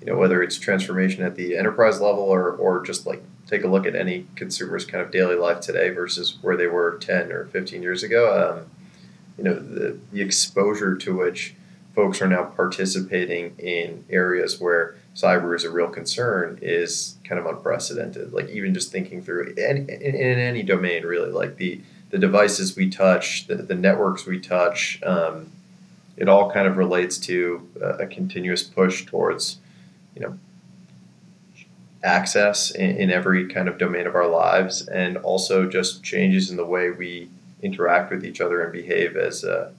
you 0.00 0.06
know, 0.06 0.16
whether 0.16 0.42
it's 0.42 0.58
transformation 0.58 1.24
at 1.24 1.34
the 1.34 1.56
enterprise 1.56 1.98
level 1.98 2.24
or, 2.24 2.50
or 2.52 2.84
just 2.84 3.06
like 3.06 3.22
take 3.48 3.64
a 3.64 3.68
look 3.68 3.86
at 3.86 3.96
any 3.96 4.26
consumer's 4.36 4.84
kind 4.84 5.02
of 5.02 5.10
daily 5.10 5.34
life 5.34 5.60
today 5.60 5.88
versus 5.90 6.38
where 6.42 6.56
they 6.56 6.66
were 6.66 6.98
10 6.98 7.32
or 7.32 7.46
15 7.46 7.82
years 7.82 8.02
ago. 8.02 8.60
Um, 8.60 8.70
you 9.36 9.44
know, 9.44 9.54
the, 9.54 9.98
the 10.12 10.20
exposure 10.20 10.94
to 10.96 11.16
which 11.16 11.54
folks 11.94 12.20
are 12.20 12.28
now 12.28 12.44
participating 12.44 13.56
in 13.58 14.04
areas 14.10 14.60
where 14.60 14.96
cyber 15.14 15.56
is 15.56 15.64
a 15.64 15.70
real 15.70 15.88
concern 15.88 16.58
is 16.60 17.16
kind 17.24 17.40
of 17.40 17.46
unprecedented. 17.46 18.32
Like 18.32 18.48
even 18.50 18.74
just 18.74 18.92
thinking 18.92 19.22
through 19.22 19.54
any, 19.56 19.80
in, 19.80 19.86
in 19.88 20.38
any 20.38 20.62
domain, 20.62 21.04
really, 21.04 21.30
like 21.30 21.56
the 21.56 21.80
the 22.10 22.18
devices 22.18 22.76
we 22.76 22.88
touch, 22.88 23.46
the, 23.46 23.56
the 23.56 23.74
networks 23.74 24.24
we 24.24 24.40
touch, 24.40 24.98
um, 25.02 25.50
it 26.16 26.28
all 26.28 26.50
kind 26.50 26.66
of 26.66 26.76
relates 26.76 27.18
to 27.18 27.68
a, 27.80 27.88
a, 27.88 28.06
continuous 28.06 28.62
push 28.62 29.04
towards, 29.04 29.58
you 30.14 30.22
know, 30.22 30.38
access 32.02 32.70
in, 32.70 32.96
in, 32.96 33.10
every 33.10 33.48
kind 33.48 33.68
of 33.68 33.78
domain 33.78 34.06
of 34.06 34.14
our 34.14 34.26
lives, 34.28 34.86
and 34.88 35.16
also 35.18 35.68
just 35.68 36.02
changes 36.02 36.50
in 36.50 36.56
the 36.56 36.64
way 36.64 36.90
we 36.90 37.28
interact 37.62 38.10
with 38.10 38.24
each 38.24 38.40
other 38.40 38.62
and 38.62 38.72
behave 38.72 39.16
as 39.16 39.44
uh, 39.44 39.70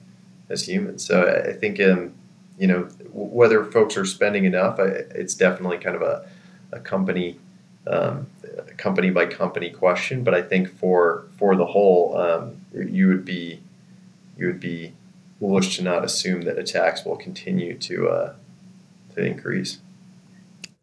as 0.48 0.68
humans. 0.68 1.04
So 1.04 1.26
I, 1.48 1.52
think, 1.52 1.80
um, 1.80 2.12
you 2.58 2.66
know, 2.66 2.82
whether 3.12 3.64
folks 3.64 3.96
are 3.96 4.04
spending 4.04 4.44
enough, 4.44 4.78
I, 4.78 4.86
it's 5.14 5.34
definitely 5.34 5.78
kind 5.78 5.96
of 5.96 6.02
a, 6.02 6.28
a 6.72 6.80
company 6.80 7.38
um, 7.86 8.26
company 8.76 9.10
by 9.10 9.26
company 9.26 9.70
question, 9.70 10.22
but 10.22 10.34
I 10.34 10.42
think 10.42 10.68
for 10.68 11.24
for 11.38 11.56
the 11.56 11.66
whole, 11.66 12.16
um, 12.16 12.56
you 12.74 13.08
would 13.08 13.24
be 13.24 13.60
you 14.36 14.46
would 14.46 14.60
be 14.60 14.92
foolish 15.38 15.76
to 15.76 15.82
not 15.82 16.04
assume 16.04 16.42
that 16.42 16.58
attacks 16.58 17.04
will 17.04 17.16
continue 17.16 17.76
to 17.78 18.08
uh, 18.08 18.34
to 19.14 19.24
increase. 19.24 19.78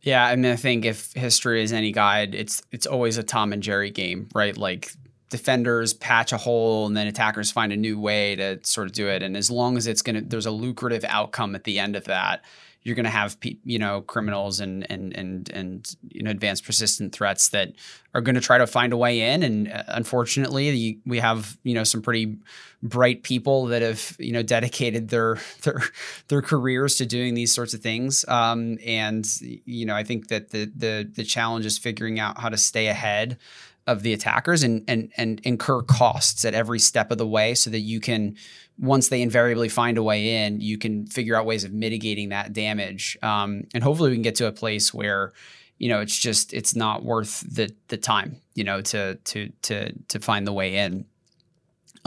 Yeah, 0.01 0.25
I 0.25 0.35
mean, 0.35 0.51
I 0.51 0.55
think 0.55 0.85
if 0.85 1.11
history 1.13 1.63
is 1.63 1.73
any 1.73 1.91
guide, 1.91 2.35
it's 2.35 2.61
it's 2.71 2.85
always 2.85 3.17
a 3.17 3.23
Tom 3.23 3.51
and 3.51 3.63
Jerry 3.63 3.91
game, 3.91 4.29
right? 4.33 4.55
Like 4.55 4.91
defenders 5.29 5.93
patch 5.93 6.31
a 6.31 6.37
hole 6.37 6.85
and 6.85 6.95
then 6.95 7.07
attackers 7.07 7.51
find 7.51 7.73
a 7.73 7.77
new 7.77 7.99
way 7.99 8.35
to 8.35 8.59
sort 8.63 8.87
of 8.87 8.93
do 8.93 9.09
it. 9.09 9.21
And 9.23 9.35
as 9.35 9.51
long 9.51 9.75
as 9.75 9.87
it's 9.87 10.01
gonna, 10.01 10.21
there's 10.21 10.45
a 10.45 10.51
lucrative 10.51 11.03
outcome 11.07 11.55
at 11.55 11.65
the 11.65 11.79
end 11.79 11.95
of 11.95 12.05
that 12.05 12.43
you're 12.88 12.95
going 12.95 13.03
to 13.03 13.09
have 13.09 13.35
you 13.65 13.77
know 13.77 13.99
criminals 13.99 14.61
and 14.61 14.89
and 14.89 15.13
and 15.13 15.49
and 15.49 15.97
you 16.09 16.23
know 16.23 16.31
advanced 16.31 16.63
persistent 16.63 17.13
threats 17.13 17.49
that 17.49 17.73
are 18.13 18.21
going 18.21 18.35
to 18.35 18.41
try 18.41 18.57
to 18.57 18.65
find 18.65 18.93
a 18.93 18.97
way 18.97 19.33
in. 19.33 19.43
And 19.43 19.69
uh, 19.69 19.83
unfortunately 19.89 20.97
we 21.05 21.19
have 21.19 21.57
you 21.63 21.73
know 21.73 21.83
some 21.83 22.01
pretty 22.01 22.38
bright 22.81 23.23
people 23.23 23.65
that 23.65 23.81
have 23.81 24.15
you 24.19 24.31
know 24.31 24.41
dedicated 24.41 25.09
their 25.09 25.38
their 25.63 25.81
their 26.29 26.41
careers 26.41 26.95
to 26.95 27.05
doing 27.05 27.33
these 27.33 27.53
sorts 27.53 27.73
of 27.73 27.81
things. 27.81 28.23
Um, 28.29 28.77
and 28.85 29.27
you 29.41 29.85
know 29.85 29.93
I 29.93 30.05
think 30.05 30.29
that 30.29 30.51
the 30.51 30.71
the 30.73 31.11
the 31.13 31.25
challenge 31.25 31.65
is 31.65 31.77
figuring 31.77 32.21
out 32.21 32.39
how 32.39 32.47
to 32.47 32.57
stay 32.57 32.88
ahead 32.88 33.38
of 33.85 34.01
the 34.01 34.13
attackers 34.13 34.63
and 34.63 34.85
and 34.88 35.11
and 35.17 35.41
incur 35.43 35.81
costs 35.81 36.45
at 36.45 36.53
every 36.53 36.79
step 36.79 37.11
of 37.11 37.17
the 37.17 37.27
way 37.27 37.53
so 37.53 37.69
that 37.69 37.79
you 37.81 37.99
can 37.99 38.38
once 38.80 39.09
they 39.09 39.21
invariably 39.21 39.69
find 39.69 39.97
a 39.97 40.03
way 40.03 40.45
in 40.45 40.59
you 40.61 40.78
can 40.78 41.05
figure 41.07 41.36
out 41.36 41.45
ways 41.45 41.63
of 41.63 41.73
mitigating 41.73 42.30
that 42.30 42.53
damage 42.53 43.17
um, 43.23 43.63
and 43.73 43.84
hopefully 43.84 44.09
we 44.09 44.15
can 44.15 44.23
get 44.23 44.36
to 44.36 44.47
a 44.47 44.51
place 44.51 44.93
where 44.93 45.34
you 45.78 45.89
know 45.89 45.99
it's 46.01 46.17
just 46.17 46.53
it's 46.53 46.75
not 46.75 47.03
worth 47.03 47.41
the 47.41 47.71
the 47.88 47.97
time 47.97 48.38
you 48.55 48.63
know 48.63 48.82
to 48.82 49.15
to 49.23 49.49
to 49.61 49.91
to 50.07 50.19
find 50.19 50.45
the 50.45 50.53
way 50.53 50.78
in 50.78 51.05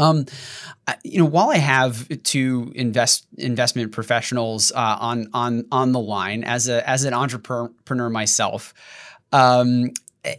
um, 0.01 0.25
you 1.05 1.19
know, 1.19 1.27
while 1.27 1.51
I 1.51 1.59
have 1.59 2.09
two 2.23 2.73
invest 2.75 3.27
investment 3.37 3.93
professionals 3.93 4.73
uh, 4.73 4.97
on 4.99 5.29
on 5.35 5.67
on 5.71 5.93
the 5.93 6.01
line 6.01 6.43
as 6.43 6.69
a 6.69 6.89
as 6.89 7.05
an 7.05 7.13
entrepreneur 7.13 8.09
myself, 8.09 8.73
um, 9.31 9.91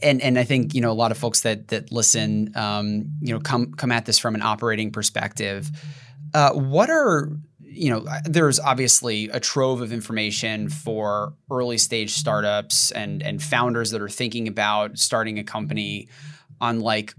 and 0.01 0.19
and 0.19 0.39
I 0.39 0.45
think 0.45 0.73
you 0.73 0.81
know 0.81 0.91
a 0.91 0.93
lot 0.93 1.11
of 1.11 1.17
folks 1.19 1.41
that 1.41 1.67
that 1.67 1.91
listen, 1.91 2.51
um, 2.55 3.11
you 3.21 3.33
know, 3.33 3.39
come 3.39 3.73
come 3.73 3.91
at 3.91 4.05
this 4.05 4.17
from 4.17 4.33
an 4.33 4.41
operating 4.41 4.91
perspective. 4.91 5.69
Uh, 6.33 6.53
what 6.53 6.89
are 6.89 7.29
you 7.61 7.89
know? 7.89 8.05
There's 8.25 8.59
obviously 8.59 9.29
a 9.29 9.39
trove 9.39 9.81
of 9.81 9.93
information 9.93 10.69
for 10.69 11.33
early 11.49 11.77
stage 11.77 12.11
startups 12.11 12.91
and 12.91 13.21
and 13.23 13.41
founders 13.41 13.91
that 13.91 14.01
are 14.01 14.09
thinking 14.09 14.47
about 14.47 14.97
starting 14.97 15.39
a 15.39 15.43
company 15.43 16.09
on 16.59 16.79
like 16.79 17.13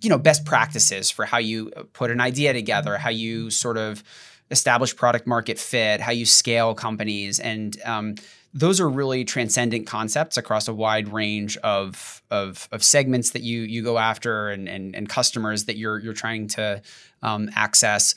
you 0.00 0.08
know 0.08 0.18
best 0.18 0.44
practices 0.44 1.10
for 1.10 1.24
how 1.24 1.38
you 1.38 1.70
put 1.92 2.10
an 2.10 2.20
idea 2.20 2.52
together, 2.52 2.96
how 2.96 3.10
you 3.10 3.50
sort 3.50 3.76
of 3.76 4.02
establish 4.50 4.94
product 4.94 5.26
market 5.26 5.58
fit, 5.58 6.00
how 6.00 6.12
you 6.12 6.26
scale 6.26 6.74
companies, 6.74 7.40
and 7.40 7.80
um, 7.84 8.14
those 8.54 8.80
are 8.80 8.88
really 8.88 9.24
transcendent 9.24 9.86
concepts 9.86 10.36
across 10.36 10.68
a 10.68 10.74
wide 10.74 11.12
range 11.12 11.56
of, 11.58 12.22
of, 12.30 12.68
of 12.70 12.82
segments 12.82 13.30
that 13.30 13.42
you 13.42 13.62
you 13.62 13.82
go 13.82 13.98
after 13.98 14.50
and, 14.50 14.68
and, 14.68 14.94
and 14.94 15.08
customers 15.08 15.64
that 15.64 15.76
you're 15.76 15.98
you're 15.98 16.12
trying 16.12 16.48
to 16.48 16.82
um, 17.22 17.50
access. 17.54 18.14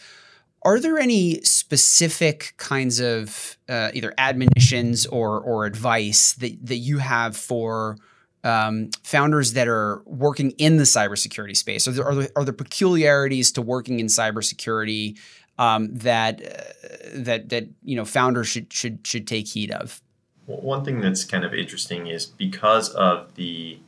Are 0.64 0.80
there 0.80 0.98
any 0.98 1.42
specific 1.42 2.54
kinds 2.58 3.00
of 3.00 3.58
uh, 3.70 3.92
either 3.94 4.14
admonitions 4.18 5.06
or 5.06 5.40
or 5.40 5.66
advice 5.66 6.34
that 6.34 6.66
that 6.66 6.78
you 6.78 6.98
have 6.98 7.38
for 7.38 7.98
um, 8.44 8.90
founders 9.04 9.54
that 9.54 9.68
are 9.68 10.02
working 10.06 10.52
in 10.52 10.78
the 10.78 10.84
cybersecurity 10.84 11.56
space? 11.56 11.88
Are 11.88 11.92
there, 11.92 12.06
are 12.06 12.16
there, 12.16 12.30
are 12.36 12.44
there 12.44 12.54
peculiarities 12.54 13.52
to 13.54 13.62
working 13.62 14.00
in 14.00 14.08
cybersecurity 14.08 15.18
um, 15.58 15.96
that 15.96 16.42
uh, 16.44 17.10
that 17.14 17.50
that 17.50 17.70
you 17.84 17.96
know 17.96 18.06
founders 18.06 18.48
should 18.48 18.74
should 18.74 19.06
should 19.08 19.28
take 19.28 19.48
heed 19.48 19.72
of? 19.72 20.02
One 20.46 20.86
thing 20.86 21.02
that's 21.02 21.24
kind 21.24 21.44
of 21.44 21.54
interesting 21.54 22.08
is 22.08 22.26
because 22.26 22.90
of 22.90 23.34
the 23.36 23.80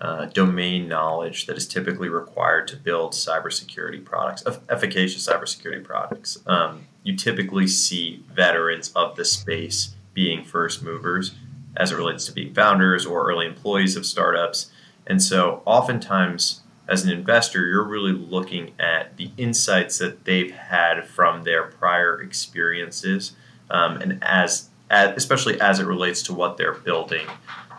uh, 0.00 0.26
domain 0.26 0.88
knowledge 0.88 1.46
that 1.46 1.56
is 1.56 1.66
typically 1.66 2.08
required 2.08 2.66
to 2.68 2.76
build 2.76 3.12
cybersecurity 3.12 4.04
products, 4.04 4.42
efficacious 4.68 5.26
cybersecurity 5.26 5.84
products. 5.84 6.38
Um, 6.46 6.86
you 7.02 7.16
typically 7.16 7.66
see 7.66 8.24
veterans 8.32 8.92
of 8.94 9.16
the 9.16 9.24
space 9.24 9.94
being 10.14 10.44
first 10.44 10.82
movers 10.82 11.34
as 11.76 11.92
it 11.92 11.96
relates 11.96 12.26
to 12.26 12.32
being 12.32 12.52
founders 12.54 13.06
or 13.06 13.30
early 13.30 13.46
employees 13.46 13.96
of 13.96 14.04
startups. 14.04 14.70
And 15.06 15.22
so, 15.22 15.62
oftentimes, 15.64 16.60
as 16.88 17.04
an 17.04 17.10
investor, 17.10 17.66
you're 17.66 17.84
really 17.84 18.12
looking 18.12 18.72
at 18.78 19.16
the 19.16 19.30
insights 19.36 19.98
that 19.98 20.24
they've 20.24 20.50
had 20.50 21.06
from 21.06 21.44
their 21.44 21.64
prior 21.64 22.20
experiences. 22.20 23.32
Um, 23.70 23.98
and 23.98 24.18
as 24.22 24.22
as, 24.22 24.69
especially 24.90 25.60
as 25.60 25.78
it 25.78 25.86
relates 25.86 26.22
to 26.24 26.34
what 26.34 26.56
they're 26.56 26.74
building 26.74 27.26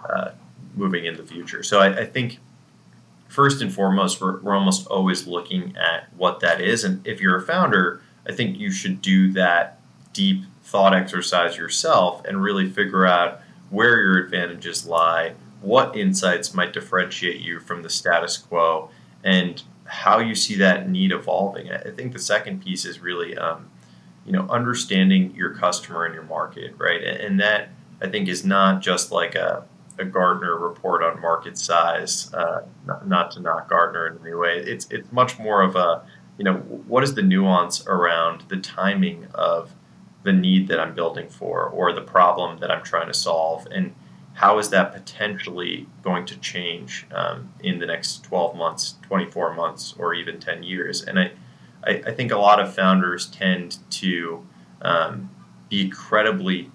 uh, 0.09 0.31
moving 0.75 1.05
in 1.05 1.17
the 1.17 1.23
future. 1.23 1.63
So 1.63 1.79
I, 1.79 1.99
I 1.99 2.05
think 2.05 2.39
first 3.27 3.61
and 3.61 3.73
foremost, 3.73 4.21
we're, 4.21 4.39
we're 4.41 4.55
almost 4.55 4.87
always 4.87 5.27
looking 5.27 5.75
at 5.77 6.07
what 6.15 6.39
that 6.41 6.61
is. 6.61 6.83
And 6.83 7.05
if 7.07 7.21
you're 7.21 7.37
a 7.37 7.41
founder, 7.41 8.01
I 8.27 8.33
think 8.33 8.59
you 8.59 8.71
should 8.71 9.01
do 9.01 9.31
that 9.33 9.79
deep 10.13 10.43
thought 10.63 10.93
exercise 10.93 11.57
yourself 11.57 12.23
and 12.25 12.41
really 12.41 12.69
figure 12.69 13.05
out 13.05 13.41
where 13.69 13.99
your 13.99 14.17
advantages 14.17 14.85
lie, 14.85 15.33
what 15.61 15.95
insights 15.95 16.53
might 16.53 16.73
differentiate 16.73 17.41
you 17.41 17.59
from 17.59 17.83
the 17.83 17.89
status 17.89 18.37
quo, 18.37 18.89
and 19.23 19.63
how 19.85 20.19
you 20.19 20.35
see 20.35 20.55
that 20.55 20.89
need 20.89 21.11
evolving. 21.11 21.71
I 21.71 21.89
think 21.91 22.13
the 22.13 22.19
second 22.19 22.63
piece 22.63 22.85
is 22.85 22.99
really 22.99 23.37
um, 23.37 23.69
you 24.25 24.31
know 24.31 24.47
understanding 24.49 25.33
your 25.35 25.53
customer 25.53 26.05
and 26.05 26.13
your 26.13 26.23
market 26.23 26.73
right? 26.77 27.03
And 27.03 27.39
that 27.39 27.69
i 28.01 28.07
think 28.07 28.27
is 28.27 28.45
not 28.45 28.81
just 28.81 29.11
like 29.11 29.35
a, 29.35 29.63
a 29.99 30.05
gartner 30.05 30.57
report 30.57 31.03
on 31.03 31.21
market 31.21 31.57
size 31.57 32.33
uh, 32.33 32.61
not, 32.85 33.07
not, 33.07 33.31
to 33.31 33.39
knock 33.39 33.69
gartner 33.69 34.07
in 34.07 34.19
any 34.21 34.33
way. 34.33 34.57
It's 34.57 34.87
it's 34.91 35.11
much 35.11 35.39
more 35.39 35.61
of 35.61 35.75
a 35.75 36.03
you 36.37 36.43
know 36.43 36.55
what 36.55 37.03
is 37.03 37.13
the 37.13 37.21
nuance 37.21 37.85
around 37.87 38.43
the 38.47 38.57
timing 38.57 39.27
of 39.35 39.73
the 40.23 40.33
need 40.33 40.67
that 40.67 40.79
i'm 40.79 40.93
building 40.93 41.27
for 41.27 41.65
or 41.65 41.93
the 41.93 42.01
problem 42.01 42.59
that 42.59 42.71
i'm 42.71 42.83
trying 42.83 43.07
to 43.07 43.13
solve? 43.13 43.67
And 43.71 43.93
how 44.33 44.59
is 44.59 44.69
that 44.69 44.93
potentially 44.93 45.87
going 46.03 46.25
to 46.25 46.37
change 46.37 47.05
um, 47.13 47.53
in 47.61 47.79
the 47.79 47.85
next 47.85 48.23
12 48.23 48.55
months 48.55 48.95
24 49.03 49.53
months 49.53 49.93
or 49.97 50.13
even 50.13 50.39
10 50.39 50.63
years? 50.63 51.03
And 51.03 51.19
i 51.19 51.31
I, 51.85 52.01
I 52.07 52.11
think 52.11 52.31
a 52.31 52.37
lot 52.37 52.59
of 52.59 52.73
founders 52.73 53.27
tend 53.27 53.77
to 53.91 54.45
um, 54.81 55.29
be 55.69 55.81
incredibly 55.81 56.71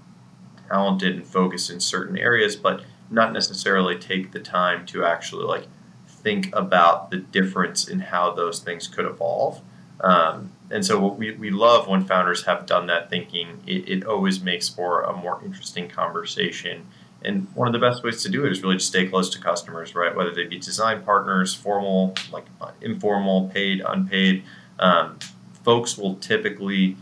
talented 0.68 1.14
and 1.14 1.26
focused 1.26 1.70
in 1.70 1.80
certain 1.80 2.18
areas, 2.18 2.56
but 2.56 2.82
not 3.10 3.32
necessarily 3.32 3.96
take 3.96 4.32
the 4.32 4.40
time 4.40 4.84
to 4.86 5.04
actually 5.04 5.44
like 5.44 5.66
think 6.08 6.54
about 6.54 7.10
the 7.10 7.18
difference 7.18 7.86
in 7.86 8.00
how 8.00 8.32
those 8.32 8.58
things 8.58 8.88
could 8.88 9.06
evolve. 9.06 9.60
Um, 10.00 10.50
and 10.70 10.84
so 10.84 11.06
we, 11.06 11.32
we 11.32 11.50
love 11.50 11.86
when 11.86 12.04
founders 12.04 12.44
have 12.44 12.66
done 12.66 12.86
that 12.88 13.08
thinking. 13.08 13.62
It, 13.66 13.88
it 13.88 14.04
always 14.04 14.42
makes 14.42 14.68
for 14.68 15.02
a 15.02 15.16
more 15.16 15.40
interesting 15.44 15.88
conversation. 15.88 16.86
And 17.22 17.46
one 17.54 17.66
of 17.66 17.72
the 17.72 17.78
best 17.78 18.02
ways 18.02 18.22
to 18.22 18.28
do 18.28 18.44
it 18.44 18.52
is 18.52 18.62
really 18.62 18.76
to 18.76 18.84
stay 18.84 19.06
close 19.06 19.30
to 19.30 19.40
customers, 19.40 19.94
right? 19.94 20.14
Whether 20.14 20.34
they 20.34 20.44
be 20.44 20.58
design 20.58 21.02
partners, 21.02 21.54
formal, 21.54 22.14
like 22.32 22.44
uh, 22.60 22.72
informal, 22.80 23.48
paid, 23.48 23.80
unpaid 23.80 24.42
um, 24.78 25.18
folks 25.64 25.96
will 25.98 26.16
typically 26.16 26.96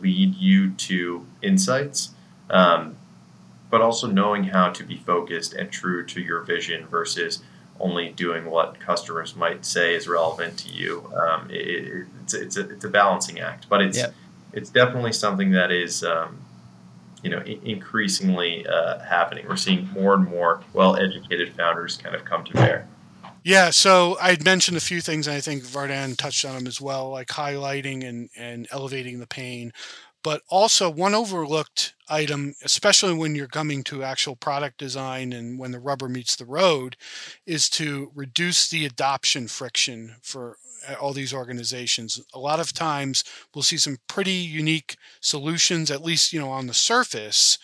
lead 0.00 0.34
you 0.34 0.70
to 0.72 1.26
insights, 1.42 2.10
um, 2.50 2.96
but 3.70 3.80
also 3.80 4.06
knowing 4.06 4.44
how 4.44 4.70
to 4.70 4.84
be 4.84 4.96
focused 4.96 5.52
and 5.52 5.70
true 5.70 6.04
to 6.06 6.20
your 6.20 6.42
vision 6.42 6.86
versus 6.86 7.42
only 7.78 8.10
doing 8.10 8.46
what 8.46 8.80
customers 8.80 9.36
might 9.36 9.66
say 9.66 9.94
is 9.94 10.08
relevant 10.08 10.56
to 10.58 10.70
you. 10.70 11.12
Um, 11.14 11.48
it, 11.50 12.06
it's, 12.22 12.34
it's, 12.34 12.56
a, 12.56 12.70
it's 12.70 12.84
a 12.84 12.88
balancing 12.88 13.38
act, 13.40 13.66
but 13.68 13.82
it's, 13.82 13.98
it's 14.52 14.70
definitely 14.70 15.12
something 15.12 15.50
that 15.50 15.70
is, 15.70 16.02
um, 16.02 16.38
you 17.22 17.28
know, 17.28 17.40
increasingly 17.40 18.66
uh, 18.66 19.00
happening. 19.00 19.46
We're 19.46 19.56
seeing 19.56 19.90
more 19.92 20.14
and 20.14 20.26
more 20.26 20.62
well-educated 20.72 21.54
founders 21.54 21.98
kind 21.98 22.14
of 22.14 22.24
come 22.24 22.44
to 22.44 22.52
bear. 22.54 22.88
Yeah, 23.46 23.70
so 23.70 24.18
I 24.20 24.36
mentioned 24.44 24.76
a 24.76 24.80
few 24.80 25.00
things, 25.00 25.28
and 25.28 25.36
I 25.36 25.40
think 25.40 25.62
Vardhan 25.62 26.16
touched 26.16 26.44
on 26.44 26.56
them 26.56 26.66
as 26.66 26.80
well, 26.80 27.10
like 27.10 27.28
highlighting 27.28 28.04
and, 28.04 28.28
and 28.36 28.66
elevating 28.72 29.20
the 29.20 29.26
pain. 29.28 29.72
But 30.24 30.42
also, 30.48 30.90
one 30.90 31.14
overlooked 31.14 31.94
item, 32.08 32.54
especially 32.64 33.14
when 33.14 33.36
you're 33.36 33.46
coming 33.46 33.84
to 33.84 34.02
actual 34.02 34.34
product 34.34 34.78
design 34.78 35.32
and 35.32 35.60
when 35.60 35.70
the 35.70 35.78
rubber 35.78 36.08
meets 36.08 36.34
the 36.34 36.44
road, 36.44 36.96
is 37.46 37.70
to 37.70 38.10
reduce 38.16 38.68
the 38.68 38.84
adoption 38.84 39.46
friction 39.46 40.16
for 40.22 40.56
uh, 40.88 40.94
all 40.94 41.12
these 41.12 41.32
organizations. 41.32 42.20
A 42.34 42.40
lot 42.40 42.58
of 42.58 42.72
times, 42.72 43.22
we'll 43.54 43.62
see 43.62 43.76
some 43.76 43.98
pretty 44.08 44.32
unique 44.32 44.96
solutions, 45.20 45.90
at 45.92 46.02
least 46.02 46.32
you 46.32 46.40
know 46.40 46.50
on 46.50 46.66
the 46.66 46.74
surface, 46.74 47.58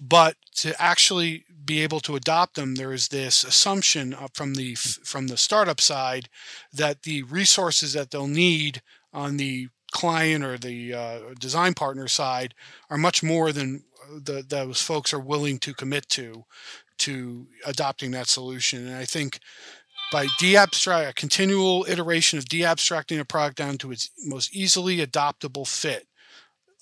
but 0.00 0.36
to 0.56 0.80
actually 0.80 1.44
be 1.64 1.82
able 1.82 2.00
to 2.00 2.16
adopt 2.16 2.54
them, 2.54 2.74
there 2.74 2.92
is 2.92 3.08
this 3.08 3.44
assumption 3.44 4.14
from 4.34 4.54
the 4.54 4.74
from 4.74 5.26
the 5.28 5.36
startup 5.36 5.80
side 5.80 6.28
that 6.72 7.02
the 7.02 7.22
resources 7.24 7.92
that 7.94 8.10
they'll 8.10 8.26
need 8.26 8.82
on 9.12 9.36
the 9.36 9.68
client 9.92 10.44
or 10.44 10.58
the 10.58 10.92
uh, 10.92 11.18
design 11.38 11.74
partner 11.74 12.08
side 12.08 12.54
are 12.90 12.98
much 12.98 13.22
more 13.22 13.52
than 13.52 13.84
the, 14.10 14.44
those 14.46 14.80
folks 14.80 15.12
are 15.12 15.20
willing 15.20 15.58
to 15.58 15.74
commit 15.74 16.08
to 16.08 16.44
to 16.98 17.46
adopting 17.66 18.10
that 18.10 18.26
solution. 18.26 18.86
And 18.86 18.96
I 18.96 19.04
think 19.04 19.40
by 20.12 20.26
deabstract 20.40 21.08
a 21.08 21.14
continual 21.14 21.84
iteration 21.88 22.38
of 22.38 22.44
deabstracting 22.44 23.18
a 23.18 23.24
product 23.24 23.56
down 23.56 23.78
to 23.78 23.92
its 23.92 24.10
most 24.24 24.54
easily 24.54 24.98
adoptable 24.98 25.66
fit 25.66 26.06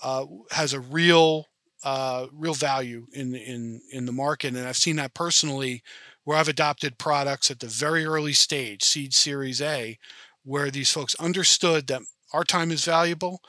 uh, 0.02 0.26
has 0.50 0.72
a 0.72 0.80
real 0.80 1.46
uh, 1.84 2.26
real 2.32 2.54
value 2.54 3.06
in 3.12 3.34
in 3.34 3.80
in 3.92 4.06
the 4.06 4.12
market. 4.12 4.54
And 4.54 4.66
I've 4.66 4.76
seen 4.76 4.96
that 4.96 5.14
personally 5.14 5.82
where 6.24 6.38
I've 6.38 6.48
adopted 6.48 6.98
products 6.98 7.50
at 7.50 7.60
the 7.60 7.66
very 7.66 8.04
early 8.04 8.32
stage, 8.32 8.82
seed 8.82 9.12
series 9.12 9.60
A, 9.60 9.98
where 10.42 10.70
these 10.70 10.90
folks 10.90 11.14
understood 11.16 11.86
that 11.88 12.02
our 12.32 12.44
time 12.44 12.70
is 12.70 12.84
valuable, 12.84 13.40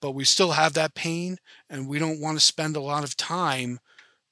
but 0.00 0.12
we 0.12 0.24
still 0.24 0.52
have 0.52 0.74
that 0.74 0.94
pain 0.94 1.38
and 1.70 1.88
we 1.88 1.98
don't 1.98 2.20
want 2.20 2.36
to 2.38 2.44
spend 2.44 2.76
a 2.76 2.80
lot 2.80 3.04
of 3.04 3.16
time 3.16 3.78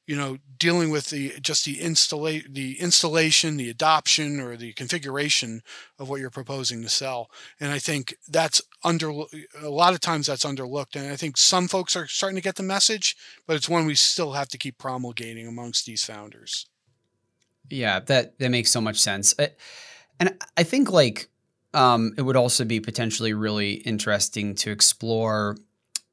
you 0.07 0.17
know 0.17 0.39
dealing 0.59 0.91
with 0.91 1.11
the 1.11 1.33
just 1.41 1.65
the 1.65 1.77
installa- 1.77 2.53
the 2.53 2.79
installation 2.81 3.57
the 3.57 3.71
adoption 3.71 4.41
or 4.41 4.57
the 4.57 4.73
configuration 4.73 5.63
of 5.99 6.09
what 6.09 6.21
you're 6.21 6.31
proposing 6.31 6.83
to 6.83 6.89
sell. 6.89 7.31
And 7.61 7.73
i 7.73 7.79
think 7.79 8.15
that's 8.29 8.63
under 8.85 9.11
a 9.11 9.71
lot 9.71 9.95
of 9.95 10.01
times 10.01 10.27
that's 10.27 10.45
underlooked. 10.45 10.97
And 10.97 11.11
i 11.13 11.17
think 11.17 11.37
some 11.37 11.69
folks 11.69 11.97
are 11.97 12.07
starting 12.07 12.37
to 12.37 12.43
get 12.43 12.57
the 12.57 12.63
message 12.63 13.17
but 13.47 13.57
it's 13.57 13.69
one 13.69 13.87
we 13.87 13.95
still 13.95 14.33
have 14.33 14.49
to 14.49 14.59
keep 14.59 14.79
promulgating 14.79 15.47
amongst 15.47 15.87
these 15.87 16.05
founders. 16.05 16.67
Yeah 17.71 18.01
that 18.01 18.39
that 18.39 18.51
makes 18.51 18.71
so 18.71 18.81
much 18.81 18.99
sense. 18.99 19.35
And 20.19 20.37
i 20.57 20.63
think 20.63 20.91
like 20.91 21.29
um, 21.75 22.13
it 22.19 22.23
would 22.23 22.37
also 22.37 22.67
be 22.67 22.81
potentially 22.81 23.33
really 23.33 23.73
interesting 23.73 24.55
to 24.57 24.71
explore 24.71 25.57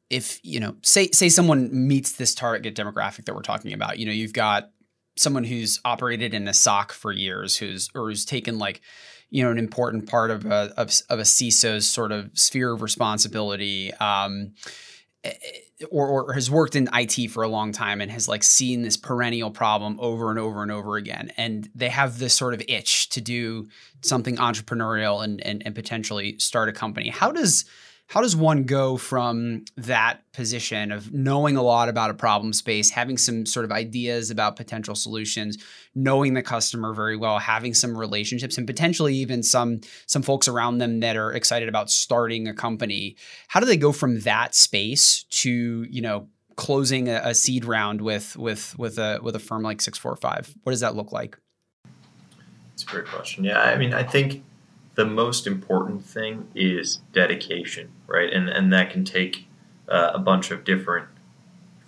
if 0.09 0.39
you 0.43 0.59
know 0.59 0.75
say 0.81 1.09
say 1.11 1.29
someone 1.29 1.69
meets 1.71 2.13
this 2.13 2.33
target 2.33 2.75
demographic 2.75 3.25
that 3.25 3.35
we're 3.35 3.41
talking 3.41 3.73
about 3.73 3.99
you 3.99 4.05
know 4.05 4.11
you've 4.11 4.33
got 4.33 4.71
someone 5.15 5.43
who's 5.43 5.79
operated 5.83 6.33
in 6.33 6.47
a 6.47 6.53
SOC 6.53 6.93
for 6.93 7.11
years 7.11 7.57
who's 7.57 7.89
or 7.93 8.09
who's 8.09 8.25
taken 8.25 8.57
like 8.57 8.81
you 9.29 9.43
know 9.43 9.51
an 9.51 9.57
important 9.57 10.09
part 10.09 10.31
of 10.31 10.45
a 10.45 10.73
of, 10.77 10.91
of 11.09 11.19
a 11.19 11.23
CISO's 11.23 11.89
sort 11.89 12.11
of 12.11 12.29
sphere 12.33 12.71
of 12.71 12.81
responsibility 12.81 13.93
um, 13.95 14.53
eh, 15.23 15.33
or, 15.91 16.07
or 16.07 16.33
has 16.33 16.49
worked 16.51 16.75
in 16.75 16.89
IT 16.93 17.29
for 17.29 17.43
a 17.43 17.47
long 17.47 17.71
time 17.71 18.01
and 18.01 18.11
has 18.11 18.27
like 18.27 18.43
seen 18.43 18.81
this 18.81 18.97
perennial 18.97 19.51
problem 19.51 19.97
over 19.99 20.29
and 20.29 20.37
over 20.37 20.61
and 20.61 20.71
over 20.71 20.97
again. 20.97 21.31
And 21.37 21.69
they 21.73 21.87
have 21.87 22.19
this 22.19 22.33
sort 22.33 22.53
of 22.53 22.61
itch 22.67 23.09
to 23.09 23.21
do 23.21 23.69
something 24.01 24.37
entrepreneurial 24.37 25.23
and 25.23 25.45
and, 25.45 25.61
and 25.65 25.75
potentially 25.75 26.37
start 26.39 26.69
a 26.69 26.73
company. 26.73 27.09
How 27.09 27.31
does 27.31 27.65
how 28.09 28.21
does 28.21 28.35
one 28.35 28.63
go 28.63 28.97
from 28.97 29.63
that 29.77 30.21
position 30.33 30.91
of 30.91 31.13
knowing 31.13 31.55
a 31.55 31.61
lot 31.61 31.89
about 31.89 32.09
a 32.09 32.15
problem 32.15 32.53
space, 32.53 32.89
having 32.89 33.19
some 33.19 33.45
sort 33.45 33.65
of 33.65 33.71
ideas 33.71 34.31
about 34.31 34.55
potential 34.55 34.95
solutions, 34.95 35.63
knowing 35.93 36.33
the 36.33 36.41
customer 36.41 36.91
very 36.91 37.15
well, 37.15 37.37
having 37.37 37.75
some 37.75 37.95
relationships, 37.95 38.57
and 38.57 38.65
potentially 38.65 39.13
even 39.13 39.43
some 39.43 39.79
some 40.07 40.23
folks 40.23 40.47
around 40.47 40.79
them 40.79 41.01
that 41.01 41.17
are 41.17 41.31
excited 41.31 41.69
about 41.69 41.91
starting 41.91 42.47
a 42.47 42.53
company? 42.53 43.15
How 43.47 43.59
do 43.59 43.67
they 43.67 43.77
go 43.77 43.91
from 43.91 44.21
that 44.21 44.55
space 44.55 45.25
to 45.29 45.85
you 45.87 46.01
know 46.01 46.27
closing 46.55 47.09
a, 47.09 47.21
a 47.23 47.35
seed 47.35 47.63
round 47.63 48.01
with 48.01 48.35
with 48.35 48.77
with 48.79 48.97
a 48.97 49.19
with 49.21 49.35
a 49.35 49.39
firm 49.39 49.61
like 49.61 49.81
six 49.81 49.99
four 49.99 50.15
five? 50.15 50.51
What 50.63 50.71
does 50.71 50.81
that 50.81 50.95
look 50.95 51.11
like? 51.11 51.37
It's 52.73 52.81
a 52.81 52.87
great 52.87 53.05
question. 53.05 53.43
Yeah, 53.43 53.61
I 53.61 53.77
mean, 53.77 53.93
I 53.93 54.01
think 54.01 54.43
the 54.99 55.05
most 55.05 55.47
important 55.47 56.03
thing 56.03 56.49
is 56.53 56.97
dedication, 57.13 57.89
right? 58.05 58.33
And 58.33 58.49
and 58.49 58.73
that 58.73 58.89
can 58.89 59.05
take 59.05 59.47
uh, 59.87 60.11
a 60.13 60.19
bunch 60.19 60.51
of 60.51 60.65
different 60.65 61.07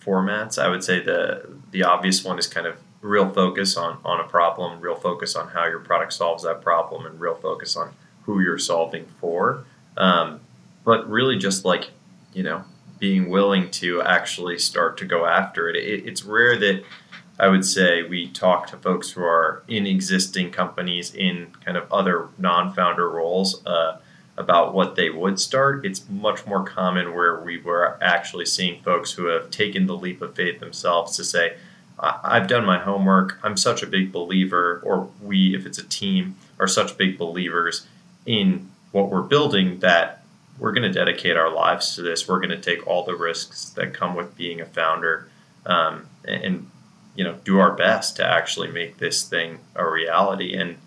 formats. 0.02 0.58
I 0.58 0.70
would 0.70 0.82
say 0.82 1.02
the 1.02 1.58
the 1.72 1.84
obvious 1.84 2.24
one 2.24 2.40
is 2.40 2.48
kind 2.48 2.66
of 2.66 2.78
real 3.02 3.30
focus 3.30 3.76
on 3.76 3.98
on 4.06 4.22
a 4.22 4.24
problem, 4.24 4.80
real 4.80 4.96
focus 4.96 5.36
on 5.36 5.50
how 5.50 5.66
your 5.66 5.80
product 5.80 6.14
solves 6.14 6.44
that 6.44 6.62
problem, 6.62 7.06
and 7.06 7.20
real 7.20 7.36
focus 7.36 7.76
on 7.76 7.92
who 8.24 8.40
you're 8.40 8.58
solving 8.58 9.06
for. 9.20 9.66
Um, 9.98 10.40
but 10.86 11.10
really, 11.10 11.38
just 11.38 11.66
like 11.66 11.90
you 12.32 12.44
know, 12.44 12.64
being 12.98 13.30
willing 13.30 13.70
to 13.72 14.02
actually 14.04 14.58
start 14.58 14.98
to 15.00 15.06
go 15.06 15.26
after 15.26 15.68
it. 15.68 15.76
it 15.76 16.08
it's 16.08 16.24
rare 16.24 16.58
that 16.58 16.82
I 17.42 17.48
would 17.48 17.66
say 17.66 18.04
we 18.04 18.28
talk 18.28 18.68
to 18.68 18.78
folks 18.78 19.10
who 19.10 19.24
are 19.24 19.64
in 19.68 19.88
existing 19.88 20.52
companies 20.52 21.16
in 21.16 21.48
kind 21.66 21.76
of 21.76 21.92
other 21.92 22.28
non-founder 22.38 23.10
roles 23.10 23.66
uh, 23.66 23.98
about 24.38 24.76
what 24.76 24.96
they 24.96 25.10
would 25.10 25.40
start. 25.40 25.84
It's 25.84 26.08
much 26.08 26.46
more 26.46 26.64
common 26.64 27.16
where 27.16 27.40
we 27.40 27.58
were 27.58 27.98
actually 28.00 28.46
seeing 28.46 28.84
folks 28.84 29.14
who 29.14 29.26
have 29.26 29.50
taken 29.50 29.88
the 29.88 29.98
leap 29.98 30.22
of 30.22 30.36
faith 30.36 30.60
themselves 30.60 31.18
to 31.18 31.24
say, 31.24 31.58
I've 32.00 32.48
done 32.48 32.64
my 32.64 32.78
homework. 32.78 33.40
I'm 33.42 33.58
such 33.58 33.82
a 33.82 33.88
big 33.88 34.12
believer, 34.12 34.80
or 34.84 35.10
we, 35.20 35.56
if 35.56 35.66
it's 35.66 35.80
a 35.80 35.88
team, 35.88 36.36
are 36.60 36.68
such 36.68 36.96
big 36.96 37.18
believers 37.18 37.88
in 38.28 38.70
what 38.92 39.10
we're 39.10 39.24
building 39.24 39.80
that 39.80 40.24
we're 40.60 40.74
going 40.74 40.92
to 40.92 40.94
dedicate 40.94 41.38
our 41.38 41.52
lives 41.52 41.96
to 41.96 42.04
this. 42.04 42.28
We're 42.28 42.40
going 42.40 42.52
to 42.52 42.62
take 42.62 42.86
all 42.86 43.04
the 43.04 43.16
risks 43.16 43.72
that 43.72 43.96
come 43.96 44.14
with 44.14 44.38
being 44.38 44.62
a 44.62 44.66
founder 44.68 45.28
um, 45.66 46.08
and 46.24 46.68
you 47.16 47.24
know 47.24 47.36
do 47.44 47.60
our 47.60 47.72
best 47.72 48.16
to 48.18 48.26
actually 48.26 48.70
make 48.70 48.98
this 48.98 49.24
thing 49.24 49.60
a 49.76 49.90
reality. 49.90 50.56
And 50.56 50.78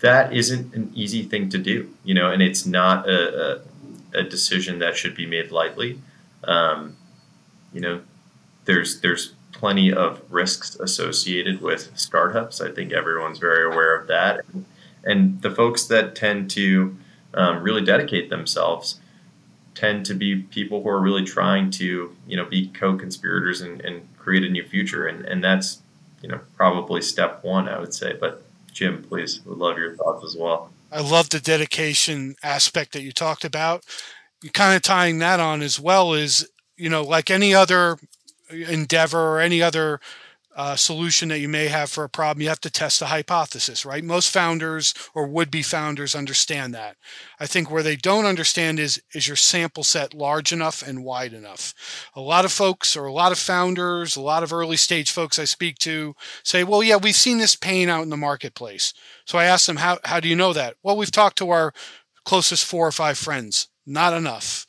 that 0.00 0.32
isn't 0.32 0.74
an 0.74 0.90
easy 0.94 1.22
thing 1.22 1.48
to 1.48 1.58
do 1.58 1.88
you 2.02 2.12
know 2.12 2.28
and 2.28 2.42
it's 2.42 2.66
not 2.66 3.08
a, 3.08 3.62
a, 4.14 4.18
a 4.18 4.22
decision 4.24 4.80
that 4.80 4.96
should 4.96 5.14
be 5.14 5.26
made 5.26 5.50
lightly. 5.50 6.00
Um, 6.44 6.96
you 7.72 7.80
know 7.80 8.02
there's 8.64 9.00
there's 9.00 9.34
plenty 9.52 9.92
of 9.92 10.20
risks 10.30 10.74
associated 10.76 11.60
with 11.60 11.96
startups. 11.96 12.60
I 12.60 12.70
think 12.70 12.92
everyone's 12.92 13.38
very 13.38 13.64
aware 13.72 13.94
of 13.94 14.08
that. 14.08 14.44
And 15.04 15.40
the 15.42 15.50
folks 15.50 15.86
that 15.86 16.16
tend 16.16 16.50
to 16.52 16.96
um, 17.34 17.62
really 17.62 17.84
dedicate 17.84 18.30
themselves 18.30 18.98
tend 19.74 20.04
to 20.06 20.14
be 20.14 20.42
people 20.42 20.82
who 20.82 20.88
are 20.88 21.00
really 21.00 21.24
trying 21.24 21.70
to 21.70 22.14
you 22.26 22.36
know 22.36 22.44
be 22.44 22.68
co-conspirators 22.68 23.60
and, 23.60 23.80
and 23.80 24.06
create 24.22 24.44
a 24.44 24.48
new 24.48 24.64
future. 24.64 25.06
And 25.06 25.24
and 25.24 25.42
that's 25.42 25.82
you 26.22 26.28
know 26.28 26.40
probably 26.56 27.02
step 27.02 27.42
one 27.42 27.68
i 27.68 27.78
would 27.78 27.94
say. 27.94 28.16
But 28.18 28.42
jim 28.72 29.02
please 29.02 29.40
would 29.44 29.58
love 29.58 29.78
your 29.78 29.96
thoughts 29.96 30.24
as 30.24 30.36
well. 30.36 30.70
I 30.90 31.00
love 31.00 31.30
the 31.30 31.40
dedication 31.40 32.36
aspect 32.42 32.92
that 32.92 33.02
you 33.02 33.12
talked 33.12 33.44
about. 33.44 33.84
You 34.42 34.50
kind 34.50 34.76
of 34.76 34.82
tying 34.82 35.18
that 35.18 35.40
on 35.40 35.62
as 35.62 35.80
well 35.80 36.14
is 36.14 36.48
you 36.76 36.88
know 36.88 37.02
like 37.02 37.30
any 37.30 37.54
other 37.54 37.98
endeavor 38.50 39.20
or 39.20 39.40
any 39.40 39.62
other 39.62 40.00
uh, 40.54 40.76
solution 40.76 41.28
that 41.28 41.38
you 41.38 41.48
may 41.48 41.68
have 41.68 41.90
for 41.90 42.04
a 42.04 42.08
problem, 42.08 42.42
you 42.42 42.48
have 42.48 42.60
to 42.60 42.70
test 42.70 43.00
a 43.00 43.06
hypothesis, 43.06 43.86
right? 43.86 44.04
Most 44.04 44.30
founders 44.30 44.92
or 45.14 45.26
would-be 45.26 45.62
founders 45.62 46.14
understand 46.14 46.74
that. 46.74 46.96
I 47.40 47.46
think 47.46 47.70
where 47.70 47.82
they 47.82 47.96
don't 47.96 48.26
understand 48.26 48.78
is 48.78 49.02
is 49.14 49.26
your 49.26 49.36
sample 49.36 49.84
set 49.84 50.14
large 50.14 50.52
enough 50.52 50.82
and 50.86 51.04
wide 51.04 51.32
enough. 51.32 51.74
A 52.14 52.20
lot 52.20 52.44
of 52.44 52.52
folks 52.52 52.96
or 52.96 53.06
a 53.06 53.12
lot 53.12 53.32
of 53.32 53.38
founders, 53.38 54.16
a 54.16 54.20
lot 54.20 54.42
of 54.42 54.52
early 54.52 54.76
stage 54.76 55.10
folks 55.10 55.38
I 55.38 55.44
speak 55.44 55.78
to 55.78 56.14
say, 56.42 56.64
"Well, 56.64 56.82
yeah, 56.82 56.96
we've 56.96 57.14
seen 57.14 57.38
this 57.38 57.56
pain 57.56 57.88
out 57.88 58.02
in 58.02 58.10
the 58.10 58.16
marketplace." 58.16 58.92
So 59.24 59.38
I 59.38 59.44
ask 59.44 59.66
them, 59.66 59.76
"How 59.76 59.98
how 60.04 60.20
do 60.20 60.28
you 60.28 60.36
know 60.36 60.52
that?" 60.52 60.76
Well, 60.82 60.96
we've 60.96 61.10
talked 61.10 61.38
to 61.38 61.50
our 61.50 61.72
closest 62.24 62.64
four 62.64 62.86
or 62.86 62.92
five 62.92 63.18
friends. 63.18 63.68
Not 63.86 64.12
enough. 64.12 64.66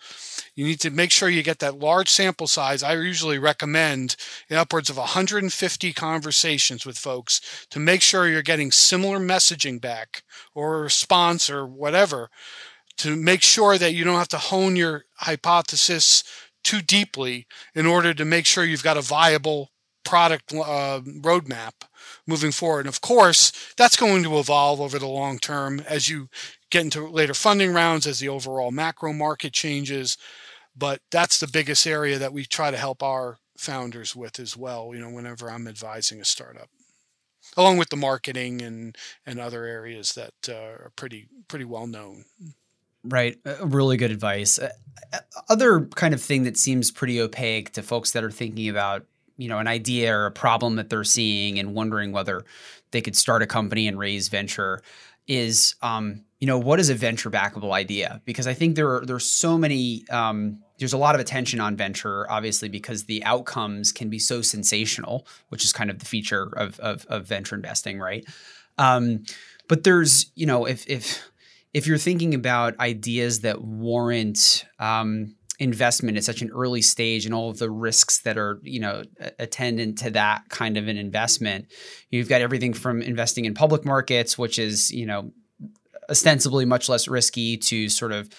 You 0.55 0.65
need 0.65 0.79
to 0.81 0.91
make 0.91 1.11
sure 1.11 1.29
you 1.29 1.41
get 1.41 1.59
that 1.59 1.79
large 1.79 2.09
sample 2.09 2.47
size. 2.47 2.83
I 2.83 2.93
usually 2.93 3.39
recommend 3.39 4.15
upwards 4.51 4.89
of 4.89 4.97
150 4.97 5.93
conversations 5.93 6.85
with 6.85 6.97
folks 6.97 7.41
to 7.71 7.79
make 7.79 8.01
sure 8.01 8.27
you're 8.27 8.43
getting 8.43 8.71
similar 8.71 9.19
messaging 9.19 9.81
back 9.81 10.23
or 10.53 10.81
response 10.81 11.49
or 11.49 11.65
whatever 11.65 12.29
to 12.97 13.15
make 13.15 13.41
sure 13.41 13.77
that 13.77 13.93
you 13.93 14.03
don't 14.03 14.19
have 14.19 14.27
to 14.29 14.37
hone 14.37 14.75
your 14.75 15.05
hypothesis 15.15 16.23
too 16.63 16.81
deeply 16.81 17.47
in 17.73 17.85
order 17.85 18.13
to 18.13 18.25
make 18.25 18.45
sure 18.45 18.63
you've 18.63 18.83
got 18.83 18.97
a 18.97 19.01
viable 19.01 19.71
product 20.05 20.53
uh, 20.53 21.01
roadmap 21.01 21.71
moving 22.27 22.51
forward. 22.51 22.81
And 22.81 22.89
of 22.89 23.01
course, 23.01 23.51
that's 23.77 23.95
going 23.95 24.23
to 24.23 24.37
evolve 24.37 24.79
over 24.79 24.99
the 24.99 25.07
long 25.07 25.39
term 25.39 25.79
as 25.81 26.09
you 26.09 26.29
get 26.69 26.83
into 26.83 27.07
later 27.07 27.33
funding 27.33 27.73
rounds, 27.73 28.07
as 28.07 28.19
the 28.19 28.29
overall 28.29 28.71
macro 28.71 29.13
market 29.13 29.53
changes. 29.53 30.17
But 30.75 31.01
that's 31.11 31.39
the 31.39 31.47
biggest 31.47 31.85
area 31.85 32.17
that 32.17 32.33
we 32.33 32.45
try 32.45 32.71
to 32.71 32.77
help 32.77 33.03
our 33.03 33.37
founders 33.57 34.15
with 34.15 34.39
as 34.39 34.57
well, 34.57 34.91
you 34.93 34.99
know, 34.99 35.09
whenever 35.09 35.49
I'm 35.49 35.67
advising 35.67 36.19
a 36.19 36.25
startup. 36.25 36.69
Along 37.57 37.77
with 37.77 37.89
the 37.89 37.97
marketing 37.97 38.61
and 38.61 38.97
and 39.25 39.39
other 39.39 39.65
areas 39.65 40.13
that 40.13 40.33
uh, 40.47 40.53
are 40.53 40.91
pretty 40.95 41.27
pretty 41.47 41.65
well 41.65 41.87
known. 41.87 42.25
Right, 43.03 43.37
uh, 43.45 43.67
really 43.67 43.97
good 43.97 44.11
advice. 44.11 44.59
Uh, 44.59 44.69
other 45.49 45.85
kind 45.87 46.13
of 46.13 46.21
thing 46.21 46.43
that 46.43 46.57
seems 46.57 46.89
pretty 46.89 47.19
opaque 47.19 47.73
to 47.73 47.83
folks 47.83 48.11
that 48.11 48.23
are 48.23 48.31
thinking 48.31 48.69
about, 48.69 49.05
you 49.37 49.49
know, 49.49 49.59
an 49.59 49.67
idea 49.67 50.15
or 50.15 50.25
a 50.25 50.31
problem 50.31 50.77
that 50.77 50.89
they're 50.89 51.03
seeing 51.03 51.59
and 51.59 51.73
wondering 51.75 52.13
whether 52.13 52.45
they 52.91 53.01
could 53.01 53.17
start 53.17 53.41
a 53.41 53.47
company 53.47 53.89
and 53.89 53.99
raise 53.99 54.29
venture 54.29 54.81
is 55.27 55.75
um, 55.81 56.23
you 56.39 56.47
know 56.47 56.59
what 56.59 56.79
is 56.79 56.89
a 56.89 56.95
venture 56.95 57.29
backable 57.29 57.71
idea? 57.71 58.21
Because 58.25 58.47
i 58.47 58.53
think 58.53 58.75
there 58.75 58.95
are 58.95 59.05
there's 59.05 59.25
so 59.25 59.57
many 59.57 60.03
um, 60.09 60.59
there's 60.79 60.93
a 60.93 60.97
lot 60.97 61.15
of 61.15 61.21
attention 61.21 61.59
on 61.59 61.75
venture 61.77 62.29
obviously 62.29 62.69
because 62.69 63.05
the 63.05 63.23
outcomes 63.23 63.91
can 63.91 64.09
be 64.09 64.19
so 64.19 64.41
sensational 64.41 65.25
which 65.49 65.63
is 65.63 65.71
kind 65.71 65.89
of 65.89 65.99
the 65.99 66.05
feature 66.05 66.51
of 66.57 66.79
of, 66.79 67.05
of 67.07 67.25
venture 67.25 67.55
investing 67.55 67.99
right? 67.99 68.25
Um, 68.77 69.23
but 69.67 69.83
there's 69.83 70.31
you 70.35 70.45
know 70.45 70.65
if 70.65 70.87
if 70.87 71.21
if 71.73 71.87
you're 71.87 71.97
thinking 71.97 72.33
about 72.35 72.79
ideas 72.79 73.41
that 73.41 73.61
warrant 73.61 74.65
um, 74.79 75.35
investment 75.63 76.17
at 76.17 76.23
such 76.23 76.41
an 76.41 76.51
early 76.51 76.81
stage 76.81 77.25
and 77.25 77.33
all 77.33 77.49
of 77.49 77.57
the 77.57 77.69
risks 77.69 78.19
that 78.19 78.37
are 78.37 78.59
you 78.63 78.79
know 78.79 79.03
attendant 79.39 79.97
to 79.97 80.09
that 80.09 80.47
kind 80.49 80.77
of 80.77 80.87
an 80.87 80.97
investment 80.97 81.65
you've 82.11 82.29
got 82.29 82.41
everything 82.41 82.73
from 82.73 83.01
investing 83.01 83.45
in 83.45 83.53
public 83.53 83.85
markets 83.85 84.37
which 84.37 84.59
is 84.59 84.91
you 84.91 85.05
know 85.05 85.31
ostensibly 86.09 86.65
much 86.65 86.89
less 86.89 87.07
risky 87.07 87.55
to 87.55 87.87
sort 87.87 88.11
of 88.11 88.29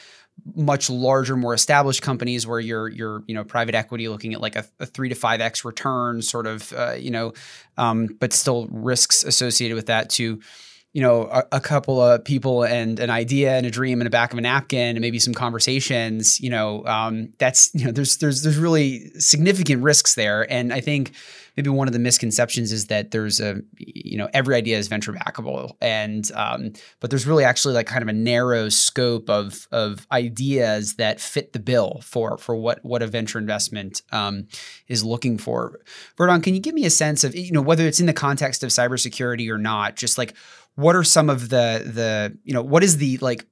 much 0.54 0.90
larger, 0.90 1.36
more 1.36 1.54
established 1.54 2.02
companies 2.02 2.46
where 2.46 2.60
you're 2.60 2.88
you're 2.88 3.22
you 3.26 3.34
know 3.34 3.44
private 3.44 3.74
equity 3.74 4.08
looking 4.08 4.34
at 4.34 4.40
like 4.40 4.56
a, 4.56 4.64
a 4.80 4.86
three 4.86 5.08
to 5.08 5.14
five 5.14 5.40
x 5.40 5.64
return, 5.64 6.20
sort 6.20 6.46
of 6.46 6.72
uh, 6.72 6.92
you 6.92 7.10
know, 7.10 7.32
um, 7.76 8.08
but 8.20 8.32
still 8.32 8.66
risks 8.70 9.24
associated 9.24 9.74
with 9.74 9.86
that. 9.86 10.10
To 10.10 10.40
you 10.94 11.02
know 11.02 11.24
a, 11.24 11.44
a, 11.52 11.60
couple 11.60 12.00
of 12.00 12.24
people 12.24 12.62
and 12.62 13.00
an 13.00 13.10
idea 13.10 13.56
and 13.56 13.66
a 13.66 13.70
dream 13.70 14.00
in 14.00 14.04
the 14.04 14.10
back 14.10 14.32
of 14.32 14.38
a 14.38 14.40
napkin 14.40 14.96
and 14.96 15.00
maybe 15.00 15.18
some 15.18 15.34
conversations. 15.34 16.40
You 16.40 16.50
know, 16.50 16.86
um, 16.86 17.32
that's 17.38 17.74
you 17.74 17.84
know 17.84 17.90
there's 17.90 18.16
there's 18.18 18.42
there's 18.42 18.56
really 18.56 19.10
significant 19.18 19.82
risks 19.82 20.14
there, 20.14 20.50
and 20.50 20.72
I 20.72 20.80
think 20.80 21.12
maybe 21.56 21.70
one 21.70 21.88
of 21.88 21.92
the 21.92 21.98
misconceptions 21.98 22.72
is 22.72 22.86
that 22.86 23.10
there's 23.10 23.40
a 23.40 23.60
you 23.76 24.16
know 24.16 24.28
every 24.32 24.54
idea 24.54 24.78
is 24.78 24.88
venture 24.88 25.12
backable 25.12 25.72
and 25.80 26.30
um, 26.34 26.72
but 27.00 27.10
there's 27.10 27.26
really 27.26 27.44
actually 27.44 27.74
like 27.74 27.86
kind 27.86 28.02
of 28.02 28.08
a 28.08 28.12
narrow 28.12 28.68
scope 28.68 29.28
of 29.28 29.66
of 29.72 30.06
ideas 30.12 30.94
that 30.94 31.20
fit 31.20 31.52
the 31.52 31.58
bill 31.58 32.00
for 32.04 32.38
for 32.38 32.54
what 32.54 32.84
what 32.84 33.02
a 33.02 33.06
venture 33.06 33.38
investment 33.38 34.02
um, 34.12 34.46
is 34.88 35.04
looking 35.04 35.38
for. 35.38 35.80
Vardhan, 36.16 36.42
can 36.42 36.54
you 36.54 36.60
give 36.60 36.74
me 36.74 36.84
a 36.84 36.90
sense 36.90 37.24
of 37.24 37.34
you 37.34 37.52
know 37.52 37.62
whether 37.62 37.86
it's 37.86 38.00
in 38.00 38.06
the 38.06 38.12
context 38.12 38.62
of 38.62 38.70
cybersecurity 38.70 39.50
or 39.50 39.58
not? 39.58 39.96
Just 39.96 40.18
like 40.18 40.34
what 40.76 40.96
are 40.96 41.04
some 41.04 41.30
of 41.30 41.48
the 41.48 41.82
the 41.84 42.36
you 42.44 42.52
know 42.52 42.62
what 42.62 42.82
is 42.82 42.96
the 42.98 43.18
like 43.18 43.46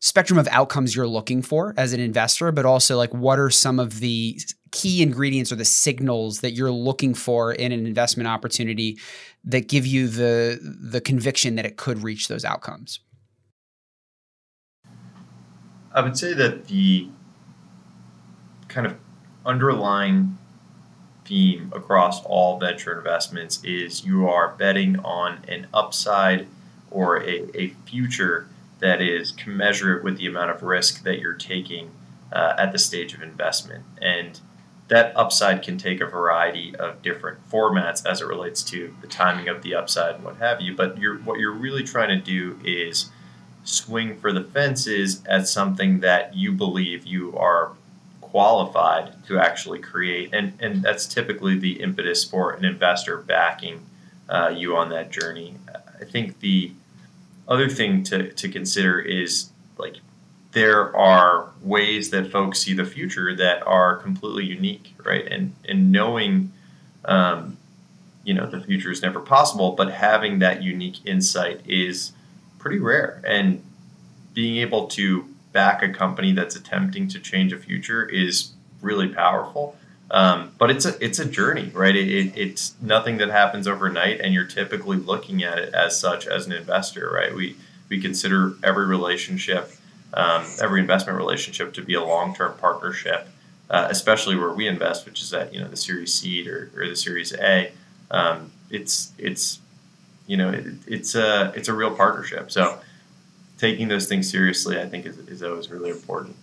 spectrum 0.00 0.38
of 0.38 0.46
outcomes 0.48 0.94
you're 0.94 1.06
looking 1.06 1.40
for 1.40 1.72
as 1.78 1.94
an 1.94 2.00
investor, 2.00 2.52
but 2.52 2.66
also 2.66 2.96
like 2.96 3.12
what 3.14 3.38
are 3.38 3.48
some 3.48 3.80
of 3.80 4.00
the 4.00 4.38
key 4.70 5.02
ingredients 5.02 5.50
or 5.50 5.56
the 5.56 5.64
signals 5.64 6.40
that 6.40 6.50
you're 6.50 6.70
looking 6.70 7.14
for 7.14 7.52
in 7.54 7.72
an 7.72 7.86
investment 7.86 8.28
opportunity 8.28 8.98
that 9.44 9.68
give 9.68 9.86
you 9.86 10.08
the 10.08 10.58
the 10.62 11.00
conviction 11.00 11.54
that 11.54 11.64
it 11.64 11.76
could 11.76 12.02
reach 12.02 12.28
those 12.28 12.44
outcomes? 12.44 13.00
I 15.92 16.00
would 16.00 16.18
say 16.18 16.34
that 16.34 16.66
the 16.66 17.08
kind 18.68 18.86
of 18.86 18.96
underlying 19.46 20.36
theme 21.24 21.72
across 21.74 22.22
all 22.24 22.58
venture 22.58 22.98
investments 22.98 23.62
is 23.64 24.04
you 24.04 24.28
are 24.28 24.54
betting 24.56 24.98
on 24.98 25.42
an 25.48 25.66
upside 25.72 26.46
or 26.94 27.20
a, 27.22 27.44
a 27.60 27.68
future 27.84 28.46
that 28.78 29.02
is 29.02 29.32
commensurate 29.32 30.04
with 30.04 30.16
the 30.16 30.26
amount 30.26 30.50
of 30.50 30.62
risk 30.62 31.02
that 31.02 31.18
you're 31.18 31.34
taking 31.34 31.90
uh, 32.32 32.54
at 32.56 32.72
the 32.72 32.78
stage 32.78 33.12
of 33.14 33.22
investment. 33.22 33.84
And 34.00 34.40
that 34.88 35.16
upside 35.16 35.62
can 35.62 35.76
take 35.76 36.00
a 36.00 36.06
variety 36.06 36.74
of 36.76 37.02
different 37.02 37.38
formats 37.50 38.06
as 38.06 38.20
it 38.20 38.26
relates 38.26 38.62
to 38.64 38.94
the 39.00 39.06
timing 39.06 39.48
of 39.48 39.62
the 39.62 39.74
upside 39.74 40.16
and 40.16 40.24
what 40.24 40.36
have 40.36 40.60
you. 40.60 40.76
But 40.76 40.98
you're, 40.98 41.18
what 41.18 41.38
you're 41.40 41.52
really 41.52 41.82
trying 41.82 42.10
to 42.10 42.22
do 42.22 42.58
is 42.64 43.10
swing 43.64 44.16
for 44.18 44.32
the 44.32 44.44
fences 44.44 45.22
at 45.26 45.48
something 45.48 46.00
that 46.00 46.34
you 46.36 46.52
believe 46.52 47.06
you 47.06 47.36
are 47.36 47.72
qualified 48.20 49.24
to 49.26 49.38
actually 49.38 49.78
create. 49.78 50.30
And, 50.32 50.52
and 50.60 50.82
that's 50.82 51.06
typically 51.06 51.58
the 51.58 51.80
impetus 51.80 52.24
for 52.24 52.52
an 52.52 52.64
investor 52.64 53.16
backing 53.16 53.86
uh, 54.28 54.52
you 54.54 54.76
on 54.76 54.90
that 54.90 55.10
journey. 55.10 55.54
I 56.00 56.04
think 56.04 56.40
the 56.40 56.72
other 57.48 57.68
thing 57.68 58.02
to, 58.04 58.32
to 58.32 58.48
consider 58.48 59.00
is 59.00 59.50
like 59.78 59.96
there 60.52 60.96
are 60.96 61.50
ways 61.62 62.10
that 62.10 62.30
folks 62.30 62.60
see 62.60 62.74
the 62.74 62.84
future 62.84 63.34
that 63.36 63.66
are 63.66 63.96
completely 63.96 64.44
unique, 64.44 64.94
right? 65.04 65.26
And 65.26 65.54
and 65.68 65.92
knowing, 65.92 66.52
um, 67.04 67.56
you 68.24 68.34
know, 68.34 68.48
the 68.48 68.60
future 68.60 68.90
is 68.90 69.02
never 69.02 69.20
possible, 69.20 69.72
but 69.72 69.92
having 69.92 70.38
that 70.38 70.62
unique 70.62 71.04
insight 71.04 71.60
is 71.66 72.12
pretty 72.58 72.78
rare. 72.78 73.20
And 73.26 73.62
being 74.32 74.56
able 74.56 74.86
to 74.88 75.28
back 75.52 75.82
a 75.82 75.88
company 75.88 76.32
that's 76.32 76.56
attempting 76.56 77.08
to 77.08 77.20
change 77.20 77.52
a 77.52 77.58
future 77.58 78.04
is 78.04 78.52
really 78.80 79.08
powerful. 79.08 79.76
Um, 80.10 80.52
but 80.58 80.70
it's 80.70 80.84
a 80.84 81.02
it's 81.04 81.18
a 81.18 81.24
journey, 81.24 81.70
right? 81.72 81.94
It, 81.96 82.08
it, 82.08 82.36
it's 82.36 82.74
nothing 82.80 83.16
that 83.18 83.30
happens 83.30 83.66
overnight, 83.66 84.20
and 84.20 84.34
you're 84.34 84.44
typically 84.44 84.98
looking 84.98 85.42
at 85.42 85.58
it 85.58 85.74
as 85.74 85.98
such 85.98 86.26
as 86.26 86.46
an 86.46 86.52
investor, 86.52 87.10
right? 87.10 87.34
We 87.34 87.56
we 87.88 88.00
consider 88.00 88.54
every 88.62 88.86
relationship, 88.86 89.72
um, 90.12 90.44
every 90.60 90.80
investment 90.80 91.18
relationship, 91.18 91.72
to 91.74 91.82
be 91.82 91.94
a 91.94 92.02
long 92.04 92.34
term 92.34 92.54
partnership, 92.58 93.28
uh, 93.70 93.88
especially 93.90 94.36
where 94.36 94.52
we 94.52 94.68
invest, 94.68 95.06
which 95.06 95.22
is 95.22 95.32
at 95.32 95.54
you 95.54 95.60
know 95.60 95.68
the 95.68 95.76
Series 95.76 96.12
C 96.12 96.48
or, 96.48 96.70
or 96.76 96.86
the 96.86 96.96
Series 96.96 97.32
A. 97.34 97.72
Um, 98.10 98.52
it's 98.70 99.12
it's 99.18 99.58
you 100.26 100.36
know 100.36 100.50
it, 100.50 100.66
it's 100.86 101.14
a 101.14 101.52
it's 101.56 101.68
a 101.68 101.74
real 101.74 101.94
partnership. 101.94 102.50
So 102.50 102.78
taking 103.58 103.88
those 103.88 104.06
things 104.06 104.30
seriously, 104.30 104.80
I 104.80 104.86
think, 104.86 105.06
is, 105.06 105.18
is 105.18 105.42
always 105.42 105.70
really 105.70 105.90
important. 105.90 106.36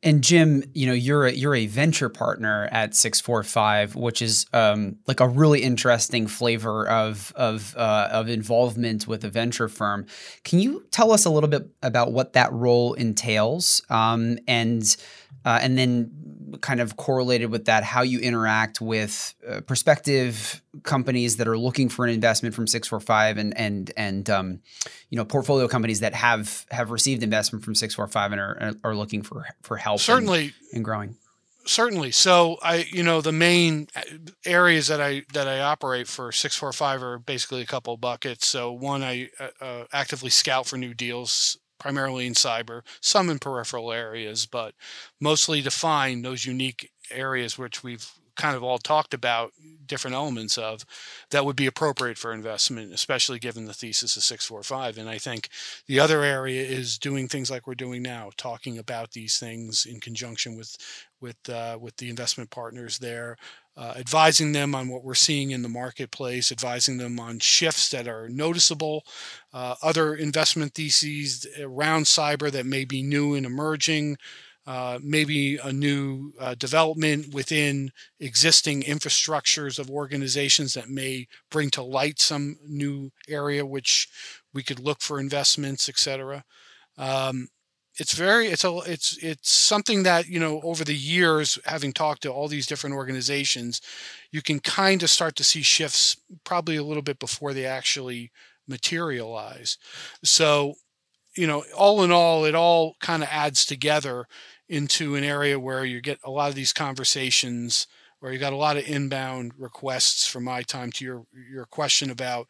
And 0.00 0.22
Jim, 0.22 0.62
you 0.74 0.86
know, 0.86 0.92
you're 0.92 1.26
a, 1.26 1.32
you're 1.32 1.56
a 1.56 1.66
venture 1.66 2.08
partner 2.08 2.68
at 2.70 2.94
645, 2.94 3.96
which 3.96 4.22
is 4.22 4.46
um, 4.52 4.96
like 5.08 5.18
a 5.18 5.26
really 5.26 5.62
interesting 5.62 6.28
flavor 6.28 6.88
of 6.88 7.32
of 7.34 7.74
uh, 7.76 8.08
of 8.12 8.28
involvement 8.28 9.08
with 9.08 9.24
a 9.24 9.28
venture 9.28 9.68
firm. 9.68 10.06
Can 10.44 10.60
you 10.60 10.84
tell 10.92 11.10
us 11.10 11.24
a 11.24 11.30
little 11.30 11.48
bit 11.48 11.68
about 11.82 12.12
what 12.12 12.34
that 12.34 12.52
role 12.52 12.94
entails, 12.94 13.82
um, 13.90 14.38
and 14.46 14.96
uh, 15.44 15.58
and 15.60 15.76
then 15.76 16.12
kind 16.60 16.80
of 16.80 16.96
correlated 16.96 17.50
with 17.50 17.66
that, 17.66 17.84
how 17.84 18.02
you 18.02 18.18
interact 18.18 18.80
with 18.80 19.34
uh, 19.48 19.60
prospective 19.62 20.62
companies 20.82 21.36
that 21.36 21.48
are 21.48 21.58
looking 21.58 21.88
for 21.88 22.04
an 22.04 22.12
investment 22.12 22.54
from 22.54 22.66
645 22.66 23.38
and 23.38 23.56
and 23.56 23.90
and 23.96 24.30
um, 24.30 24.60
you 25.10 25.16
know 25.16 25.24
portfolio 25.24 25.68
companies 25.68 26.00
that 26.00 26.14
have 26.14 26.66
have 26.70 26.90
received 26.90 27.22
investment 27.22 27.64
from 27.64 27.74
645 27.74 28.32
and 28.32 28.40
are 28.40 28.74
are 28.84 28.94
looking 28.94 29.22
for 29.22 29.46
for 29.62 29.76
help 29.76 30.00
certainly. 30.00 30.52
in, 30.72 30.78
in 30.78 30.82
growing. 30.82 31.16
Certainly. 31.66 32.12
So 32.12 32.56
i 32.62 32.86
you 32.90 33.02
know 33.02 33.20
the 33.20 33.32
main 33.32 33.88
uh, 33.94 34.00
areas 34.46 34.88
that 34.88 35.00
i 35.02 35.24
that 35.34 35.46
i 35.46 35.60
operate 35.60 36.08
for 36.08 36.32
645 36.32 37.02
are 37.02 37.18
basically 37.18 37.60
a 37.60 37.66
couple 37.66 37.96
buckets. 37.96 38.46
So 38.46 38.72
one 38.72 39.02
i 39.02 39.28
uh, 39.38 39.48
uh, 39.60 39.84
actively 39.92 40.30
scout 40.30 40.66
for 40.66 40.78
new 40.78 40.94
deals 40.94 41.58
primarily 41.78 42.26
in 42.26 42.34
cyber, 42.34 42.82
some 43.00 43.30
in 43.30 43.38
peripheral 43.38 43.92
areas, 43.92 44.46
but 44.46 44.74
mostly 45.20 45.62
to 45.62 45.70
find 45.70 46.24
those 46.24 46.44
unique 46.44 46.90
areas 47.10 47.56
which 47.58 47.82
we've 47.82 48.10
kind 48.38 48.56
of 48.56 48.62
all 48.62 48.78
talked 48.78 49.12
about 49.12 49.52
different 49.84 50.14
elements 50.14 50.56
of 50.56 50.86
that 51.30 51.44
would 51.44 51.56
be 51.56 51.66
appropriate 51.66 52.16
for 52.16 52.32
investment, 52.32 52.92
especially 52.92 53.38
given 53.38 53.64
the 53.64 53.74
thesis 53.74 54.16
of 54.16 54.22
645. 54.22 54.96
And 54.96 55.08
I 55.08 55.18
think 55.18 55.48
the 55.86 55.98
other 55.98 56.22
area 56.22 56.62
is 56.62 56.98
doing 56.98 57.26
things 57.26 57.50
like 57.50 57.66
we're 57.66 57.74
doing 57.74 58.02
now, 58.02 58.30
talking 58.36 58.78
about 58.78 59.10
these 59.10 59.38
things 59.38 59.84
in 59.84 60.00
conjunction 60.00 60.56
with 60.56 60.76
with 61.20 61.36
uh, 61.48 61.76
with 61.80 61.96
the 61.96 62.08
investment 62.08 62.50
partners 62.50 62.98
there, 62.98 63.36
uh, 63.78 63.94
advising 63.96 64.50
them 64.50 64.74
on 64.74 64.88
what 64.88 65.04
we're 65.04 65.14
seeing 65.14 65.52
in 65.52 65.62
the 65.62 65.68
marketplace, 65.68 66.50
advising 66.50 66.98
them 66.98 67.20
on 67.20 67.38
shifts 67.38 67.88
that 67.90 68.08
are 68.08 68.28
noticeable, 68.28 69.04
uh, 69.54 69.76
other 69.80 70.16
investment 70.16 70.74
theses 70.74 71.46
around 71.60 72.02
cyber 72.02 72.50
that 72.50 72.66
may 72.66 72.84
be 72.84 73.04
new 73.04 73.34
and 73.34 73.46
emerging, 73.46 74.16
uh, 74.66 74.98
maybe 75.00 75.58
a 75.62 75.72
new 75.72 76.32
uh, 76.40 76.56
development 76.56 77.32
within 77.32 77.90
existing 78.18 78.82
infrastructures 78.82 79.78
of 79.78 79.88
organizations 79.88 80.74
that 80.74 80.90
may 80.90 81.28
bring 81.48 81.70
to 81.70 81.82
light 81.82 82.18
some 82.18 82.56
new 82.66 83.10
area 83.28 83.64
which 83.64 84.08
we 84.52 84.64
could 84.64 84.80
look 84.80 85.00
for 85.00 85.20
investments, 85.20 85.88
etc. 85.88 86.44
Um, 86.98 87.46
it's 87.98 88.14
very 88.14 88.48
it's 88.48 88.64
a 88.64 88.76
it's 88.86 89.16
it's 89.22 89.50
something 89.50 90.02
that 90.04 90.28
you 90.28 90.38
know 90.38 90.60
over 90.62 90.84
the 90.84 90.94
years 90.94 91.58
having 91.64 91.92
talked 91.92 92.22
to 92.22 92.30
all 92.32 92.48
these 92.48 92.66
different 92.66 92.96
organizations 92.96 93.80
you 94.30 94.42
can 94.42 94.60
kind 94.60 95.02
of 95.02 95.10
start 95.10 95.36
to 95.36 95.44
see 95.44 95.62
shifts 95.62 96.16
probably 96.44 96.76
a 96.76 96.84
little 96.84 97.02
bit 97.02 97.18
before 97.18 97.52
they 97.54 97.66
actually 97.66 98.30
materialize. 98.66 99.78
So 100.24 100.74
you 101.36 101.46
know 101.46 101.64
all 101.76 102.02
in 102.02 102.12
all 102.12 102.44
it 102.44 102.54
all 102.54 102.94
kind 103.00 103.22
of 103.22 103.28
adds 103.30 103.64
together 103.64 104.26
into 104.68 105.14
an 105.14 105.24
area 105.24 105.58
where 105.58 105.84
you 105.84 106.00
get 106.00 106.18
a 106.24 106.30
lot 106.30 106.48
of 106.48 106.54
these 106.54 106.72
conversations 106.72 107.86
where 108.20 108.32
you 108.32 108.38
got 108.38 108.52
a 108.52 108.56
lot 108.56 108.76
of 108.76 108.88
inbound 108.88 109.52
requests 109.58 110.26
from 110.26 110.44
my 110.44 110.62
time 110.62 110.90
to 110.92 111.04
your 111.04 111.24
your 111.50 111.66
question 111.66 112.10
about 112.10 112.48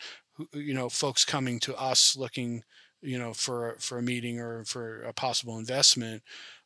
you 0.52 0.74
know 0.74 0.88
folks 0.88 1.24
coming 1.24 1.58
to 1.60 1.76
us 1.76 2.16
looking 2.16 2.62
you 3.02 3.18
know 3.18 3.32
for 3.32 3.76
for 3.78 3.98
a 3.98 4.02
meeting 4.02 4.40
or 4.40 4.64
for 4.64 5.02
a 5.02 5.12
possible 5.12 5.58
investment 5.58 6.22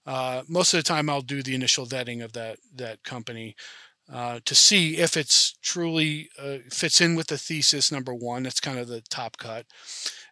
uh, 0.07 0.43
most 0.49 0.75
of 0.75 0.79
the 0.79 0.83
time 0.83 1.09
i'll 1.09 1.21
do 1.21 1.43
the 1.43 1.55
initial 1.55 1.87
vetting 1.87 2.25
of 2.25 2.33
that 2.33 2.59
that 2.75 3.03
company 3.05 3.55
uh, 4.11 4.41
to 4.45 4.55
see 4.55 4.99
if 4.99 5.17
it's 5.17 5.55
truly 5.63 6.29
uh, 6.39 6.59
fits 6.71 7.01
in 7.01 7.15
with 7.15 7.29
the 7.29 7.39
thesis 7.39 7.93
number 7.93 8.15
one 8.15 8.43
that's 8.43 8.61
kind 8.61 8.79
of 8.79 8.89
the 8.89 9.01
top 9.03 9.39
cut. 9.39 9.67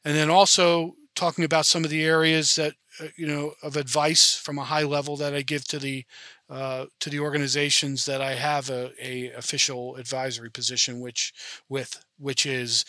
And 0.04 0.16
then 0.16 0.28
also 0.28 0.96
talking 1.14 1.44
about 1.44 1.66
some 1.66 1.84
of 1.84 1.90
the 1.90 2.04
areas 2.04 2.56
that 2.56 2.74
uh, 3.00 3.06
you 3.16 3.26
know 3.26 3.54
of 3.62 3.76
advice 3.76 4.34
from 4.36 4.58
a 4.58 4.64
high 4.64 4.82
level 4.82 5.16
that 5.16 5.34
I 5.34 5.42
give 5.42 5.66
to 5.68 5.78
the 5.78 6.04
uh, 6.48 6.86
to 6.98 7.10
the 7.10 7.20
organizations 7.20 8.04
that 8.06 8.20
I 8.20 8.34
have 8.34 8.70
a, 8.70 8.92
a 9.00 9.30
official 9.32 9.96
advisory 9.96 10.50
position, 10.50 11.00
which 11.00 11.32
with 11.68 12.04
which 12.18 12.44
is 12.44 12.84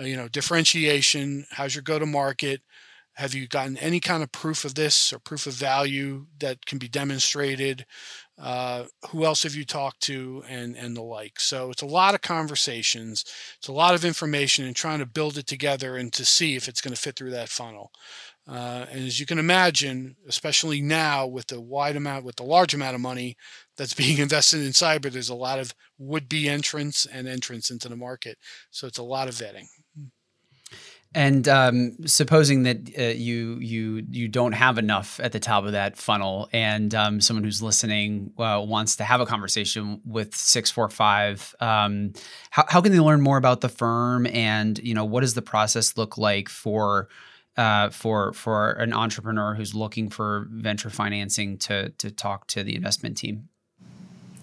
you 0.00 0.16
know 0.16 0.28
differentiation. 0.28 1.46
How's 1.50 1.74
your 1.74 1.82
go 1.82 1.98
to 1.98 2.06
market? 2.06 2.60
Have 3.14 3.32
you 3.32 3.46
gotten 3.46 3.76
any 3.76 4.00
kind 4.00 4.24
of 4.24 4.32
proof 4.32 4.64
of 4.64 4.74
this 4.74 5.12
or 5.12 5.20
proof 5.20 5.46
of 5.46 5.54
value 5.54 6.26
that 6.40 6.66
can 6.66 6.78
be 6.78 6.88
demonstrated? 6.88 7.86
Uh, 8.36 8.84
who 9.10 9.24
else 9.24 9.44
have 9.44 9.54
you 9.54 9.64
talked 9.64 10.00
to 10.00 10.42
and 10.48 10.76
and 10.76 10.96
the 10.96 11.02
like 11.02 11.38
so 11.38 11.70
it's 11.70 11.82
a 11.82 11.86
lot 11.86 12.14
of 12.14 12.20
conversations 12.20 13.24
it's 13.56 13.68
a 13.68 13.72
lot 13.72 13.94
of 13.94 14.04
information 14.04 14.64
and 14.64 14.74
trying 14.74 14.98
to 14.98 15.06
build 15.06 15.38
it 15.38 15.46
together 15.46 15.96
and 15.96 16.12
to 16.12 16.24
see 16.24 16.56
if 16.56 16.66
it's 16.66 16.80
going 16.80 16.92
to 16.92 17.00
fit 17.00 17.14
through 17.14 17.30
that 17.30 17.48
funnel 17.48 17.92
uh, 18.48 18.86
and 18.90 19.06
as 19.06 19.20
you 19.20 19.24
can 19.24 19.38
imagine 19.38 20.16
especially 20.26 20.82
now 20.82 21.24
with 21.28 21.46
the 21.46 21.60
wide 21.60 21.94
amount 21.94 22.24
with 22.24 22.34
the 22.34 22.42
large 22.42 22.74
amount 22.74 22.96
of 22.96 23.00
money 23.00 23.36
that's 23.76 23.94
being 24.02 24.18
invested 24.18 24.60
in 24.60 24.72
cyber 24.72 25.12
there's 25.12 25.28
a 25.28 25.34
lot 25.34 25.60
of 25.60 25.72
would-be 25.96 26.48
entrants 26.48 27.06
and 27.06 27.28
entrants 27.28 27.70
into 27.70 27.88
the 27.88 27.94
market 27.94 28.36
so 28.72 28.88
it's 28.88 28.98
a 28.98 29.02
lot 29.04 29.28
of 29.28 29.34
vetting 29.36 29.66
and 31.14 31.46
um, 31.48 31.96
supposing 32.06 32.64
that 32.64 32.90
uh, 32.98 33.02
you 33.02 33.56
you 33.60 34.04
you 34.10 34.28
don't 34.28 34.52
have 34.52 34.78
enough 34.78 35.20
at 35.20 35.32
the 35.32 35.38
top 35.38 35.64
of 35.64 35.72
that 35.72 35.96
funnel, 35.96 36.48
and 36.52 36.94
um, 36.94 37.20
someone 37.20 37.44
who's 37.44 37.62
listening 37.62 38.32
uh, 38.38 38.62
wants 38.66 38.96
to 38.96 39.04
have 39.04 39.20
a 39.20 39.26
conversation 39.26 40.00
with 40.04 40.34
six 40.34 40.70
four 40.70 40.88
five, 40.88 41.54
um, 41.60 42.12
how 42.50 42.64
how 42.68 42.80
can 42.80 42.90
they 42.90 43.00
learn 43.00 43.20
more 43.20 43.36
about 43.36 43.60
the 43.60 43.68
firm, 43.68 44.26
and 44.26 44.78
you 44.78 44.94
know 44.94 45.04
what 45.04 45.20
does 45.20 45.34
the 45.34 45.42
process 45.42 45.96
look 45.96 46.18
like 46.18 46.48
for 46.48 47.08
uh, 47.56 47.90
for 47.90 48.32
for 48.32 48.72
an 48.72 48.92
entrepreneur 48.92 49.54
who's 49.54 49.74
looking 49.74 50.10
for 50.10 50.48
venture 50.50 50.90
financing 50.90 51.58
to 51.58 51.90
to 51.90 52.10
talk 52.10 52.48
to 52.48 52.64
the 52.64 52.74
investment 52.74 53.16
team? 53.16 53.48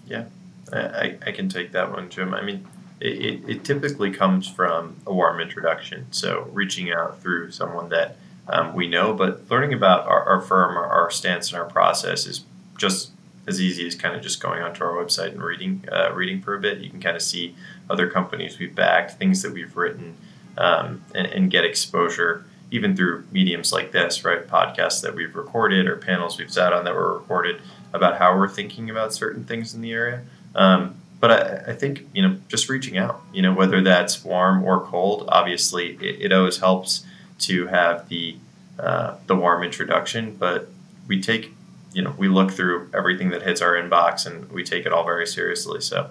Yeah, 0.06 0.24
I, 0.72 1.18
I 1.26 1.32
can 1.32 1.48
take 1.50 1.72
that 1.72 1.92
one, 1.92 2.08
Jim. 2.08 2.32
I 2.32 2.42
mean 2.42 2.66
it, 3.02 3.48
it, 3.48 3.64
typically 3.64 4.12
comes 4.12 4.48
from 4.48 4.96
a 5.06 5.12
warm 5.12 5.40
introduction. 5.40 6.06
So 6.12 6.48
reaching 6.52 6.92
out 6.92 7.20
through 7.20 7.50
someone 7.50 7.88
that 7.88 8.16
um, 8.48 8.74
we 8.74 8.86
know, 8.86 9.12
but 9.12 9.50
learning 9.50 9.72
about 9.72 10.06
our, 10.06 10.22
our 10.24 10.40
firm, 10.40 10.76
our, 10.76 10.86
our, 10.86 11.10
stance, 11.10 11.50
and 11.50 11.60
our 11.60 11.68
process 11.68 12.26
is 12.26 12.44
just 12.78 13.10
as 13.46 13.60
easy 13.60 13.86
as 13.86 13.96
kind 13.96 14.14
of 14.14 14.22
just 14.22 14.40
going 14.40 14.62
onto 14.62 14.84
our 14.84 14.92
website 14.92 15.32
and 15.32 15.42
reading 15.42 15.84
uh, 15.90 16.12
reading 16.12 16.40
for 16.40 16.54
a 16.54 16.60
bit. 16.60 16.78
You 16.78 16.90
can 16.90 17.00
kind 17.00 17.16
of 17.16 17.22
see 17.22 17.56
other 17.90 18.08
companies 18.08 18.58
we've 18.58 18.74
backed, 18.74 19.12
things 19.12 19.42
that 19.42 19.52
we've 19.52 19.76
written, 19.76 20.16
um, 20.56 21.04
and, 21.14 21.26
and 21.26 21.50
get 21.50 21.64
exposure 21.64 22.44
even 22.70 22.96
through 22.96 23.24
mediums 23.30 23.72
like 23.72 23.92
this, 23.92 24.24
right? 24.24 24.46
Podcasts 24.48 25.02
that 25.02 25.14
we've 25.14 25.34
recorded 25.36 25.86
or 25.86 25.96
panels 25.96 26.38
we've 26.38 26.52
sat 26.52 26.72
on 26.72 26.84
that 26.84 26.94
were 26.94 27.18
recorded 27.18 27.60
about 27.92 28.18
how 28.18 28.36
we're 28.36 28.48
thinking 28.48 28.88
about 28.88 29.12
certain 29.12 29.44
things 29.44 29.74
in 29.74 29.82
the 29.82 29.92
area. 29.92 30.22
Um, 30.54 31.01
but 31.22 31.30
I, 31.30 31.70
I, 31.70 31.74
think 31.74 32.06
you 32.12 32.20
know 32.20 32.36
just 32.48 32.68
reaching 32.68 32.98
out 32.98 33.22
you 33.32 33.40
know 33.40 33.54
whether 33.54 33.80
that's 33.80 34.24
warm 34.24 34.64
or 34.64 34.84
cold 34.84 35.24
obviously 35.28 35.92
it, 35.94 36.26
it 36.26 36.32
always 36.32 36.58
helps 36.58 37.06
to 37.38 37.68
have 37.68 38.08
the 38.08 38.36
uh, 38.78 39.16
the 39.26 39.36
warm 39.36 39.62
introduction. 39.62 40.34
But 40.36 40.68
we 41.06 41.20
take 41.20 41.52
you 41.92 42.02
know 42.02 42.14
we 42.16 42.28
look 42.28 42.50
through 42.50 42.90
everything 42.94 43.30
that 43.30 43.42
hits 43.42 43.60
our 43.60 43.72
inbox 43.72 44.26
and 44.26 44.50
we 44.50 44.64
take 44.64 44.86
it 44.86 44.92
all 44.92 45.04
very 45.04 45.26
seriously. 45.26 45.80
So 45.80 46.10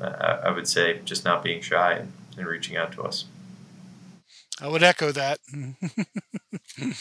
uh, 0.00 0.40
I 0.44 0.50
would 0.50 0.66
say 0.66 1.00
just 1.04 1.24
not 1.24 1.42
being 1.42 1.60
shy 1.60 1.92
and, 1.92 2.12
and 2.36 2.46
reaching 2.46 2.76
out 2.76 2.92
to 2.92 3.02
us 3.02 3.26
I 4.60 4.68
would 4.68 4.82
echo 4.82 5.12
that. 5.12 5.38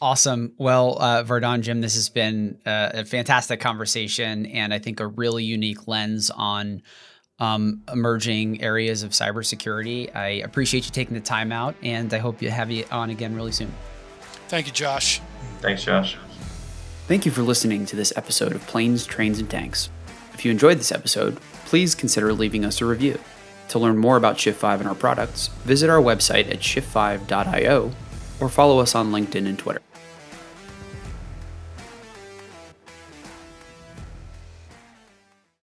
awesome. 0.00 0.52
Well, 0.58 0.98
uh, 1.00 1.24
Vardhan, 1.24 1.62
Jim, 1.62 1.80
this 1.80 1.94
has 1.94 2.08
been 2.08 2.58
uh, 2.66 2.90
a 2.94 3.04
fantastic 3.04 3.60
conversation 3.60 4.46
and 4.46 4.74
I 4.74 4.78
think 4.78 5.00
a 5.00 5.06
really 5.06 5.44
unique 5.44 5.88
lens 5.88 6.30
on 6.30 6.82
um, 7.38 7.82
emerging 7.90 8.62
areas 8.62 9.02
of 9.02 9.12
cybersecurity. 9.12 10.14
I 10.14 10.28
appreciate 10.44 10.84
you 10.84 10.90
taking 10.90 11.14
the 11.14 11.20
time 11.20 11.52
out 11.52 11.74
and 11.82 12.12
I 12.12 12.18
hope 12.18 12.42
you 12.42 12.50
have 12.50 12.70
you 12.70 12.84
on 12.90 13.10
again 13.10 13.34
really 13.34 13.52
soon. 13.52 13.72
Thank 14.48 14.66
you, 14.66 14.72
Josh. 14.72 15.20
Thanks, 15.60 15.84
Josh. 15.84 16.16
Thank 17.06 17.24
you 17.24 17.32
for 17.32 17.42
listening 17.42 17.86
to 17.86 17.96
this 17.96 18.12
episode 18.16 18.52
of 18.52 18.66
Planes, 18.66 19.06
Trains, 19.06 19.38
and 19.38 19.48
Tanks. 19.48 19.88
If 20.34 20.44
you 20.44 20.50
enjoyed 20.50 20.78
this 20.78 20.92
episode, 20.92 21.40
please 21.64 21.94
consider 21.94 22.32
leaving 22.32 22.64
us 22.64 22.80
a 22.80 22.86
review. 22.86 23.18
To 23.68 23.78
learn 23.78 23.98
more 23.98 24.16
about 24.16 24.40
Shift 24.40 24.58
5 24.58 24.80
and 24.80 24.88
our 24.88 24.94
products, 24.94 25.48
visit 25.64 25.90
our 25.90 26.00
website 26.00 26.50
at 26.50 26.60
shift5.io 26.60 27.92
or 28.40 28.48
follow 28.48 28.78
us 28.78 28.94
on 28.94 29.10
LinkedIn 29.12 29.46
and 29.46 29.58
Twitter. 29.58 29.80